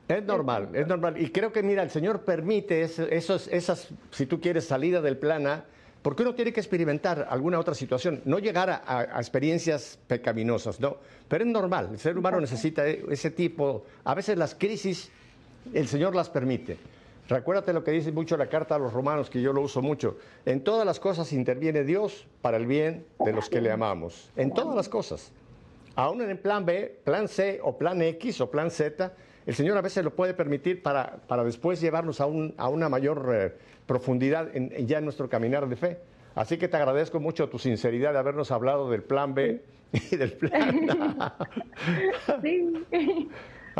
Es 0.07 0.23
normal, 0.23 0.69
es 0.73 0.87
normal. 0.87 1.21
Y 1.21 1.29
creo 1.31 1.51
que, 1.51 1.61
mira, 1.61 1.83
el 1.83 1.89
Señor 1.89 2.21
permite 2.23 2.81
es- 2.81 2.97
esos, 2.99 3.47
esas, 3.49 3.89
si 4.11 4.25
tú 4.25 4.39
quieres, 4.39 4.65
salida 4.65 5.01
del 5.01 5.17
plan 5.17 5.45
A, 5.47 5.65
porque 6.01 6.23
uno 6.23 6.33
tiene 6.33 6.53
que 6.53 6.61
experimentar 6.61 7.27
alguna 7.29 7.59
otra 7.59 7.73
situación, 7.73 8.21
no 8.23 8.39
llegar 8.39 8.69
a, 8.69 8.75
a- 8.85 8.99
a 9.01 9.19
experiencias 9.19 9.99
pecaminosas, 10.07 10.79
¿no? 10.79 10.97
Pero 11.27 11.43
es 11.43 11.49
normal, 11.49 11.89
el 11.91 11.99
ser 11.99 12.17
humano 12.17 12.39
necesita 12.39 12.87
e- 12.87 13.03
ese 13.09 13.31
tipo, 13.31 13.83
a 14.05 14.15
veces 14.15 14.37
las 14.37 14.55
crisis, 14.55 15.11
el 15.73 15.87
Señor 15.87 16.15
las 16.15 16.29
permite. 16.29 16.77
Recuérdate 17.29 17.73
lo 17.73 17.83
que 17.83 17.91
dice 17.91 18.11
mucho 18.11 18.37
la 18.37 18.47
carta 18.47 18.75
a 18.75 18.79
los 18.79 18.93
romanos, 18.93 19.29
que 19.29 19.41
yo 19.41 19.51
lo 19.51 19.61
uso 19.61 19.81
mucho. 19.81 20.17
En 20.45 20.63
todas 20.63 20.85
las 20.85 20.99
cosas 20.99 21.33
interviene 21.33 21.83
Dios 21.83 22.25
para 22.41 22.55
el 22.57 22.65
bien 22.65 23.05
de 23.19 23.33
los 23.33 23.49
que 23.49 23.59
le 23.59 23.69
amamos. 23.71 24.31
En 24.37 24.53
todas 24.53 24.75
las 24.75 24.87
cosas. 24.87 25.31
Aún 25.95 26.21
en 26.21 26.29
el 26.29 26.37
plan 26.39 26.65
B, 26.65 26.99
plan 27.03 27.27
C 27.27 27.59
o 27.61 27.77
plan 27.77 28.01
X 28.01 28.39
o 28.39 28.49
plan 28.49 28.71
Z, 28.71 29.11
el 29.45 29.55
Señor 29.55 29.77
a 29.77 29.81
veces 29.81 30.03
lo 30.05 30.15
puede 30.15 30.33
permitir 30.33 30.81
para, 30.83 31.17
para 31.27 31.43
después 31.43 31.81
llevarnos 31.81 32.21
a, 32.21 32.27
un- 32.27 32.53
a 32.57 32.69
una 32.69 32.87
mayor 32.87 33.29
eh, 33.33 33.53
profundidad 33.85 34.55
en, 34.55 34.69
ya 34.87 34.99
en 34.99 35.03
nuestro 35.03 35.27
caminar 35.27 35.67
de 35.67 35.75
fe. 35.75 35.97
Así 36.35 36.57
que 36.57 36.67
te 36.67 36.77
agradezco 36.77 37.19
mucho 37.19 37.49
tu 37.49 37.57
sinceridad 37.57 38.13
de 38.13 38.19
habernos 38.19 38.51
hablado 38.51 38.89
del 38.91 39.01
plan 39.03 39.33
B 39.33 39.61
y 39.91 40.15
del 40.15 40.33
plan. 40.33 40.87
Sí. 42.41 43.29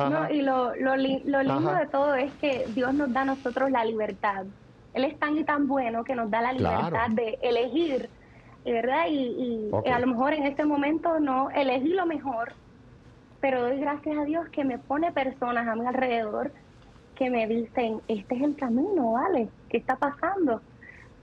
No, 0.06 0.30
y 0.30 0.42
lo, 0.42 0.76
lo, 0.76 0.96
li- 0.96 1.24
lo 1.26 1.42
lindo 1.42 1.70
Ajá. 1.72 1.80
de 1.80 1.88
todo 1.88 2.14
es 2.16 2.34
que 2.36 2.68
Dios 2.70 2.94
nos 2.94 3.12
da 3.12 3.22
a 3.22 3.26
nosotros 3.26 3.72
la 3.72 3.84
libertad. 3.84 4.46
Él 4.94 5.04
es 5.04 5.18
tan 5.20 5.38
y 5.38 5.44
tan 5.44 5.68
bueno 5.68 6.04
que 6.04 6.16
nos 6.16 6.30
da 6.30 6.42
la 6.42 6.54
Claro. 6.54 6.86
libertad 6.86 7.10
de 7.12 7.38
elegir, 7.42 8.12
¿verdad? 8.64 9.06
Y, 9.10 9.72
y 9.86 9.90
a 9.90 10.00
lo 10.00 10.08
mejor 10.08 10.34
en 10.34 10.44
este 10.44 10.66
momento 10.66 11.20
no 11.20 11.50
elegí 11.50 11.90
lo 11.90 12.06
mejor, 12.06 12.56
pero 13.40 13.62
doy 13.62 13.80
gracias 13.80 14.18
a 14.18 14.24
Dios 14.26 14.48
que 14.52 14.64
me 14.64 14.80
pone 14.80 15.12
personas 15.12 15.68
a 15.68 15.76
mi 15.76 15.86
alrededor 15.86 16.54
que 17.16 17.30
me 17.32 17.48
dicen, 17.48 18.02
este 18.08 18.36
es 18.36 18.42
el 18.44 18.56
camino, 18.56 19.14
¿vale? 19.14 19.50
¿Qué 19.70 19.78
está 19.78 19.98
pasando? 19.98 20.64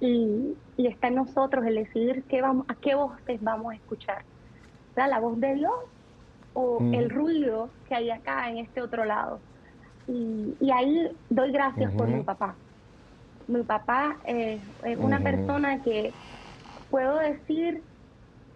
Y, 0.00 0.58
y 0.76 0.86
está 0.88 1.06
en 1.08 1.14
nosotros 1.16 1.64
el 1.66 1.76
decidir 1.76 2.24
qué 2.28 2.42
vamos, 2.42 2.66
a 2.68 2.74
qué 2.74 2.94
voces 2.96 3.40
vamos 3.40 3.72
a 3.72 3.76
escuchar. 3.76 4.24
¿Verdad? 4.96 5.10
¿La 5.10 5.20
voz 5.20 5.38
de 5.38 5.54
Dios 5.54 5.72
o 6.54 6.84
Ujú. 6.84 6.92
el 6.92 7.10
ruido 7.10 7.76
que 7.86 7.96
hay 7.96 8.10
acá 8.10 8.50
en 8.50 8.58
este 8.60 8.82
otro 8.82 9.06
lado? 9.06 9.44
Y, 10.06 10.56
y 10.60 10.72
ahí 10.72 11.18
doy 11.30 11.52
gracias 11.52 11.94
por 11.94 12.10
mi 12.10 12.22
papá. 12.22 12.60
Mi 13.46 13.62
papá 13.64 14.20
eh, 14.26 14.62
es 14.84 14.98
una 14.98 15.22
persona 15.22 15.82
que 15.82 16.16
puedo 16.88 17.16
decir 17.18 17.86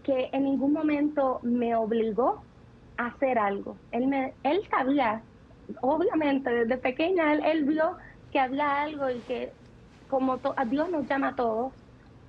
que 0.02 0.30
en 0.32 0.44
ningún 0.44 0.72
momento 0.72 1.40
me 1.42 1.76
obligó 1.76 2.46
a 2.96 3.08
hacer 3.08 3.38
algo. 3.38 3.82
Él, 3.90 4.06
me, 4.08 4.38
él 4.42 4.62
sabía, 4.70 5.26
obviamente, 5.82 6.50
desde 6.50 6.78
pequeña, 6.78 7.32
él, 7.34 7.42
él 7.44 7.64
vio 7.64 7.96
que 8.30 8.40
había 8.40 8.82
algo 8.82 9.10
y 9.10 9.24
que 9.24 9.54
como 10.08 10.40
to- 10.40 10.54
a 10.56 10.64
Dios 10.66 10.90
nos 10.90 11.06
llama 11.08 11.30
a 11.30 11.36
todos, 11.36 11.74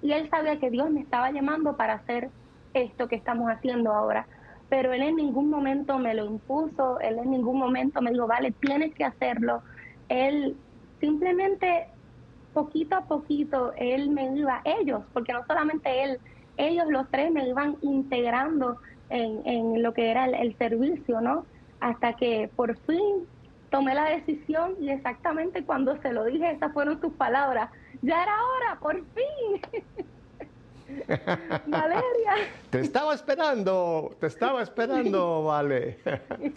y 0.01 0.13
él 0.13 0.29
sabía 0.29 0.59
que 0.59 0.69
Dios 0.71 0.89
me 0.91 1.01
estaba 1.01 1.31
llamando 1.31 1.77
para 1.77 1.95
hacer 1.95 2.31
esto 2.73 3.07
que 3.07 3.15
estamos 3.17 3.49
haciendo 3.49 3.93
ahora. 3.93 4.29
Pero 4.69 4.93
él 4.93 5.01
en 5.01 5.15
ningún 5.15 5.49
momento 5.49 5.97
me 5.97 6.13
lo 6.13 6.25
impuso, 6.25 6.99
él 6.99 7.17
en 7.17 7.31
ningún 7.31 7.57
momento 7.57 8.01
me 8.01 8.11
dijo, 8.11 8.27
vale, 8.27 8.51
tienes 8.51 8.93
que 8.93 9.03
hacerlo. 9.03 9.63
Él 10.09 10.55
simplemente 10.99 11.87
poquito 12.53 12.95
a 12.95 13.05
poquito 13.05 13.73
él 13.77 14.09
me 14.09 14.35
iba, 14.35 14.61
ellos, 14.65 15.03
porque 15.13 15.33
no 15.33 15.45
solamente 15.45 16.03
él, 16.03 16.19
ellos 16.57 16.85
los 16.89 17.09
tres 17.09 17.31
me 17.31 17.47
iban 17.47 17.77
integrando 17.81 18.77
en, 19.09 19.41
en 19.45 19.81
lo 19.81 19.93
que 19.93 20.11
era 20.11 20.25
el, 20.25 20.57
servicio, 20.57 21.21
¿no? 21.21 21.45
Hasta 21.79 22.13
que 22.13 22.49
por 22.55 22.75
fin 22.79 23.27
tomé 23.69 23.95
la 23.95 24.05
decisión 24.05 24.75
y 24.79 24.89
exactamente 24.89 25.63
cuando 25.63 25.99
se 26.01 26.11
lo 26.11 26.25
dije, 26.25 26.51
esas 26.51 26.73
fueron 26.73 26.99
sus 26.99 27.13
palabras. 27.13 27.69
Ya 28.01 28.23
era 28.23 28.33
hora, 28.33 28.79
por 28.79 28.95
fin. 28.95 29.85
Valeria. 31.67 32.33
Te 32.69 32.79
estaba 32.81 33.13
esperando, 33.13 34.15
te 34.19 34.27
estaba 34.27 34.61
esperando, 34.61 35.43
vale. 35.43 35.97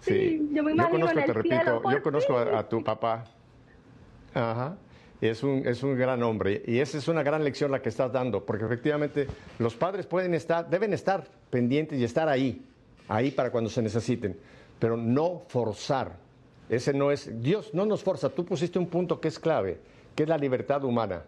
Sí, 0.00 0.48
yo 0.52 0.62
me 0.62 0.70
yo 0.70 0.76
imagino 0.76 1.06
conozco, 1.06 1.18
en 1.18 1.24
te 1.24 1.30
el 1.30 1.34
repito, 1.34 1.54
cielo, 1.56 1.82
por 1.82 1.92
yo 1.92 2.02
conozco 2.02 2.38
a, 2.38 2.58
a 2.60 2.68
tu 2.68 2.82
papá. 2.82 3.24
Ajá. 4.32 4.76
Es 5.20 5.42
un, 5.42 5.66
es 5.66 5.82
un 5.82 5.98
gran 5.98 6.22
hombre 6.22 6.62
y 6.64 6.78
esa 6.78 6.96
es 6.96 7.08
una 7.08 7.24
gran 7.24 7.42
lección 7.42 7.72
la 7.72 7.82
que 7.82 7.88
estás 7.88 8.12
dando, 8.12 8.46
porque 8.46 8.64
efectivamente 8.64 9.26
los 9.58 9.74
padres 9.74 10.06
pueden 10.06 10.32
estar, 10.34 10.70
deben 10.70 10.92
estar 10.92 11.24
pendientes 11.50 11.98
y 11.98 12.04
estar 12.04 12.28
ahí, 12.28 12.64
ahí 13.08 13.32
para 13.32 13.50
cuando 13.50 13.68
se 13.68 13.82
necesiten, 13.82 14.38
pero 14.78 14.96
no 14.96 15.42
forzar. 15.48 16.12
Ese 16.70 16.92
no 16.92 17.10
es, 17.10 17.42
Dios 17.42 17.74
no 17.74 17.84
nos 17.84 18.02
forza, 18.04 18.28
tú 18.28 18.44
pusiste 18.44 18.78
un 18.78 18.86
punto 18.86 19.20
que 19.20 19.26
es 19.28 19.38
clave, 19.40 19.78
que 20.14 20.22
es 20.22 20.28
la 20.28 20.38
libertad 20.38 20.84
humana. 20.84 21.24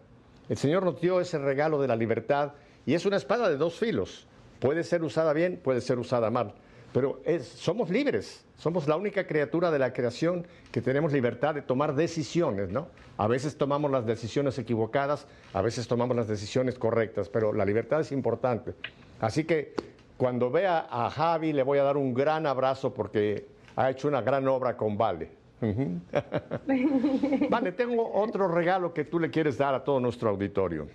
El 0.51 0.57
Señor 0.57 0.85
nos 0.85 1.01
dio 1.01 1.21
ese 1.21 1.39
regalo 1.39 1.81
de 1.81 1.87
la 1.87 1.95
libertad 1.95 2.55
y 2.85 2.95
es 2.95 3.07
una 3.07 3.17
espada 3.17 3.49
de 3.49 3.57
dos 3.57 3.79
filos. 3.79 4.27
Puede 4.59 4.83
ser 4.83 5.05
usada 5.05 5.33
bien, 5.33 5.61
puede 5.63 5.81
ser 5.81 6.01
usada 6.01 6.29
mal, 6.29 6.55
pero 6.93 7.23
somos 7.55 7.89
libres, 7.89 8.45
somos 8.57 8.89
la 8.89 8.97
única 8.97 9.29
criatura 9.29 9.71
de 9.71 9.79
la 9.79 9.93
creación 9.93 10.45
que 10.73 10.83
tenemos 10.83 11.13
libertad 11.13 11.55
de 11.55 11.63
tomar 11.63 11.95
decisiones, 11.95 12.69
¿no? 12.69 12.89
A 13.17 13.29
veces 13.29 13.57
tomamos 13.59 13.93
las 13.93 14.05
decisiones 14.07 14.59
equivocadas, 14.59 15.29
a 15.53 15.63
veces 15.63 15.87
tomamos 15.87 16.17
las 16.17 16.27
decisiones 16.27 16.77
correctas, 16.81 17.29
pero 17.29 17.53
la 17.53 17.65
libertad 17.65 18.01
es 18.01 18.11
importante. 18.11 18.75
Así 19.21 19.45
que 19.45 19.75
cuando 20.17 20.51
vea 20.51 20.89
a 20.91 21.11
Javi 21.11 21.53
le 21.53 21.63
voy 21.63 21.79
a 21.79 21.85
dar 21.85 21.97
un 21.97 22.13
gran 22.13 22.45
abrazo 22.49 22.93
porque 22.93 23.47
ha 23.77 23.89
hecho 23.89 24.09
una 24.09 24.21
gran 24.21 24.49
obra 24.49 24.77
con 24.77 24.99
Vale. 24.99 25.40
Vale, 27.51 27.73
tengo 27.73 28.13
otro 28.15 28.49
regalo 28.49 28.95
que 28.95 29.05
tú 29.05 29.19
le 29.19 29.31
quieres 29.31 29.59
dar 29.59 29.75
a 29.75 29.85
todo 29.85 30.01
nuestro 30.01 30.31
auditorio. 30.31 30.89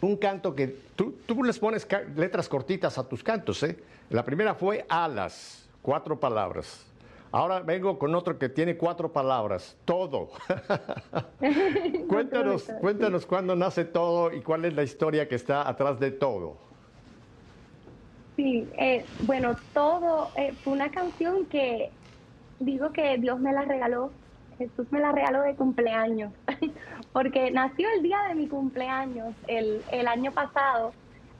Un 0.00 0.16
canto 0.16 0.54
que 0.54 0.68
tú, 0.94 1.16
tú 1.26 1.42
les 1.42 1.58
pones 1.58 1.86
letras 2.14 2.48
cortitas 2.48 2.98
a 2.98 3.08
tus 3.08 3.22
cantos, 3.24 3.62
¿eh? 3.62 3.78
La 4.10 4.24
primera 4.24 4.54
fue 4.54 4.84
alas, 4.88 5.68
cuatro 5.82 6.18
palabras. 6.20 6.86
Ahora 7.32 7.58
vengo 7.60 7.98
con 7.98 8.14
otro 8.14 8.38
que 8.38 8.48
tiene 8.48 8.76
cuatro 8.76 9.10
palabras, 9.10 9.76
todo. 9.84 10.30
cuéntanos, 12.08 12.70
cuéntanos 12.80 13.26
cuándo 13.26 13.56
nace 13.56 13.84
todo 13.84 14.32
y 14.32 14.40
cuál 14.40 14.66
es 14.66 14.74
la 14.74 14.84
historia 14.84 15.26
que 15.26 15.34
está 15.34 15.68
atrás 15.68 15.98
de 15.98 16.12
todo. 16.12 16.56
Sí, 18.36 18.68
eh, 18.78 19.04
bueno, 19.22 19.56
todo 19.72 20.30
eh, 20.36 20.52
fue 20.62 20.74
una 20.74 20.92
canción 20.92 21.46
que 21.46 21.90
digo 22.58 22.92
que 22.92 23.18
Dios 23.18 23.40
me 23.40 23.52
la 23.52 23.62
regaló, 23.62 24.16
Jesús 24.58 24.86
me 24.90 25.00
la 25.00 25.12
regaló 25.12 25.42
de 25.42 25.56
cumpleaños, 25.56 26.34
porque 27.12 27.50
nació 27.50 27.88
el 27.96 28.02
día 28.02 28.18
de 28.28 28.34
mi 28.36 28.48
cumpleaños, 28.48 29.36
el, 29.46 29.84
el 29.88 30.06
año 30.08 30.32
pasado, 30.32 30.96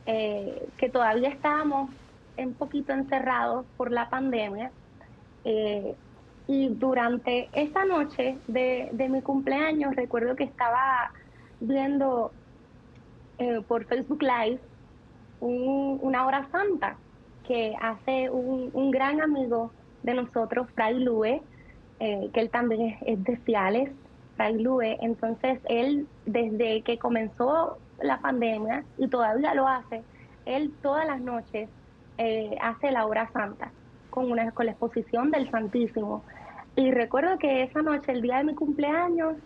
eh, 0.07 0.73
que 0.77 0.91
todavía 0.91 1.31
estábamos 1.31 1.91
un 2.37 2.57
poquito 2.57 2.93
encerrados 2.93 3.67
por 3.77 3.93
la 3.93 4.11
pandemia. 4.11 4.75
eh, 5.45 5.99
y 6.47 6.71
durante 6.77 7.51
esa 7.55 7.85
noche 7.87 8.43
de, 8.47 8.91
de 8.93 9.09
mi 9.09 9.23
cumpleaños, 9.23 9.95
recuerdo 9.97 10.37
que 10.37 10.45
estaba 10.45 11.11
viendo 11.61 12.37
eh, 13.39 13.61
por 13.63 13.87
Facebook 13.87 14.23
Live 14.23 14.63
un- 15.41 15.99
una 16.03 16.27
hora 16.27 16.49
santa 16.51 17.03
que 17.43 17.75
hace 17.81 18.31
un, 18.31 18.71
un 18.75 18.91
gran 18.93 19.21
amigo 19.23 19.77
de 20.05 20.15
nosotros, 20.15 20.69
Fray 20.75 21.01
Lue, 21.01 21.43
eh, 21.99 22.31
que 22.33 22.41
él 22.41 22.51
también 22.51 22.83
es, 22.83 23.03
es 23.07 23.25
de 23.25 23.37
Ciales, 23.39 23.91
Fray 24.37 24.63
Lue. 24.63 24.99
Entonces, 25.01 25.59
él, 25.69 26.07
desde 26.27 26.83
que 26.83 26.99
comenzó 26.99 27.79
la 28.01 28.19
pandemia, 28.21 28.85
y 28.99 29.09
todavía 29.09 29.55
lo 29.55 29.67
hace, 29.67 30.03
él 30.47 30.73
todas 30.83 31.07
las 31.07 31.21
noches 31.21 31.69
eh, 32.19 32.57
hace 32.61 32.91
la 32.91 33.07
hora 33.07 33.29
santa 33.33 33.73
con, 34.11 34.31
una, 34.31 34.51
con 34.53 34.67
la 34.67 34.73
exposición 34.73 35.31
del 35.31 35.51
Santísimo. 35.51 36.23
Y 36.77 36.91
recuerdo 36.91 37.39
que 37.39 37.63
esa 37.63 37.83
noche, 37.83 38.13
el 38.13 38.23
día 38.23 38.39
de 38.39 38.45
mi 38.45 38.55
cumpleaños, 38.55 39.37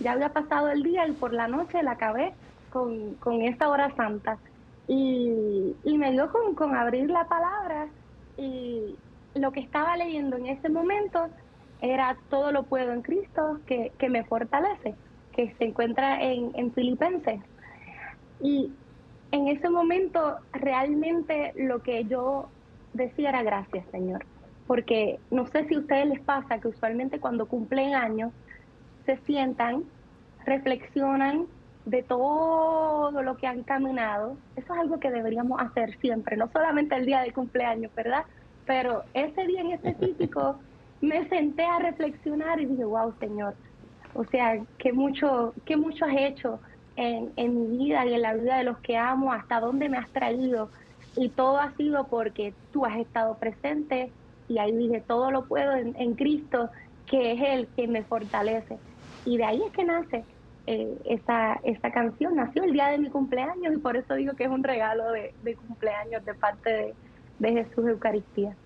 ya 0.00 0.12
había 0.12 0.30
pasado 0.30 0.68
el 0.68 0.82
día 0.82 1.06
y 1.06 1.12
por 1.12 1.32
la 1.32 1.48
noche 1.48 1.82
la 1.82 1.92
acabé 1.92 2.32
con, 2.70 3.14
con 3.16 3.42
esa 3.42 3.68
hora 3.68 3.94
santa. 3.96 4.38
Y, 4.88 5.74
y 5.84 5.98
me 5.98 6.12
dio 6.12 6.30
con, 6.30 6.54
con 6.54 6.74
abrir 6.74 7.10
la 7.10 7.24
palabra 7.24 7.88
y 8.36 8.94
lo 9.36 9.52
que 9.52 9.60
estaba 9.60 9.96
leyendo 9.96 10.36
en 10.36 10.46
ese 10.46 10.68
momento 10.68 11.28
era 11.80 12.16
todo 12.30 12.52
lo 12.52 12.64
puedo 12.64 12.92
en 12.92 13.02
Cristo 13.02 13.60
que, 13.66 13.92
me 14.08 14.24
fortalece, 14.24 14.94
que 15.32 15.54
se 15.58 15.64
encuentra 15.64 16.22
en, 16.22 16.52
en 16.54 16.72
Filipenses. 16.72 17.40
Y 18.40 18.72
en 19.32 19.48
ese 19.48 19.68
momento 19.68 20.36
realmente 20.52 21.52
lo 21.56 21.82
que 21.82 22.04
yo 22.04 22.48
decía 22.94 23.30
era 23.30 23.42
gracias, 23.42 23.84
Señor. 23.90 24.24
Porque 24.66 25.20
no 25.30 25.46
sé 25.46 25.66
si 25.68 25.74
a 25.74 25.78
ustedes 25.78 26.06
les 26.06 26.20
pasa 26.20 26.58
que 26.58 26.68
usualmente 26.68 27.20
cuando 27.20 27.46
cumplen 27.46 27.94
años 27.94 28.32
se 29.04 29.16
sientan, 29.18 29.84
reflexionan 30.44 31.46
de 31.84 32.02
todo 32.02 33.22
lo 33.22 33.36
que 33.36 33.46
han 33.46 33.62
caminado. 33.62 34.36
Eso 34.56 34.74
es 34.74 34.80
algo 34.80 34.98
que 34.98 35.10
deberíamos 35.10 35.60
hacer 35.60 35.96
siempre, 36.00 36.36
no 36.36 36.48
solamente 36.48 36.96
el 36.96 37.06
día 37.06 37.20
del 37.20 37.32
cumpleaños, 37.32 37.94
¿verdad? 37.94 38.24
Pero 38.66 39.04
ese 39.14 39.46
día 39.46 39.60
en 39.60 39.72
específico 39.72 40.56
me 41.00 41.28
senté 41.28 41.64
a 41.64 41.78
reflexionar 41.78 42.60
y 42.60 42.66
dije, 42.66 42.84
wow, 42.84 43.14
Señor, 43.20 43.54
o 44.14 44.24
sea, 44.24 44.58
qué 44.78 44.92
mucho, 44.92 45.54
qué 45.64 45.76
mucho 45.76 46.04
has 46.04 46.16
hecho 46.16 46.58
en, 46.96 47.32
en 47.36 47.70
mi 47.70 47.84
vida 47.84 48.06
y 48.06 48.14
en 48.14 48.22
la 48.22 48.34
vida 48.34 48.58
de 48.58 48.64
los 48.64 48.78
que 48.78 48.96
amo, 48.96 49.32
hasta 49.32 49.60
dónde 49.60 49.88
me 49.88 49.98
has 49.98 50.08
traído. 50.10 50.70
Y 51.16 51.28
todo 51.28 51.58
ha 51.58 51.72
sido 51.72 52.04
porque 52.08 52.54
tú 52.72 52.84
has 52.84 52.96
estado 52.98 53.36
presente 53.38 54.10
y 54.48 54.58
ahí 54.58 54.72
dije, 54.72 55.02
todo 55.06 55.30
lo 55.30 55.44
puedo 55.44 55.74
en, 55.74 56.14
Cristo, 56.14 56.70
que 57.06 57.32
es 57.32 57.40
el 57.42 57.66
que 57.68 57.88
me 57.88 58.02
fortalece. 58.02 58.78
Y 59.24 59.38
de 59.38 59.44
ahí 59.44 59.62
es 59.62 59.72
que 59.72 59.84
nace 59.84 60.24
eh, 60.66 60.96
esa, 61.04 61.54
esa 61.64 61.90
canción. 61.90 62.36
Nació 62.36 62.64
el 62.64 62.72
día 62.72 62.88
de 62.88 62.98
mi 62.98 63.10
cumpleaños 63.10 63.74
y 63.74 63.78
por 63.78 63.96
eso 63.96 64.14
digo 64.14 64.34
que 64.34 64.44
es 64.44 64.50
un 64.50 64.62
regalo 64.62 65.10
de, 65.10 65.34
de 65.42 65.56
cumpleaños 65.56 66.24
de 66.24 66.34
parte 66.34 66.70
de, 66.70 66.94
de 67.38 67.52
Jesús 67.52 67.86
Eucaristía. 67.86 68.56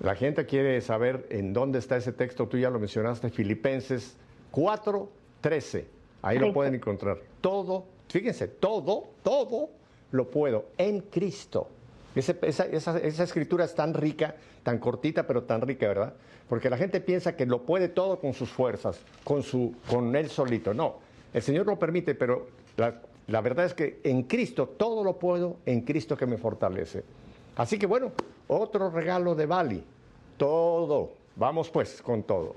La 0.00 0.14
gente 0.14 0.46
quiere 0.46 0.80
saber 0.80 1.26
en 1.30 1.52
dónde 1.52 1.78
está 1.78 1.96
ese 1.96 2.12
texto, 2.12 2.48
tú 2.48 2.56
ya 2.56 2.70
lo 2.70 2.78
mencionaste, 2.78 3.28
Filipenses 3.28 4.16
4, 4.50 5.10
13. 5.42 5.86
Ahí 6.22 6.38
lo 6.38 6.52
pueden 6.52 6.74
encontrar. 6.74 7.18
Todo, 7.42 7.84
fíjense, 8.08 8.48
todo, 8.48 9.08
todo 9.22 9.68
lo 10.12 10.30
puedo 10.30 10.66
en 10.78 11.00
Cristo. 11.00 11.68
Ese- 12.14 12.38
esa, 12.42 12.64
esa- 12.64 12.98
esa 12.98 13.22
escritura 13.24 13.64
es 13.66 13.74
tan 13.74 13.92
rica, 13.94 14.34
tan 14.62 14.78
cortita, 14.78 15.26
pero 15.26 15.42
tan 15.44 15.60
rica, 15.60 15.86
¿verdad? 15.88 16.14
Porque 16.48 16.68
la 16.70 16.76
gente 16.78 17.00
piensa 17.00 17.36
que 17.36 17.46
lo 17.46 17.62
puede 17.62 17.88
todo 17.88 18.18
con 18.18 18.32
sus 18.32 18.50
fuerzas, 18.50 19.00
con, 19.22 19.42
su, 19.42 19.74
con 19.88 20.16
él 20.16 20.28
solito. 20.30 20.72
No, 20.74 20.96
el 21.32 21.42
Señor 21.42 21.66
lo 21.66 21.78
permite, 21.78 22.14
pero 22.14 22.48
la, 22.76 23.00
la 23.30 23.40
verdad 23.40 23.66
es 23.66 23.74
que 23.74 24.00
en 24.04 24.24
Cristo 24.24 24.66
todo 24.66 25.04
lo 25.04 25.18
puedo, 25.18 25.58
en 25.64 25.82
Cristo 25.82 26.16
que 26.16 26.26
me 26.26 26.36
fortalece. 26.36 27.04
Así 27.56 27.78
que 27.78 27.86
bueno, 27.86 28.12
otro 28.48 28.90
regalo 28.90 29.34
de 29.34 29.46
Bali. 29.46 29.84
Todo. 30.36 31.12
Vamos 31.36 31.70
pues 31.70 32.02
con 32.02 32.24
todo. 32.24 32.54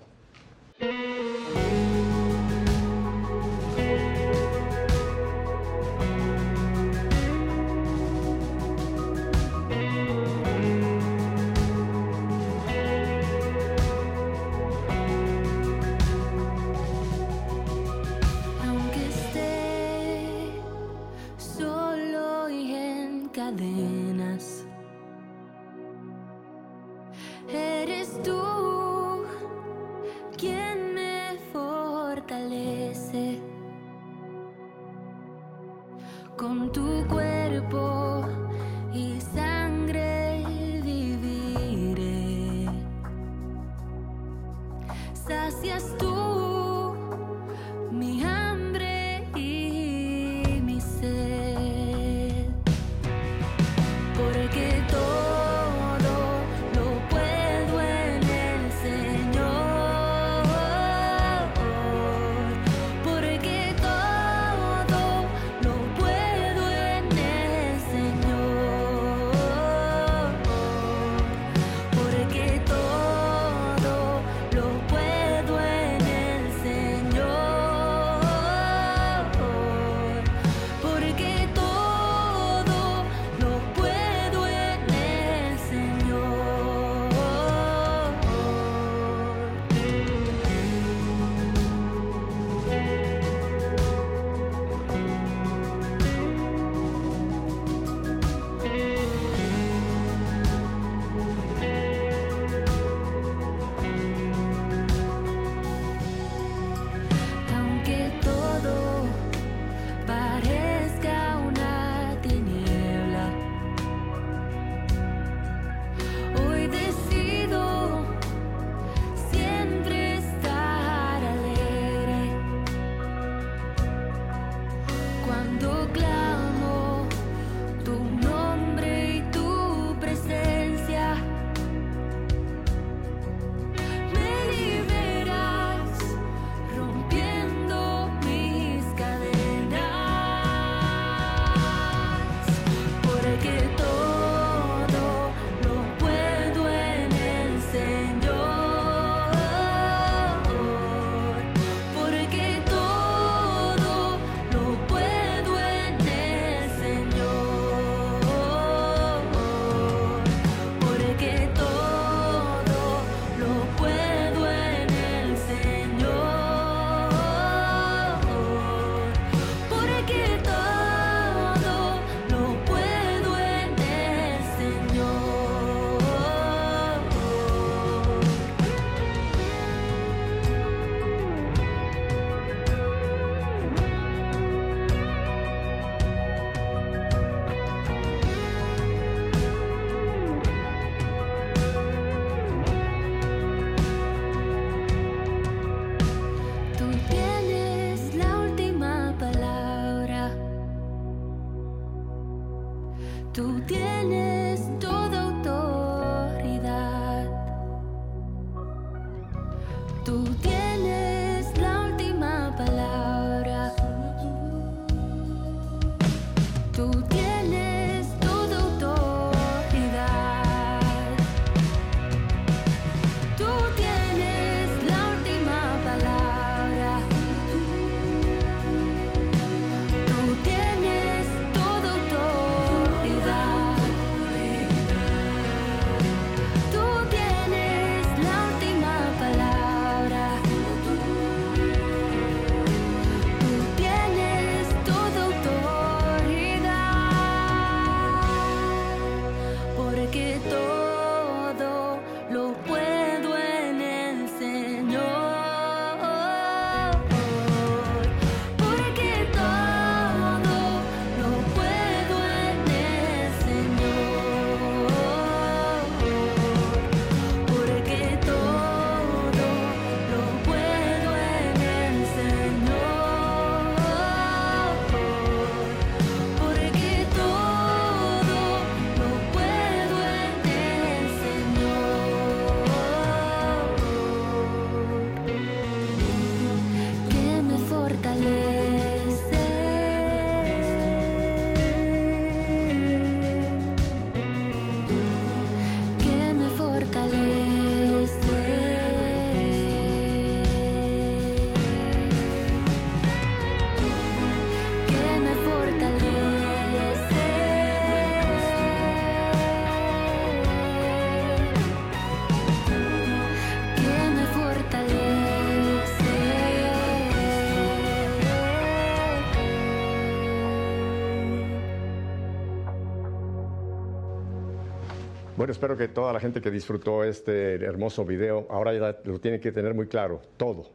Bueno, 325.43 325.51
espero 325.51 325.75
que 325.75 325.89
toda 325.89 326.13
la 326.13 326.21
gente 326.21 326.39
que 326.39 326.49
disfrutó 326.49 327.03
este 327.03 327.55
hermoso 327.55 328.05
video 328.05 328.47
ahora 328.49 328.73
ya 328.73 328.97
lo 329.03 329.19
tiene 329.19 329.41
que 329.41 329.51
tener 329.51 329.73
muy 329.73 329.87
claro, 329.87 330.21
todo. 330.37 330.67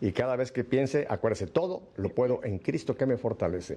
Y 0.00 0.12
cada 0.12 0.36
vez 0.36 0.52
que 0.52 0.62
piense, 0.62 1.04
acuérdese, 1.10 1.48
todo 1.48 1.82
lo 1.96 2.10
puedo 2.10 2.38
en 2.44 2.60
Cristo 2.60 2.96
que 2.96 3.06
me 3.06 3.16
fortalece. 3.16 3.76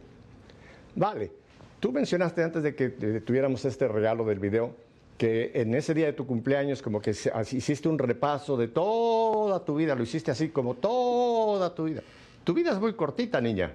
Vale, 0.96 1.32
tú 1.80 1.92
mencionaste 1.92 2.44
antes 2.44 2.62
de 2.62 2.76
que 2.76 2.90
tuviéramos 3.22 3.66
este 3.66 3.88
regalo 3.88 4.26
del 4.26 4.38
video 4.38 4.76
que 5.18 5.54
en 5.56 5.74
ese 5.74 5.96
día 5.96 6.06
de 6.06 6.14
tu 6.14 6.28
cumpleaños 6.28 6.84
como 6.84 7.02
que 7.02 7.16
hiciste 7.54 7.90
un 7.90 7.98
repaso 7.98 8.56
de 8.58 8.68
toda 8.68 9.66
tu 9.66 9.74
vida, 9.74 9.96
lo 9.96 10.04
hiciste 10.04 10.30
así 10.30 10.50
como 10.50 10.76
toda 10.76 11.74
tu 11.74 11.86
vida. 11.86 12.04
Tu 12.44 12.54
vida 12.54 12.74
es 12.74 12.80
muy 12.80 12.94
cortita, 12.94 13.42
niña. 13.42 13.74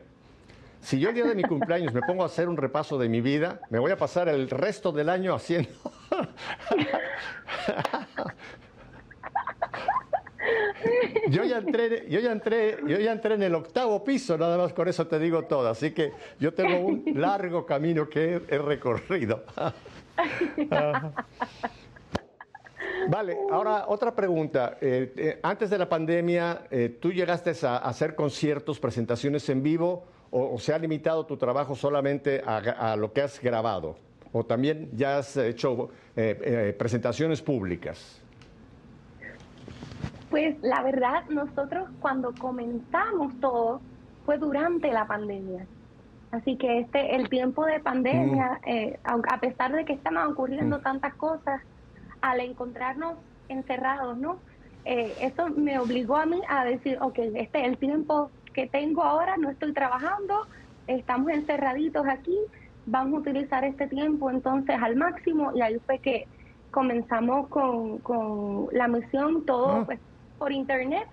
Si 0.82 0.98
yo 0.98 1.10
el 1.10 1.14
día 1.14 1.24
de 1.24 1.36
mi 1.36 1.44
cumpleaños 1.44 1.94
me 1.94 2.02
pongo 2.02 2.24
a 2.24 2.26
hacer 2.26 2.48
un 2.48 2.56
repaso 2.56 2.98
de 2.98 3.08
mi 3.08 3.20
vida, 3.20 3.60
me 3.70 3.78
voy 3.78 3.92
a 3.92 3.96
pasar 3.96 4.28
el 4.28 4.50
resto 4.50 4.90
del 4.90 5.08
año 5.08 5.32
haciendo. 5.34 5.70
Yo 11.28 11.44
ya 11.44 11.58
entré, 11.58 12.06
yo 12.10 12.18
ya 12.18 12.32
entré, 12.32 12.78
yo 12.84 12.98
ya 12.98 13.12
entré 13.12 13.34
en 13.36 13.44
el 13.44 13.54
octavo 13.54 14.02
piso, 14.02 14.36
nada 14.36 14.58
más 14.58 14.72
con 14.72 14.88
eso 14.88 15.06
te 15.06 15.20
digo 15.20 15.44
todo. 15.44 15.68
Así 15.68 15.92
que 15.92 16.12
yo 16.40 16.52
tengo 16.52 16.80
un 16.80 17.04
largo 17.14 17.64
camino 17.64 18.08
que 18.08 18.34
he, 18.34 18.42
he 18.54 18.58
recorrido. 18.58 19.44
Vale, 23.08 23.36
ahora 23.50 23.84
otra 23.86 24.14
pregunta. 24.14 24.78
Eh, 24.80 25.12
eh, 25.16 25.38
antes 25.42 25.70
de 25.70 25.78
la 25.78 25.88
pandemia, 25.88 26.64
eh, 26.70 26.98
¿tú 27.00 27.12
llegaste 27.12 27.52
a, 27.64 27.76
a 27.76 27.88
hacer 27.88 28.16
conciertos, 28.16 28.80
presentaciones 28.80 29.48
en 29.48 29.62
vivo 29.62 30.04
o, 30.32 30.54
o 30.54 30.58
se 30.58 30.74
ha 30.74 30.78
limitado 30.78 31.24
tu 31.24 31.36
trabajo 31.36 31.76
solamente 31.76 32.42
a, 32.44 32.56
a 32.92 32.96
lo 32.96 33.12
que 33.12 33.20
has 33.22 33.40
grabado? 33.40 33.94
¿O 34.32 34.44
también 34.44 34.88
ya 34.96 35.18
has 35.18 35.36
hecho 35.36 35.90
eh, 36.16 36.36
eh, 36.42 36.74
presentaciones 36.76 37.40
públicas? 37.40 38.20
Pues 40.30 40.56
la 40.62 40.82
verdad, 40.82 41.24
nosotros 41.28 41.88
cuando 42.00 42.32
comenzamos 42.38 43.38
todo 43.40 43.80
fue 44.24 44.38
durante 44.38 44.90
la 44.90 45.06
pandemia. 45.06 45.66
Así 46.30 46.56
que 46.56 46.78
este, 46.80 47.14
el 47.14 47.28
tiempo 47.28 47.66
de 47.66 47.78
pandemia, 47.80 48.58
eh, 48.66 48.98
aunque- 49.04 49.28
a 49.34 49.38
pesar 49.38 49.72
de 49.72 49.84
que 49.84 49.92
estaban 49.92 50.28
ocurriendo 50.28 50.78
tantas 50.80 51.14
cosas, 51.16 51.60
al 52.22 52.40
encontrarnos 52.40 53.18
encerrados, 53.48 54.16
¿no? 54.16 54.38
Eh, 54.86 55.12
eso 55.20 55.48
me 55.50 55.78
obligó 55.78 56.16
a 56.16 56.24
mí 56.24 56.40
a 56.48 56.64
decir, 56.64 56.96
ok, 57.02 57.18
este 57.34 57.60
es 57.60 57.66
el 57.68 57.76
tiempo 57.76 58.30
que 58.52 58.66
tengo 58.66 59.02
ahora, 59.02 59.36
no 59.36 59.50
estoy 59.50 59.72
trabajando, 59.72 60.46
estamos 60.86 61.30
encerraditos 61.30 62.06
aquí, 62.08 62.36
vamos 62.86 63.14
a 63.14 63.20
utilizar 63.20 63.64
este 63.64 63.86
tiempo 63.86 64.30
entonces 64.30 64.76
al 64.80 64.96
máximo 64.96 65.52
y 65.54 65.60
ahí 65.62 65.78
fue 65.86 65.98
que 65.98 66.26
comenzamos 66.70 67.48
con, 67.48 67.98
con 67.98 68.68
la 68.72 68.88
misión, 68.88 69.44
todo 69.44 69.68
Ah. 69.68 69.82
pues 69.86 70.00
por 70.38 70.52
internet, 70.52 71.06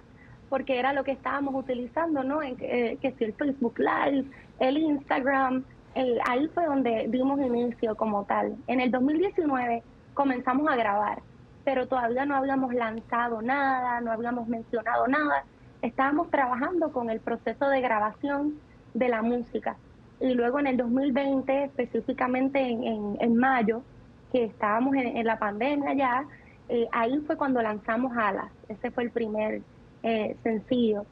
porque 0.50 0.80
era 0.80 0.94
lo 0.94 1.04
que 1.04 1.12
estábamos 1.12 1.54
utilizando, 1.56 2.24
¿no? 2.24 2.42
En, 2.42 2.56
que, 2.56 2.66
eh, 2.94 2.98
que 2.98 3.12
si 3.12 3.26
el 3.26 3.34
Facebook 3.34 3.78
Live, 3.78 4.26
el 4.60 4.78
Instagram, 4.78 5.64
el- 5.96 6.20
ahí 6.28 6.48
fue 6.54 6.66
donde 6.66 7.06
dimos 7.10 7.40
inicio 7.40 7.96
como 7.96 8.24
tal. 8.24 8.56
En 8.68 8.80
el 8.80 8.90
2019 8.90 9.84
comenzamos 10.16 10.68
a 10.68 10.76
grabar, 10.76 11.22
pero 11.64 11.88
todavía 11.88 12.26
no 12.26 12.36
habíamos 12.36 12.74
lanzado 12.74 13.42
nada, 13.44 14.02
no 14.02 14.12
habíamos 14.12 14.48
mencionado 14.48 15.08
nada. 15.08 15.44
Estábamos 15.82 16.30
trabajando 16.30 16.92
con 16.92 17.10
el 17.10 17.22
proceso 17.22 17.68
de 17.70 17.82
grabación 17.82 18.62
de 18.94 19.10
la 19.10 19.22
música. 19.22 19.78
Y 20.20 20.34
luego 20.34 20.60
en 20.60 20.68
el 20.68 20.78
2020, 20.78 21.64
específicamente 21.66 22.60
en, 22.60 22.84
en- 22.84 23.18
en 23.22 23.36
mayo, 23.36 23.84
que 24.32 24.44
estábamos 24.46 24.96
en, 24.96 25.26
la 25.26 25.40
pandemia 25.40 25.94
ya, 25.94 26.28
eh, 26.68 26.88
ahí 26.92 27.18
fue 27.26 27.38
cuando 27.38 27.62
lanzamos 27.62 28.16
Alas. 28.18 28.52
Ese 28.68 28.92
fue 28.92 29.04
el 29.04 29.12
primer 29.12 29.62
eh, 30.04 30.38
sencillo. 30.44 31.06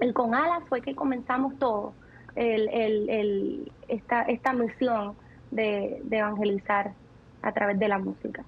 Y 0.00 0.12
con 0.12 0.34
Alas 0.34 0.62
fue 0.68 0.80
que 0.82 0.94
comenzamos 0.94 1.58
todo, 1.58 1.94
el, 2.34 2.68
el- 2.68 3.10
el- 3.10 3.72
esta, 3.88 4.22
esta 4.22 4.52
misión 4.52 5.16
de, 5.50 6.00
de 6.04 6.18
evangelizar 6.18 6.94
a 7.42 7.52
través 7.52 7.78
de 7.78 7.88
la 7.88 7.98
música. 7.98 8.44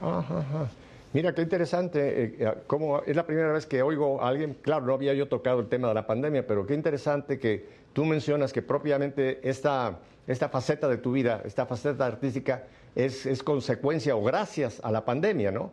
Ajá, 0.00 0.38
ajá. 0.38 0.70
Mira, 1.12 1.34
qué 1.34 1.42
interesante, 1.42 2.22
eh, 2.22 2.36
eh, 2.38 2.54
cómo 2.68 3.02
es 3.02 3.16
la 3.16 3.26
primera 3.26 3.52
vez 3.52 3.66
que 3.66 3.82
oigo 3.82 4.22
a 4.22 4.28
alguien, 4.28 4.56
claro, 4.62 4.86
no 4.86 4.94
había 4.94 5.12
yo 5.12 5.26
tocado 5.26 5.58
el 5.58 5.68
tema 5.68 5.88
de 5.88 5.94
la 5.94 6.06
pandemia, 6.06 6.46
pero 6.46 6.64
qué 6.64 6.74
interesante 6.74 7.40
que 7.40 7.66
tú 7.92 8.04
mencionas 8.04 8.52
que 8.52 8.62
propiamente 8.62 9.40
esta, 9.42 9.98
esta 10.28 10.48
faceta 10.48 10.88
de 10.88 10.98
tu 10.98 11.10
vida, 11.10 11.42
esta 11.44 11.66
faceta 11.66 12.06
artística, 12.06 12.62
es, 12.94 13.26
es 13.26 13.42
consecuencia 13.42 14.14
o 14.14 14.22
gracias 14.22 14.80
a 14.84 14.92
la 14.92 15.04
pandemia, 15.04 15.50
¿no? 15.50 15.72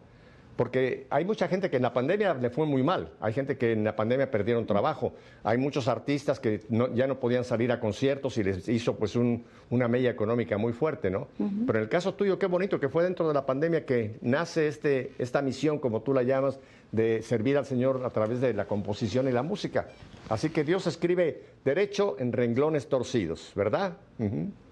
Porque 0.57 1.05
hay 1.11 1.23
mucha 1.23 1.47
gente 1.47 1.69
que 1.69 1.77
en 1.77 1.83
la 1.83 1.93
pandemia 1.93 2.33
le 2.33 2.49
fue 2.49 2.65
muy 2.65 2.81
mal, 2.81 3.11
hay 3.21 3.31
gente 3.31 3.57
que 3.57 3.71
en 3.73 3.83
la 3.83 3.95
pandemia 3.95 4.31
perdieron 4.31 4.65
trabajo, 4.65 5.13
hay 5.43 5.57
muchos 5.59 5.87
artistas 5.87 6.39
que 6.39 6.61
no- 6.69 6.93
ya 6.95 7.05
no 7.05 7.19
podían 7.19 7.43
salir 7.43 7.71
a 7.71 7.79
conciertos 7.79 8.37
y 8.39 8.43
les 8.43 8.67
hizo 8.67 8.95
pues 8.95 9.15
un- 9.15 9.45
una 9.69 9.87
mella 9.87 10.09
económica 10.09 10.57
muy 10.57 10.73
fuerte, 10.73 11.11
¿no? 11.11 11.27
Pero 11.67 11.77
en 11.77 11.83
el 11.83 11.89
caso 11.89 12.15
tuyo, 12.15 12.39
qué 12.39 12.47
bonito 12.47 12.79
que 12.79 12.89
fue 12.89 13.03
dentro 13.03 13.27
de 13.27 13.35
la 13.35 13.45
pandemia 13.45 13.85
que 13.85 14.17
nace 14.21 14.67
este, 14.67 15.11
esta 15.19 15.43
misión, 15.43 15.77
como 15.77 16.01
tú 16.01 16.11
la 16.13 16.23
llamas, 16.23 16.59
de 16.91 17.21
servir 17.21 17.55
al 17.57 17.65
Señor 17.65 18.01
a 18.03 18.09
través 18.09 18.41
de 18.41 18.53
la 18.53 18.65
composición 18.65 19.27
y 19.27 19.31
la 19.31 19.43
música. 19.43 19.89
Así 20.27 20.49
que 20.49 20.63
Dios 20.63 20.87
escribe 20.87 21.43
derecho 21.63 22.15
en 22.17 22.31
renglones 22.33 22.89
torcidos, 22.89 23.51
¿verdad? 23.55 23.97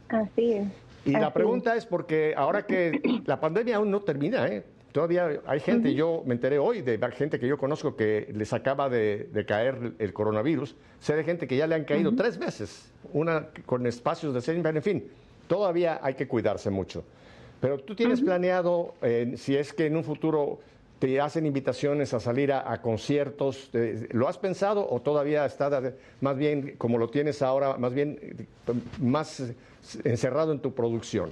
Así 0.09 0.53
es. 0.53 0.67
Y 1.05 1.11
la 1.11 1.31
pregunta 1.31 1.75
es 1.75 1.85
porque 1.85 2.33
ahora 2.35 2.65
que 2.65 3.21
la 3.27 3.39
pandemia 3.39 3.75
aún 3.75 3.91
no 3.91 3.99
termina, 4.01 4.47
¿eh? 4.47 4.63
Todavía 4.95 5.41
hay 5.45 5.59
gente, 5.59 5.93
yo 5.93 6.23
me 6.25 6.35
enteré 6.35 6.57
hoy 6.57 6.81
de 6.81 6.97
gente 7.11 7.37
que 7.37 7.49
yo 7.49 7.57
conozco 7.57 7.97
que 7.97 8.31
les 8.33 8.53
acaba 8.53 8.87
de, 8.87 9.27
de 9.29 9.45
caer 9.45 9.91
el 9.99 10.13
coronavirus. 10.13 10.73
Sé 11.01 11.17
de 11.17 11.25
gente 11.25 11.47
que 11.47 11.57
ya 11.57 11.67
le 11.67 11.75
han 11.75 11.83
caído 11.83 12.15
tres 12.15 12.37
veces, 12.37 12.93
una 13.11 13.49
con 13.65 13.85
espacios 13.87 14.33
de 14.33 14.39
seis, 14.39 14.57
en 14.63 14.81
fin, 14.81 15.03
todavía 15.47 15.99
hay 16.01 16.13
que 16.13 16.29
cuidarse 16.29 16.69
mucho. 16.69 17.03
Pero 17.59 17.79
tú 17.79 17.93
tienes 17.93 18.21
planeado, 18.21 18.95
eh, 19.01 19.33
si 19.35 19.57
es 19.57 19.73
que 19.73 19.87
en 19.87 19.97
un 19.97 20.05
futuro 20.05 20.59
te 20.99 21.19
hacen 21.19 21.45
invitaciones 21.45 22.13
a 22.13 22.21
salir 22.21 22.53
a, 22.53 22.71
a 22.71 22.81
conciertos, 22.81 23.71
eh, 23.73 24.07
¿lo 24.11 24.29
has 24.29 24.37
pensado 24.37 24.89
o 24.89 25.01
todavía 25.01 25.45
está 25.45 25.93
más 26.21 26.37
bien 26.37 26.75
como 26.77 26.97
lo 26.97 27.09
tienes 27.09 27.41
ahora, 27.41 27.75
más 27.75 27.93
bien 27.93 28.17
eh, 28.21 28.45
más 29.01 29.43
encerrado 30.05 30.53
en 30.53 30.59
tu 30.59 30.73
producción? 30.73 31.31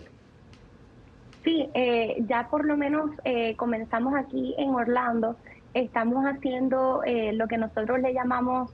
Sí, 1.43 1.69
eh, 1.73 2.23
ya 2.27 2.47
por 2.49 2.65
lo 2.65 2.77
menos 2.77 3.11
eh, 3.25 3.55
comenzamos 3.57 4.15
aquí 4.15 4.55
en 4.57 4.69
Orlando. 4.73 5.35
Estamos 5.73 6.23
haciendo 6.25 7.03
eh, 7.05 7.33
lo 7.33 7.47
que 7.47 7.57
nosotros 7.57 7.99
le 7.99 8.13
llamamos 8.13 8.71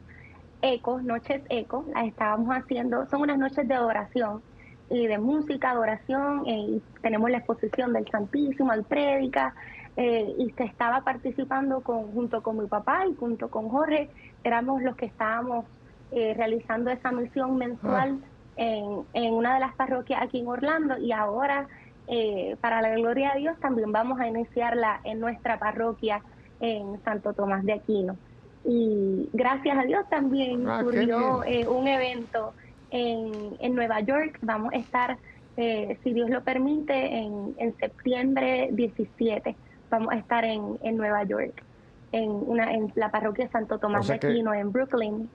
ecos, 0.61 1.01
noches 1.03 1.41
eco. 1.49 1.85
Las 1.93 2.05
estábamos 2.05 2.55
haciendo, 2.55 3.07
son 3.09 3.21
unas 3.21 3.37
noches 3.39 3.67
de 3.67 3.73
adoración 3.73 4.41
y 4.89 5.07
de 5.07 5.17
música, 5.17 5.71
adoración. 5.71 6.43
eh, 6.45 6.51
y 6.77 6.81
tenemos 7.01 7.29
la 7.31 7.37
exposición 7.39 7.93
del 7.93 8.07
Santísimo, 8.09 8.71
al 8.71 8.83
prédica. 8.83 9.53
eh, 9.97 10.33
y 10.37 10.51
se 10.51 10.63
estaba 10.63 11.01
participando 11.01 11.81
con, 11.81 12.11
junto 12.13 12.41
con 12.41 12.57
mi 12.57 12.67
papá 12.67 13.05
y 13.07 13.15
junto 13.15 13.49
con 13.49 13.67
Jorge. 13.69 14.09
Éramos 14.43 14.81
los 14.83 14.95
que 14.95 15.07
estábamos 15.07 15.65
eh, 16.11 16.33
realizando 16.37 16.89
esa 16.91 17.11
misión 17.11 17.57
mensual 17.57 18.19
en, 18.55 19.01
en 19.13 19.33
una 19.33 19.55
de 19.55 19.59
las 19.59 19.75
parroquias 19.75 20.21
aquí 20.21 20.39
en 20.39 20.47
Orlando. 20.47 20.97
Y 20.99 21.11
ahora 21.11 21.67
eh, 22.09 22.55
para 22.59 22.81
la 22.81 22.89
gloria 22.95 23.33
de 23.33 23.39
Dios, 23.41 23.59
también 23.59 23.91
vamos 23.91 24.19
a 24.19 24.27
iniciarla 24.27 24.99
en 25.03 25.19
nuestra 25.19 25.59
parroquia 25.59 26.21
en 26.59 26.99
Santo 27.03 27.33
Tomás 27.33 27.63
de 27.63 27.73
Aquino. 27.73 28.17
Y 28.65 29.29
gracias 29.31 29.77
a 29.77 29.83
Dios 29.83 30.03
también 30.09 30.67
Ah, 30.67 30.81
surgió 30.81 31.43
eh, 31.45 31.67
un 31.67 31.87
evento 31.87 32.53
en, 32.91 33.31
en 33.59 33.75
Nueva 33.75 34.01
York. 34.01 34.37
Vamos 34.41 34.73
a 34.73 34.77
estar, 34.77 35.17
eh, 35.55 35.97
si 36.03 36.13
Dios 36.13 36.29
lo 36.29 36.43
permite, 36.43 36.93
en, 37.19 37.55
en 37.57 37.77
septiembre 37.77 38.69
17. 38.73 39.55
Vamos 39.89 40.11
a 40.11 40.17
estar 40.17 40.43
en, 40.43 40.77
en 40.81 40.97
Nueva 40.97 41.23
York, 41.23 41.63
en, 42.11 42.29
una, 42.29 42.73
en 42.73 42.91
la 42.95 43.09
parroquia 43.11 43.49
Santo 43.49 43.77
Tomás 43.79 44.01
O 44.01 44.03
sea 44.03 44.15
de 44.15 44.19
que- 44.19 44.27
Aquino, 44.27 44.53
en 44.53 44.71
Brooklyn. 44.71 45.29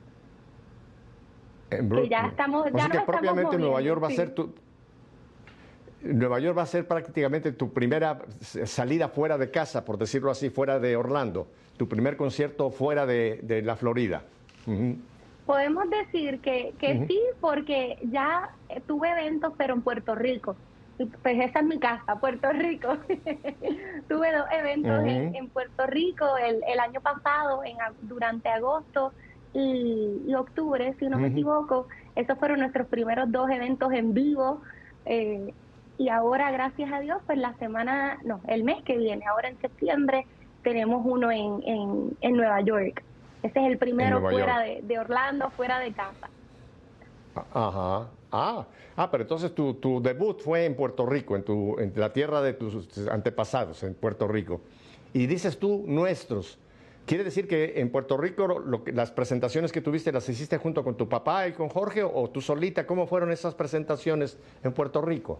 En 1.70 1.88
Que 1.88 2.08
ya 2.08 2.26
estamos- 2.26 2.66
o 2.66 2.68
ya 2.68 2.78
sea 2.78 2.88
que 2.88 2.98
estamos 2.98 3.04
propiamente 3.20 3.58
Nueva 3.58 3.80
York 3.80 4.02
va 4.02 4.06
a 4.08 4.10
sí. 4.10 4.16
ser 4.16 4.34
tu 4.34 4.54
Nueva 6.04 6.38
York 6.38 6.56
va 6.58 6.62
a 6.62 6.66
ser 6.66 6.86
prácticamente 6.86 7.52
tu 7.52 7.72
primera 7.72 8.18
salida 8.40 9.08
fuera 9.08 9.38
de 9.38 9.50
casa, 9.50 9.84
por 9.84 9.98
decirlo 9.98 10.30
así, 10.30 10.50
fuera 10.50 10.78
de 10.78 10.96
Orlando, 10.96 11.48
tu 11.76 11.88
primer 11.88 12.16
concierto 12.16 12.70
fuera 12.70 13.06
de, 13.06 13.40
de 13.42 13.62
la 13.62 13.76
Florida. 13.76 14.22
Podemos 15.46 15.84
decir 15.90 16.40
que, 16.40 16.74
sí, 17.08 17.20
porque 17.40 17.98
ya 18.10 18.50
tuve 18.86 19.10
eventos, 19.10 19.52
pero 19.56 19.74
en 19.74 19.82
Puerto 19.82 20.14
Rico. 20.14 20.56
Pues 20.96 21.40
esa 21.40 21.58
es 21.58 21.64
mi 21.66 21.78
casa, 21.78 22.16
Puerto 22.20 22.50
Rico. 22.52 22.96
tuve 24.08 24.32
dos 24.32 24.46
eventos 24.52 25.04
en, 25.04 25.48
Puerto 25.48 25.86
Rico 25.86 26.36
el, 26.36 26.60
el 26.68 26.78
año 26.80 27.00
pasado, 27.00 27.62
en, 27.64 27.76
durante 28.02 28.48
agosto 28.48 29.12
y, 29.52 30.22
y 30.26 30.34
octubre, 30.34 30.94
si 30.98 31.08
no 31.08 31.18
me 31.18 31.28
equivoco. 31.28 31.88
Esos 32.14 32.38
fueron 32.38 32.60
nuestros 32.60 32.86
primeros 32.86 33.30
dos 33.32 33.50
eventos 33.50 33.92
en 33.92 34.14
vivo. 34.14 34.62
eh, 35.04 35.52
y 35.98 36.08
ahora, 36.08 36.50
gracias 36.50 36.92
a 36.92 37.00
Dios, 37.00 37.18
pues 37.26 37.38
la 37.38 37.54
semana, 37.58 38.18
no, 38.24 38.40
el 38.48 38.64
mes 38.64 38.82
que 38.84 38.96
viene, 38.98 39.24
ahora 39.26 39.48
en 39.48 39.60
septiembre, 39.60 40.26
tenemos 40.62 41.02
uno 41.04 41.30
en, 41.30 41.62
en, 41.66 42.16
en 42.20 42.36
Nueva 42.36 42.60
York. 42.62 43.02
Ese 43.42 43.60
es 43.60 43.66
el 43.66 43.78
primero 43.78 44.20
fuera 44.20 44.60
de, 44.60 44.80
de 44.82 44.98
Orlando, 44.98 45.50
fuera 45.50 45.78
de 45.78 45.92
casa. 45.92 46.28
Ajá. 47.52 48.08
Ah, 48.32 48.66
ah, 48.96 49.10
pero 49.10 49.22
entonces 49.22 49.54
tu, 49.54 49.74
tu 49.74 50.00
debut 50.02 50.40
fue 50.40 50.64
en 50.64 50.74
Puerto 50.74 51.06
Rico, 51.06 51.36
en, 51.36 51.44
tu, 51.44 51.78
en 51.78 51.92
la 51.96 52.12
tierra 52.12 52.40
de 52.42 52.52
tus 52.54 53.06
antepasados, 53.08 53.82
en 53.82 53.94
Puerto 53.94 54.26
Rico. 54.26 54.60
Y 55.12 55.26
dices 55.26 55.58
tú, 55.58 55.84
nuestros. 55.86 56.58
¿Quiere 57.06 57.22
decir 57.22 57.46
que 57.46 57.80
en 57.80 57.90
Puerto 57.92 58.16
Rico 58.16 58.46
lo 58.46 58.82
que- 58.82 58.92
las 58.92 59.10
presentaciones 59.10 59.70
que 59.72 59.80
tuviste 59.82 60.10
las 60.10 60.28
hiciste 60.28 60.56
junto 60.56 60.82
con 60.82 60.96
tu 60.96 61.08
papá 61.08 61.46
y 61.46 61.52
con 61.52 61.68
Jorge 61.68 62.02
o 62.02 62.30
tú 62.30 62.40
solita? 62.40 62.86
¿Cómo 62.86 63.06
fueron 63.06 63.30
esas 63.30 63.54
presentaciones 63.54 64.38
en 64.64 64.72
Puerto 64.72 65.02
Rico? 65.02 65.38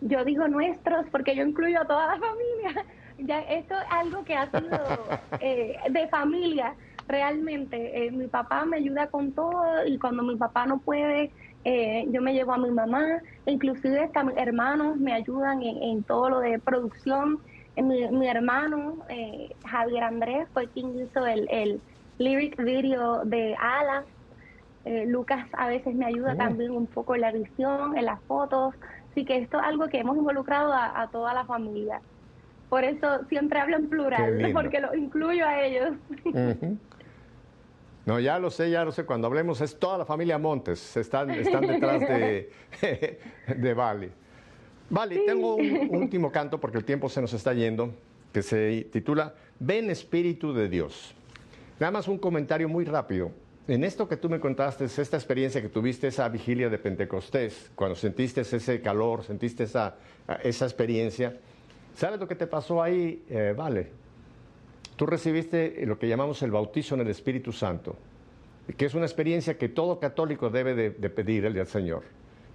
Yo 0.00 0.24
digo 0.24 0.48
nuestros 0.48 1.06
porque 1.10 1.34
yo 1.36 1.44
incluyo 1.44 1.80
a 1.82 1.84
toda 1.86 2.06
la 2.06 2.18
familia. 2.18 2.84
Ya 3.22 3.40
esto 3.40 3.74
es 3.74 3.86
algo 3.90 4.24
que 4.24 4.34
ha 4.34 4.50
sido 4.50 4.78
eh, 5.40 5.76
de 5.90 6.08
familia 6.08 6.74
realmente. 7.06 8.06
Eh, 8.06 8.10
mi 8.10 8.28
papá 8.28 8.64
me 8.64 8.78
ayuda 8.78 9.08
con 9.08 9.32
todo 9.32 9.62
y 9.86 9.98
cuando 9.98 10.22
mi 10.22 10.36
papá 10.36 10.64
no 10.64 10.78
puede, 10.78 11.30
eh, 11.66 12.06
yo 12.10 12.22
me 12.22 12.32
llevo 12.32 12.54
a 12.54 12.56
mi 12.58 12.70
mamá. 12.70 13.20
Inclusive 13.44 14.04
hasta 14.04 14.22
mis 14.24 14.38
hermanos 14.38 14.96
me 14.96 15.12
ayudan 15.12 15.60
en, 15.62 15.82
en 15.82 16.02
todo 16.04 16.30
lo 16.30 16.40
de 16.40 16.58
producción. 16.60 17.40
Mi, 17.76 18.08
mi 18.08 18.26
hermano 18.26 19.04
eh, 19.10 19.54
Javier 19.66 20.04
Andrés 20.04 20.48
fue 20.54 20.68
quien 20.68 20.98
hizo 20.98 21.26
el, 21.26 21.46
el 21.50 21.78
lyric 22.16 22.56
video 22.56 23.22
de 23.26 23.54
Alas. 23.60 24.06
Eh, 24.86 25.04
Lucas 25.06 25.46
a 25.52 25.68
veces 25.68 25.94
me 25.94 26.06
ayuda 26.06 26.32
Oh. 26.32 26.38
también 26.38 26.70
un 26.70 26.86
poco 26.86 27.14
en 27.14 27.20
la 27.20 27.30
edición, 27.30 27.98
en 27.98 28.06
las 28.06 28.22
fotos. 28.22 28.74
Así 29.10 29.24
que 29.24 29.38
esto 29.38 29.58
es 29.58 29.64
algo 29.64 29.88
que 29.88 29.98
hemos 29.98 30.16
involucrado 30.16 30.72
a, 30.72 31.00
a 31.00 31.08
toda 31.08 31.34
la 31.34 31.44
familia. 31.44 32.00
Por 32.70 32.84
eso 32.84 33.24
siempre 33.28 33.58
hablo 33.58 33.76
en 33.76 33.88
plural, 33.88 34.50
porque 34.52 34.80
los 34.80 34.94
incluyo 34.94 35.44
a 35.44 35.60
ellos. 35.60 35.96
No, 38.06 38.20
ya 38.20 38.38
lo 38.38 38.50
sé, 38.50 38.70
ya 38.70 38.84
lo 38.84 38.92
sé. 38.92 39.04
Cuando 39.04 39.26
hablemos 39.26 39.60
es 39.60 39.78
toda 39.78 39.98
la 39.98 40.04
familia 40.04 40.38
Montes. 40.38 40.96
Están, 40.96 41.30
están 41.30 41.66
detrás 41.66 42.00
de, 42.00 42.50
de 43.56 43.74
Vali. 43.74 44.10
Vali, 44.88 45.26
tengo 45.26 45.56
un 45.56 45.96
último 45.96 46.30
canto 46.30 46.58
porque 46.58 46.78
el 46.78 46.84
tiempo 46.84 47.08
se 47.08 47.20
nos 47.20 47.32
está 47.32 47.52
yendo, 47.52 47.92
que 48.32 48.42
se 48.42 48.88
titula 48.92 49.34
Ven 49.58 49.90
Espíritu 49.90 50.52
de 50.52 50.68
Dios. 50.68 51.14
Nada 51.80 51.90
más 51.90 52.06
un 52.06 52.18
comentario 52.18 52.68
muy 52.68 52.84
rápido. 52.84 53.32
En 53.68 53.84
esto 53.84 54.08
que 54.08 54.16
tú 54.16 54.28
me 54.28 54.40
contaste, 54.40 54.84
esta 54.84 55.16
experiencia 55.16 55.62
que 55.62 55.68
tuviste, 55.68 56.08
esa 56.08 56.28
vigilia 56.28 56.68
de 56.68 56.78
Pentecostés, 56.78 57.70
cuando 57.74 57.94
sentiste 57.94 58.40
ese 58.40 58.80
calor, 58.80 59.22
sentiste 59.22 59.64
esa, 59.64 59.96
esa 60.42 60.64
experiencia, 60.64 61.38
¿sabes 61.94 62.18
lo 62.18 62.26
que 62.26 62.34
te 62.34 62.46
pasó 62.46 62.82
ahí, 62.82 63.24
eh, 63.28 63.54
Vale? 63.56 64.00
Tú 64.96 65.06
recibiste 65.06 65.86
lo 65.86 65.98
que 65.98 66.08
llamamos 66.08 66.42
el 66.42 66.50
bautizo 66.50 66.94
en 66.94 67.02
el 67.02 67.08
Espíritu 67.08 67.52
Santo, 67.52 67.96
que 68.76 68.84
es 68.84 68.94
una 68.94 69.06
experiencia 69.06 69.56
que 69.56 69.70
todo 69.70 69.98
católico 69.98 70.50
debe 70.50 70.74
de, 70.74 70.90
de 70.90 71.08
pedirle 71.10 71.58
al 71.58 71.66
Señor. 71.66 72.02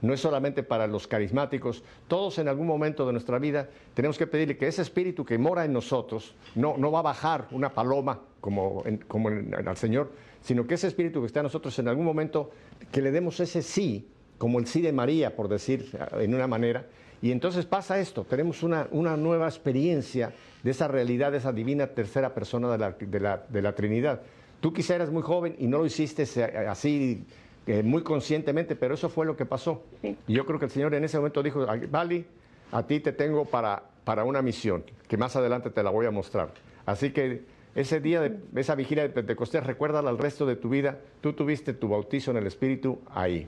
No 0.06 0.14
es 0.14 0.20
solamente 0.22 0.62
para 0.62 0.86
los 0.86 1.08
carismáticos, 1.08 1.84
todos 2.08 2.38
en 2.38 2.48
algún 2.48 2.68
momento 2.68 3.08
de 3.08 3.12
nuestra 3.12 3.40
vida 3.40 3.68
tenemos 3.96 4.18
que 4.20 4.28
pedirle 4.28 4.56
que 4.56 4.68
ese 4.68 4.84
espíritu 4.84 5.26
que 5.26 5.38
mora 5.40 5.66
en 5.66 5.74
nosotros 5.74 6.36
no, 6.54 6.78
no 6.78 6.92
va 6.92 7.00
a 7.00 7.02
bajar 7.02 7.48
una 7.52 7.74
paloma 7.74 8.22
como, 8.40 8.84
en- 8.86 8.98
como 9.00 9.30
al 9.30 9.78
Señor, 9.78 10.12
sino 10.42 10.68
que 10.68 10.76
ese 10.76 10.88
espíritu 10.88 11.22
que 11.22 11.26
está 11.28 11.40
en 11.40 11.46
nosotros 11.46 11.78
en 11.80 11.88
algún 11.88 12.06
momento, 12.06 12.52
que 12.92 13.02
le 13.02 13.10
demos 13.10 13.40
ese 13.40 13.64
sí, 13.64 14.08
como 14.38 14.60
el 14.60 14.68
sí 14.68 14.82
de 14.82 14.92
María, 14.94 15.36
por 15.36 15.48
decir 15.48 15.90
eh, 15.94 16.24
en 16.24 16.36
una 16.36 16.46
manera, 16.46 16.86
y 17.22 17.32
entonces 17.32 17.66
pasa 17.66 18.00
esto, 18.00 18.26
tenemos 18.30 18.62
una, 18.62 18.88
una 18.92 19.18
nueva 19.18 19.48
experiencia 19.48 20.34
de 20.62 20.70
esa 20.70 20.88
realidad, 20.88 21.32
de 21.32 21.40
esa 21.40 21.52
divina 21.52 21.88
tercera 21.88 22.34
persona 22.36 22.72
de 22.72 22.78
la, 22.78 22.92
de 22.92 23.20
la- 23.20 23.44
de 23.50 23.62
la 23.64 23.74
Trinidad. 23.74 24.22
Tú 24.62 24.72
quizá 24.72 24.94
eras 24.96 25.10
muy 25.10 25.24
joven 25.24 25.56
y 25.58 25.66
no 25.68 25.80
lo 25.80 25.86
hiciste 25.88 26.24
así 26.70 27.24
eh, 27.68 27.84
muy 27.84 28.04
conscientemente, 28.04 28.76
pero 28.76 28.94
eso 28.94 29.10
fue 29.10 29.26
lo 29.26 29.36
que 29.36 29.46
pasó. 29.46 29.84
Sí. 30.02 30.16
Y 30.28 30.34
yo 30.34 30.46
creo 30.46 30.60
que 30.60 30.66
el 30.66 30.72
Señor 30.72 30.94
en 30.94 31.04
ese 31.04 31.18
momento 31.18 31.42
dijo, 31.44 31.66
"Ay, 31.68 31.88
Vali, 31.90 32.26
a 32.72 32.84
ti 32.84 33.00
te 33.00 33.12
tengo 33.12 33.46
para, 33.46 33.84
para 34.04 34.24
una 34.24 34.42
misión, 34.42 34.84
que 35.08 35.18
más 35.18 35.36
adelante 35.36 35.70
te 35.70 35.84
la 35.84 35.90
voy 35.90 36.06
a 36.06 36.12
mostrar. 36.12 36.50
Así 36.86 37.12
que 37.12 37.44
ese 37.74 38.00
día, 38.00 38.22
de, 38.22 38.38
esa 38.56 38.76
vigilia 38.76 39.04
de 39.04 39.10
Pentecostés, 39.10 39.66
recuérdala 39.66 40.10
al 40.10 40.18
resto 40.18 40.46
de 40.46 40.56
tu 40.56 40.70
vida, 40.70 41.00
tú 41.22 41.34
tuviste 41.34 41.74
tu 41.74 41.90
bautizo 41.90 42.32
en 42.32 42.38
el 42.38 42.48
Espíritu 42.48 43.00
ahí. 43.10 43.48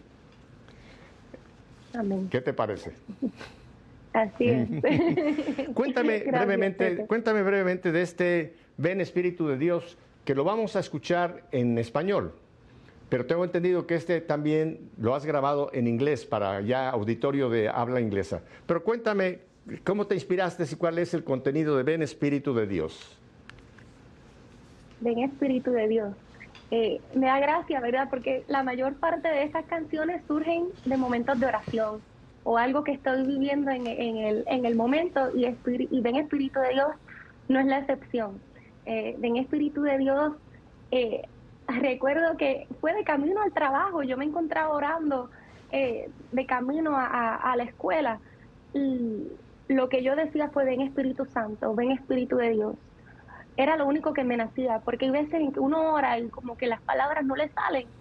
Amén. 1.94 2.28
¿Qué 2.30 2.42
te 2.42 2.54
parece? 2.54 2.92
Así 4.14 4.50
es. 4.50 4.68
Cuéntame 5.74 6.20
Gracias, 6.20 6.36
brevemente, 6.46 6.90
Pepe. 6.92 7.08
cuéntame 7.08 7.44
brevemente 7.44 7.92
de 7.92 8.02
este 8.02 8.56
Ven 8.78 9.00
Espíritu 9.02 9.48
de 9.48 9.58
Dios, 9.58 9.98
que 10.26 10.36
lo 10.36 10.44
vamos 10.44 10.76
a 10.76 10.80
escuchar 10.80 11.44
en 11.52 11.78
español. 11.78 12.34
Pero 13.10 13.26
tengo 13.26 13.46
entendido 13.46 13.88
que 13.88 13.96
este 13.96 14.20
también 14.22 14.90
lo 14.98 15.16
has 15.16 15.26
grabado 15.26 15.70
en 15.74 15.88
inglés 15.88 16.26
para 16.26 16.62
ya 16.62 16.90
auditorio 16.90 17.50
de 17.50 17.70
habla 17.70 18.02
inglesa. 18.02 18.42
Pero 18.66 18.84
cuéntame, 18.84 19.40
¿cómo 19.86 20.08
te 20.08 20.16
inspiraste 20.16 20.66
y 20.70 20.76
cuál 20.76 21.00
es 21.00 21.14
el 21.14 21.24
contenido 21.24 21.78
de 21.78 21.84
Ven 21.84 22.02
Espíritu 22.02 22.54
de 22.54 22.68
Dios? 22.68 23.18
Ven 25.00 25.20
Espíritu 25.20 25.72
de 25.72 25.88
Dios. 25.88 26.16
Eh, 26.70 27.00
me 27.16 27.28
da 27.28 27.40
gracia, 27.40 27.80
¿verdad? 27.80 28.10
Porque 28.10 28.44
la 28.50 28.62
mayor 28.62 28.96
parte 28.96 29.30
de 29.30 29.44
estas 29.44 29.66
canciones 29.66 30.22
surgen 30.28 30.66
de 30.84 30.98
momentos 30.98 31.40
de 31.40 31.46
oración 31.46 32.02
o 32.44 32.58
algo 32.58 32.84
que 32.84 32.92
estoy 32.94 33.26
viviendo 33.26 33.72
en, 33.72 33.88
el, 33.88 34.44
en 34.48 34.66
el 34.66 34.76
momento 34.76 35.30
y, 35.36 35.46
y 35.46 36.02
ven 36.02 36.16
Espíritu 36.18 36.60
de 36.60 36.70
Dios 36.70 36.88
no 37.48 37.60
es 37.60 37.66
la 37.66 37.80
excepción. 37.80 38.40
Eh, 38.86 39.16
ven 39.20 39.38
Espíritu 39.38 39.82
de 39.82 39.98
Dios, 39.98 40.34
eh, 40.92 41.24
recuerdo 41.68 42.38
que 42.38 42.68
fue 42.80 42.94
de 42.94 43.04
camino 43.04 43.42
al 43.42 43.54
trabajo, 43.54 44.04
yo 44.04 44.18
me 44.18 44.26
encontraba 44.26 44.70
orando 44.74 45.30
eh, 45.72 46.12
de 46.32 46.46
camino 46.46 46.98
a, 46.98 47.06
a- 47.06 47.36
a 47.52 47.56
la 47.58 47.64
escuela 47.64 48.22
y 48.74 49.28
lo 49.68 49.90
que 49.90 50.04
yo 50.04 50.16
decía 50.16 50.50
fue 50.54 50.66
ven 50.66 50.82
Espíritu 50.82 51.26
Santo, 51.26 51.76
ven 51.76 51.92
Espíritu 51.92 52.38
de 52.38 52.52
Dios. 52.52 52.76
Era 53.56 53.76
lo 53.76 53.88
único 53.88 54.14
que 54.14 54.24
me 54.24 54.38
nacía, 54.38 54.82
porque 54.86 55.06
hay 55.06 55.12
veces 55.12 55.34
en 55.36 55.52
que 55.52 55.60
uno 55.60 55.94
ora 55.94 56.20
y 56.20 56.30
como 56.30 56.56
que 56.58 56.68
las 56.68 56.82
palabras 56.84 57.26
no 57.26 57.36
le 57.36 57.50
salen, 57.50 57.92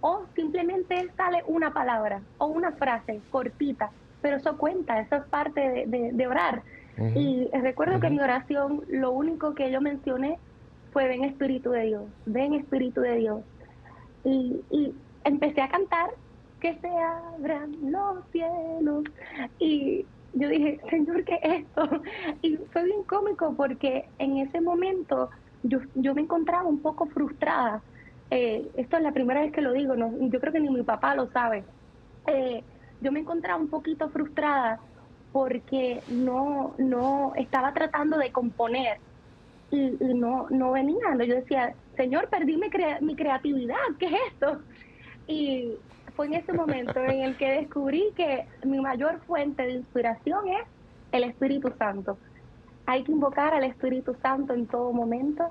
o 0.00 0.26
simplemente 0.34 1.08
sale 1.16 1.42
una 1.46 1.72
palabra 1.72 2.22
o 2.38 2.46
una 2.46 2.72
frase 2.72 3.22
cortita, 3.30 3.92
pero 4.20 4.36
eso 4.38 4.58
cuenta, 4.58 5.00
eso 5.00 5.16
es 5.16 5.24
parte 5.30 5.60
de, 5.60 5.84
de- 5.86 6.10
de 6.12 6.26
orar. 6.26 6.64
Y 7.14 7.48
recuerdo 7.52 8.00
que 8.00 8.08
en 8.08 8.14
mi 8.14 8.20
oración 8.20 8.82
lo 8.88 9.12
único 9.12 9.54
que 9.54 9.70
yo 9.70 9.80
mencioné 9.80 10.40
fue 10.92 11.08
ven 11.08 11.24
Espíritu 11.24 11.70
de 11.70 11.82
Dios, 11.82 12.04
ven 12.26 12.54
Espíritu 12.54 13.00
de 13.00 13.16
Dios. 13.16 13.40
Y, 14.24 14.60
y 14.70 14.94
empecé 15.24 15.60
a 15.60 15.68
cantar 15.68 16.10
que 16.60 16.74
se 16.80 16.88
abran 16.88 17.76
los 17.90 18.24
cielos. 18.32 19.04
Y 19.58 20.04
yo 20.34 20.48
dije, 20.48 20.80
Señor, 20.90 21.24
¿qué 21.24 21.38
es 21.42 21.60
esto? 21.62 22.02
Y 22.42 22.56
fue 22.72 22.84
bien 22.84 23.02
cómico 23.04 23.54
porque 23.56 24.08
en 24.18 24.38
ese 24.38 24.60
momento 24.60 25.30
yo, 25.62 25.80
yo 25.94 26.14
me 26.14 26.22
encontraba 26.22 26.64
un 26.64 26.80
poco 26.80 27.06
frustrada. 27.06 27.82
Eh, 28.30 28.68
esto 28.74 28.96
es 28.96 29.02
la 29.02 29.12
primera 29.12 29.40
vez 29.40 29.52
que 29.52 29.60
lo 29.60 29.72
digo, 29.72 29.94
no, 29.94 30.12
yo 30.18 30.40
creo 30.40 30.52
que 30.52 30.60
ni 30.60 30.70
mi 30.70 30.82
papá 30.82 31.14
lo 31.14 31.30
sabe. 31.30 31.64
Eh, 32.26 32.62
yo 33.00 33.12
me 33.12 33.20
encontraba 33.20 33.60
un 33.60 33.68
poquito 33.68 34.08
frustrada 34.08 34.80
porque 35.32 36.02
no, 36.08 36.74
no 36.78 37.32
estaba 37.36 37.72
tratando 37.72 38.18
de 38.18 38.32
componer 38.32 38.98
y, 39.70 39.96
y 40.00 40.14
no, 40.14 40.46
no 40.50 40.72
venía. 40.72 40.98
Yo 41.26 41.34
decía, 41.34 41.74
Señor, 41.96 42.28
perdí 42.28 42.56
mi, 42.56 42.70
crea- 42.70 43.00
mi 43.00 43.16
creatividad, 43.16 43.76
¿qué 43.98 44.06
es 44.06 44.14
esto? 44.32 44.60
Y 45.26 45.72
fue 46.14 46.26
en 46.26 46.34
ese 46.34 46.52
momento 46.52 46.98
en 47.00 47.20
el 47.22 47.36
que 47.36 47.50
descubrí 47.60 48.12
que 48.16 48.46
mi 48.64 48.80
mayor 48.80 49.20
fuente 49.26 49.62
de 49.64 49.72
inspiración 49.72 50.48
es 50.48 50.66
el 51.12 51.24
Espíritu 51.24 51.72
Santo. 51.78 52.16
Hay 52.86 53.02
que 53.02 53.12
invocar 53.12 53.52
al 53.54 53.64
Espíritu 53.64 54.14
Santo 54.22 54.54
en 54.54 54.66
todo 54.66 54.92
momento 54.92 55.50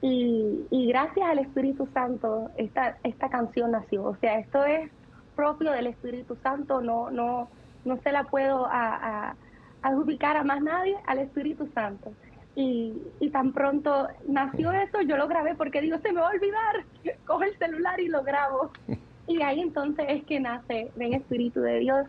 y, 0.00 0.60
y 0.70 0.86
gracias 0.86 1.28
al 1.28 1.40
Espíritu 1.40 1.88
Santo 1.92 2.50
esta, 2.56 2.96
esta 3.02 3.28
canción 3.28 3.72
nació. 3.72 4.04
O 4.04 4.16
sea, 4.16 4.38
esto 4.38 4.64
es 4.64 4.88
propio 5.34 5.72
del 5.72 5.88
Espíritu 5.88 6.36
Santo, 6.42 6.80
no, 6.80 7.10
no, 7.10 7.48
no 7.84 7.96
se 8.02 8.12
la 8.12 8.24
puedo 8.24 8.66
a- 8.66 9.34
adjudicar 9.82 10.36
a 10.36 10.44
más 10.44 10.60
nadie, 10.62 10.96
al 11.06 11.18
Espíritu 11.18 11.68
Santo. 11.74 12.12
Y, 12.58 12.92
y 13.20 13.30
tan 13.30 13.52
pronto 13.52 14.08
nació 14.26 14.72
eso, 14.72 15.00
yo 15.02 15.16
lo 15.16 15.28
grabé 15.28 15.54
porque 15.54 15.80
digo, 15.80 15.96
se 15.98 16.12
me 16.12 16.20
va 16.20 16.26
a 16.26 16.32
olvidar, 16.32 16.84
cojo 17.24 17.44
el 17.44 17.56
celular 17.56 18.00
y 18.00 18.08
lo 18.08 18.22
grabo. 18.24 18.72
Y 19.28 19.42
ahí 19.42 19.60
entonces 19.60 20.06
es 20.08 20.24
que 20.24 20.40
nace 20.40 20.90
Ven 20.96 21.12
Espíritu 21.12 21.60
de 21.60 21.80
Dios. 21.80 22.06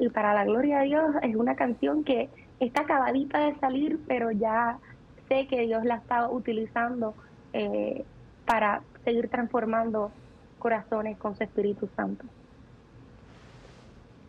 Y 0.00 0.08
para 0.08 0.34
la 0.34 0.44
gloria 0.44 0.80
de 0.80 0.86
Dios 0.86 1.14
es 1.22 1.36
una 1.36 1.54
canción 1.54 2.02
que 2.02 2.28
está 2.58 2.80
acabadita 2.80 3.38
de 3.46 3.54
salir, 3.60 4.00
pero 4.08 4.32
ya 4.32 4.78
sé 5.28 5.46
que 5.46 5.60
Dios 5.62 5.84
la 5.84 5.94
está 5.94 6.28
utilizando 6.28 7.14
eh, 7.52 8.04
para 8.46 8.82
seguir 9.04 9.28
transformando 9.28 10.10
corazones 10.58 11.16
con 11.18 11.36
su 11.36 11.44
Espíritu 11.44 11.88
Santo. 11.94 12.24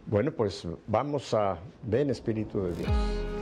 Bueno, 0.06 0.32
pues 0.32 0.68
vamos 0.86 1.34
a 1.34 1.58
ven 1.82 2.12
Espíritu 2.12 2.62
de 2.62 2.76
Dios. 2.76 3.37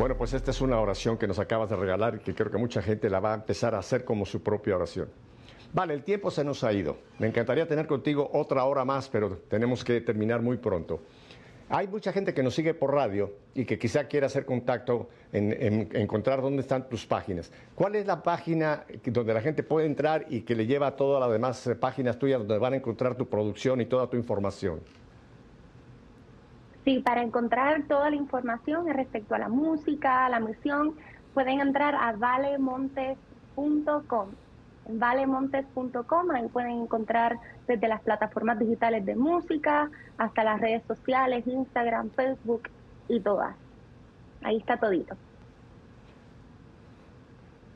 Bueno, 0.00 0.16
pues 0.16 0.32
esta 0.32 0.50
es 0.50 0.62
una 0.62 0.80
oración 0.80 1.18
que 1.18 1.26
nos 1.28 1.38
acabas 1.38 1.68
de 1.68 1.76
regalar 1.76 2.14
y 2.14 2.18
que 2.20 2.34
creo 2.34 2.50
que 2.50 2.56
mucha 2.56 2.80
gente 2.80 3.10
la 3.10 3.20
va 3.20 3.32
a 3.32 3.34
empezar 3.34 3.74
a 3.74 3.80
hacer 3.80 4.02
como 4.02 4.24
su 4.24 4.42
propia 4.42 4.74
oración. 4.76 5.10
Vale, 5.74 5.92
el 5.92 6.02
tiempo 6.04 6.30
se 6.30 6.42
nos 6.42 6.64
ha 6.64 6.72
ido. 6.72 6.96
Me 7.18 7.26
encantaría 7.26 7.68
tener 7.68 7.86
contigo 7.86 8.30
otra 8.32 8.64
hora 8.64 8.82
más, 8.86 9.10
pero 9.10 9.36
tenemos 9.48 9.84
que 9.84 10.00
terminar 10.00 10.40
muy 10.40 10.56
pronto. 10.56 11.02
Hay 11.68 11.86
mucha 11.86 12.12
gente 12.12 12.32
que 12.32 12.42
nos 12.42 12.54
sigue 12.54 12.72
por 12.72 12.94
radio 12.94 13.30
y 13.54 13.66
que 13.66 13.78
quizá 13.78 14.04
quiera 14.04 14.26
hacer 14.28 14.46
contacto 14.46 15.10
en, 15.32 15.52
en- 15.52 15.88
encontrar 15.92 16.40
dónde 16.40 16.62
están 16.62 16.88
tus 16.88 17.06
páginas. 17.06 17.52
¿Cuál 17.74 17.94
es 17.94 18.06
la 18.06 18.22
página 18.22 18.84
donde 19.04 19.34
la 19.34 19.42
gente 19.42 19.62
puede 19.62 19.86
entrar 19.86 20.24
y 20.30 20.40
que 20.40 20.54
le 20.54 20.64
lleva 20.66 20.86
a 20.86 20.96
todas 20.96 21.20
las 21.20 21.30
demás 21.30 21.64
eh, 21.66 21.74
páginas 21.76 22.18
tuyas 22.18 22.38
donde 22.40 22.56
van 22.58 22.72
a 22.72 22.76
encontrar 22.76 23.14
tu 23.16 23.28
producción 23.28 23.82
y 23.82 23.84
toda 23.86 24.08
tu 24.08 24.16
información? 24.16 24.80
Sí, 26.90 26.98
para 26.98 27.22
encontrar 27.22 27.84
toda 27.86 28.10
la 28.10 28.16
información 28.16 28.88
respecto 28.88 29.36
a 29.36 29.38
la 29.38 29.48
música, 29.48 30.28
la 30.28 30.40
misión, 30.40 30.96
pueden 31.34 31.60
entrar 31.60 31.94
a 31.94 32.10
valemontes.com. 32.16 34.30
En 34.86 34.98
valemontes.com 34.98 36.30
ahí 36.32 36.48
pueden 36.48 36.82
encontrar 36.82 37.38
desde 37.68 37.86
las 37.86 38.00
plataformas 38.00 38.58
digitales 38.58 39.06
de 39.06 39.14
música 39.14 39.88
hasta 40.18 40.42
las 40.42 40.60
redes 40.60 40.82
sociales, 40.88 41.46
Instagram, 41.46 42.10
Facebook 42.10 42.62
y 43.06 43.20
todas. 43.20 43.54
Ahí 44.42 44.56
está 44.56 44.76
todito. 44.76 45.14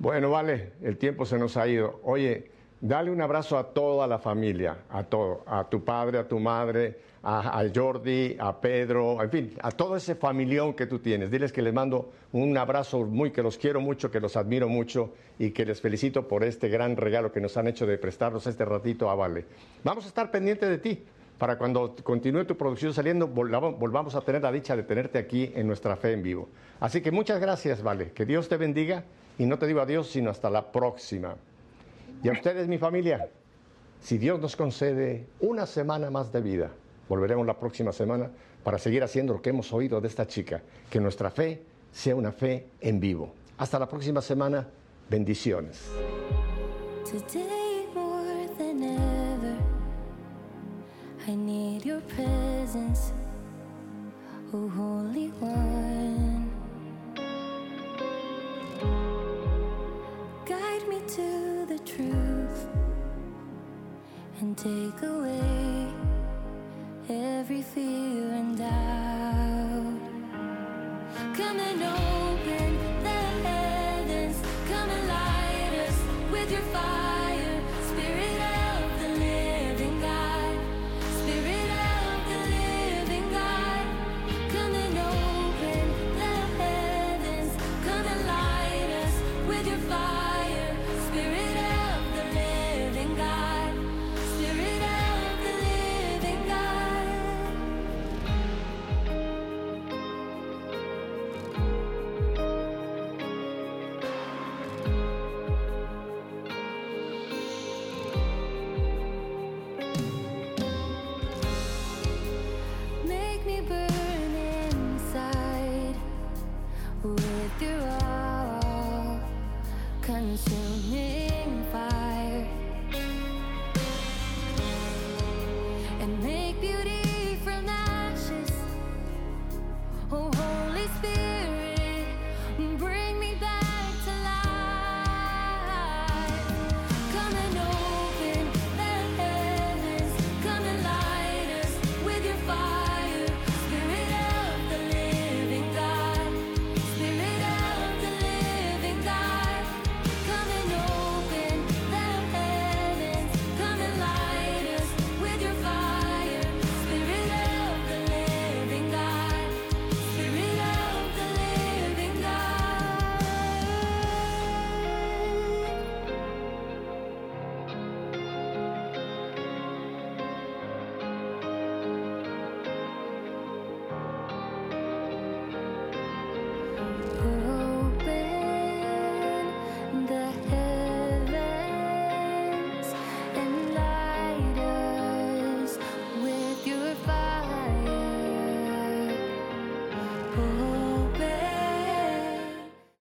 Bueno, 0.01 0.31
vale, 0.31 0.73
el 0.83 0.99
tiempo 0.99 1.25
se 1.25 1.39
nos 1.39 1.57
ha 1.57 1.69
ido. 1.69 2.01
Oye, 2.03 2.51
dale 2.85 3.11
un 3.11 3.23
abrazo 3.23 3.57
a 3.57 3.73
toda 3.73 4.07
la 4.07 4.19
familia, 4.19 4.77
a 4.91 5.03
todo, 5.05 5.43
a 5.47 5.65
tu 5.65 5.83
padre, 5.83 6.19
a 6.19 6.29
tu 6.29 6.39
madre, 6.39 6.99
a, 7.23 7.65
Jordi, 7.75 8.37
a 8.39 8.61
Pedro, 8.61 9.23
en 9.23 9.31
fin, 9.31 9.55
a 9.63 9.71
todo 9.71 9.97
ese 9.97 10.15
familión 10.15 10.75
que 10.75 10.87
tú 10.87 10.99
tienes. 10.99 11.31
Diles 11.31 11.51
que 11.51 11.63
les 11.63 11.73
mando 11.73 12.11
un 12.33 12.57
abrazo 12.59 13.07
muy, 13.07 13.31
que 13.31 13.43
los 13.43 13.57
quiero 13.57 13.81
mucho, 13.81 14.11
que 14.11 14.21
los 14.21 14.37
admiro 14.37 14.69
mucho 14.69 15.15
y 15.39 15.51
que 15.51 15.65
les 15.65 15.81
felicito 15.81 16.29
por 16.29 16.45
este 16.45 16.69
gran 16.69 16.95
regalo 16.99 17.33
que 17.33 17.41
nos 17.41 17.57
han 17.57 17.69
hecho 17.69 17.87
de 17.87 17.97
prestarnos 17.97 18.47
este 18.47 18.67
ratito 18.67 19.09
a 19.09 19.15
Vale. 19.15 19.47
Vamos 19.83 20.05
a 20.05 20.09
estar 20.09 20.31
pendientes 20.31 20.69
de 20.69 20.77
ti. 20.77 21.03
Para 21.39 21.57
cuando 21.57 21.97
continúe 22.05 22.45
tu 22.45 22.57
producción 22.57 22.93
saliendo, 22.93 23.27
volvamos 23.27 24.15
a 24.15 24.21
tener 24.21 24.43
la 24.43 24.53
dicha 24.53 24.77
de 24.77 24.83
tenerte 24.83 25.19
aquí 25.19 25.51
en 25.55 25.67
nuestra 25.67 25.97
fe 25.97 26.13
en 26.13 26.23
vivo. 26.23 26.51
Así 26.81 27.01
que 27.01 27.11
muchas 27.11 27.41
gracias, 27.41 27.83
Vale. 27.83 28.13
Que 28.13 28.27
Dios 28.27 28.47
te 28.51 28.59
bendiga 28.59 29.05
y 29.39 29.47
no 29.47 29.59
te 29.59 29.67
digo 29.67 29.81
adiós, 29.81 30.09
sino 30.09 30.31
hasta 30.31 30.51
la 30.51 30.71
próxima. 30.71 31.35
Y 32.25 32.29
a 32.31 32.33
ustedes, 32.33 32.67
mi 32.69 32.79
familia, 32.79 33.29
si 34.01 34.17
Dios 34.17 34.41
nos 34.41 34.57
concede 34.57 35.27
una 35.41 35.67
semana 35.67 36.11
más 36.11 36.33
de 36.33 36.41
vida, 36.41 36.71
volveremos 37.07 37.47
la 37.47 37.59
próxima 37.59 37.93
semana 37.93 38.31
para 38.63 38.79
seguir 38.79 39.05
haciendo 39.05 39.35
lo 39.35 39.43
que 39.43 39.51
hemos 39.51 39.71
oído 39.75 40.01
de 40.01 40.09
esta 40.09 40.27
chica, 40.27 40.63
que 40.89 41.01
nuestra 41.01 41.31
fe 41.31 41.61
sea 41.93 42.17
una 42.17 42.33
fe 42.33 42.69
en 42.81 42.99
vivo. 42.99 43.35
Hasta 43.59 43.79
la 43.79 43.87
próxima 43.87 44.23
semana, 44.23 44.67
bendiciones. 45.11 45.87
And 64.45 64.59
take 64.59 65.03
away 65.03 65.87
every 67.09 67.63
fear 67.63 68.29
and 68.41 68.59
doubt. 68.59 70.01
Come 71.39 71.59
and 71.69 71.83
open 71.83 72.71
the 73.07 73.21
heavens, 73.49 74.37
come 74.69 74.91
and 74.97 75.09
light 75.09 75.75
us 75.87 75.99
with 76.31 76.51
your 76.51 76.67
fire. 76.75 77.14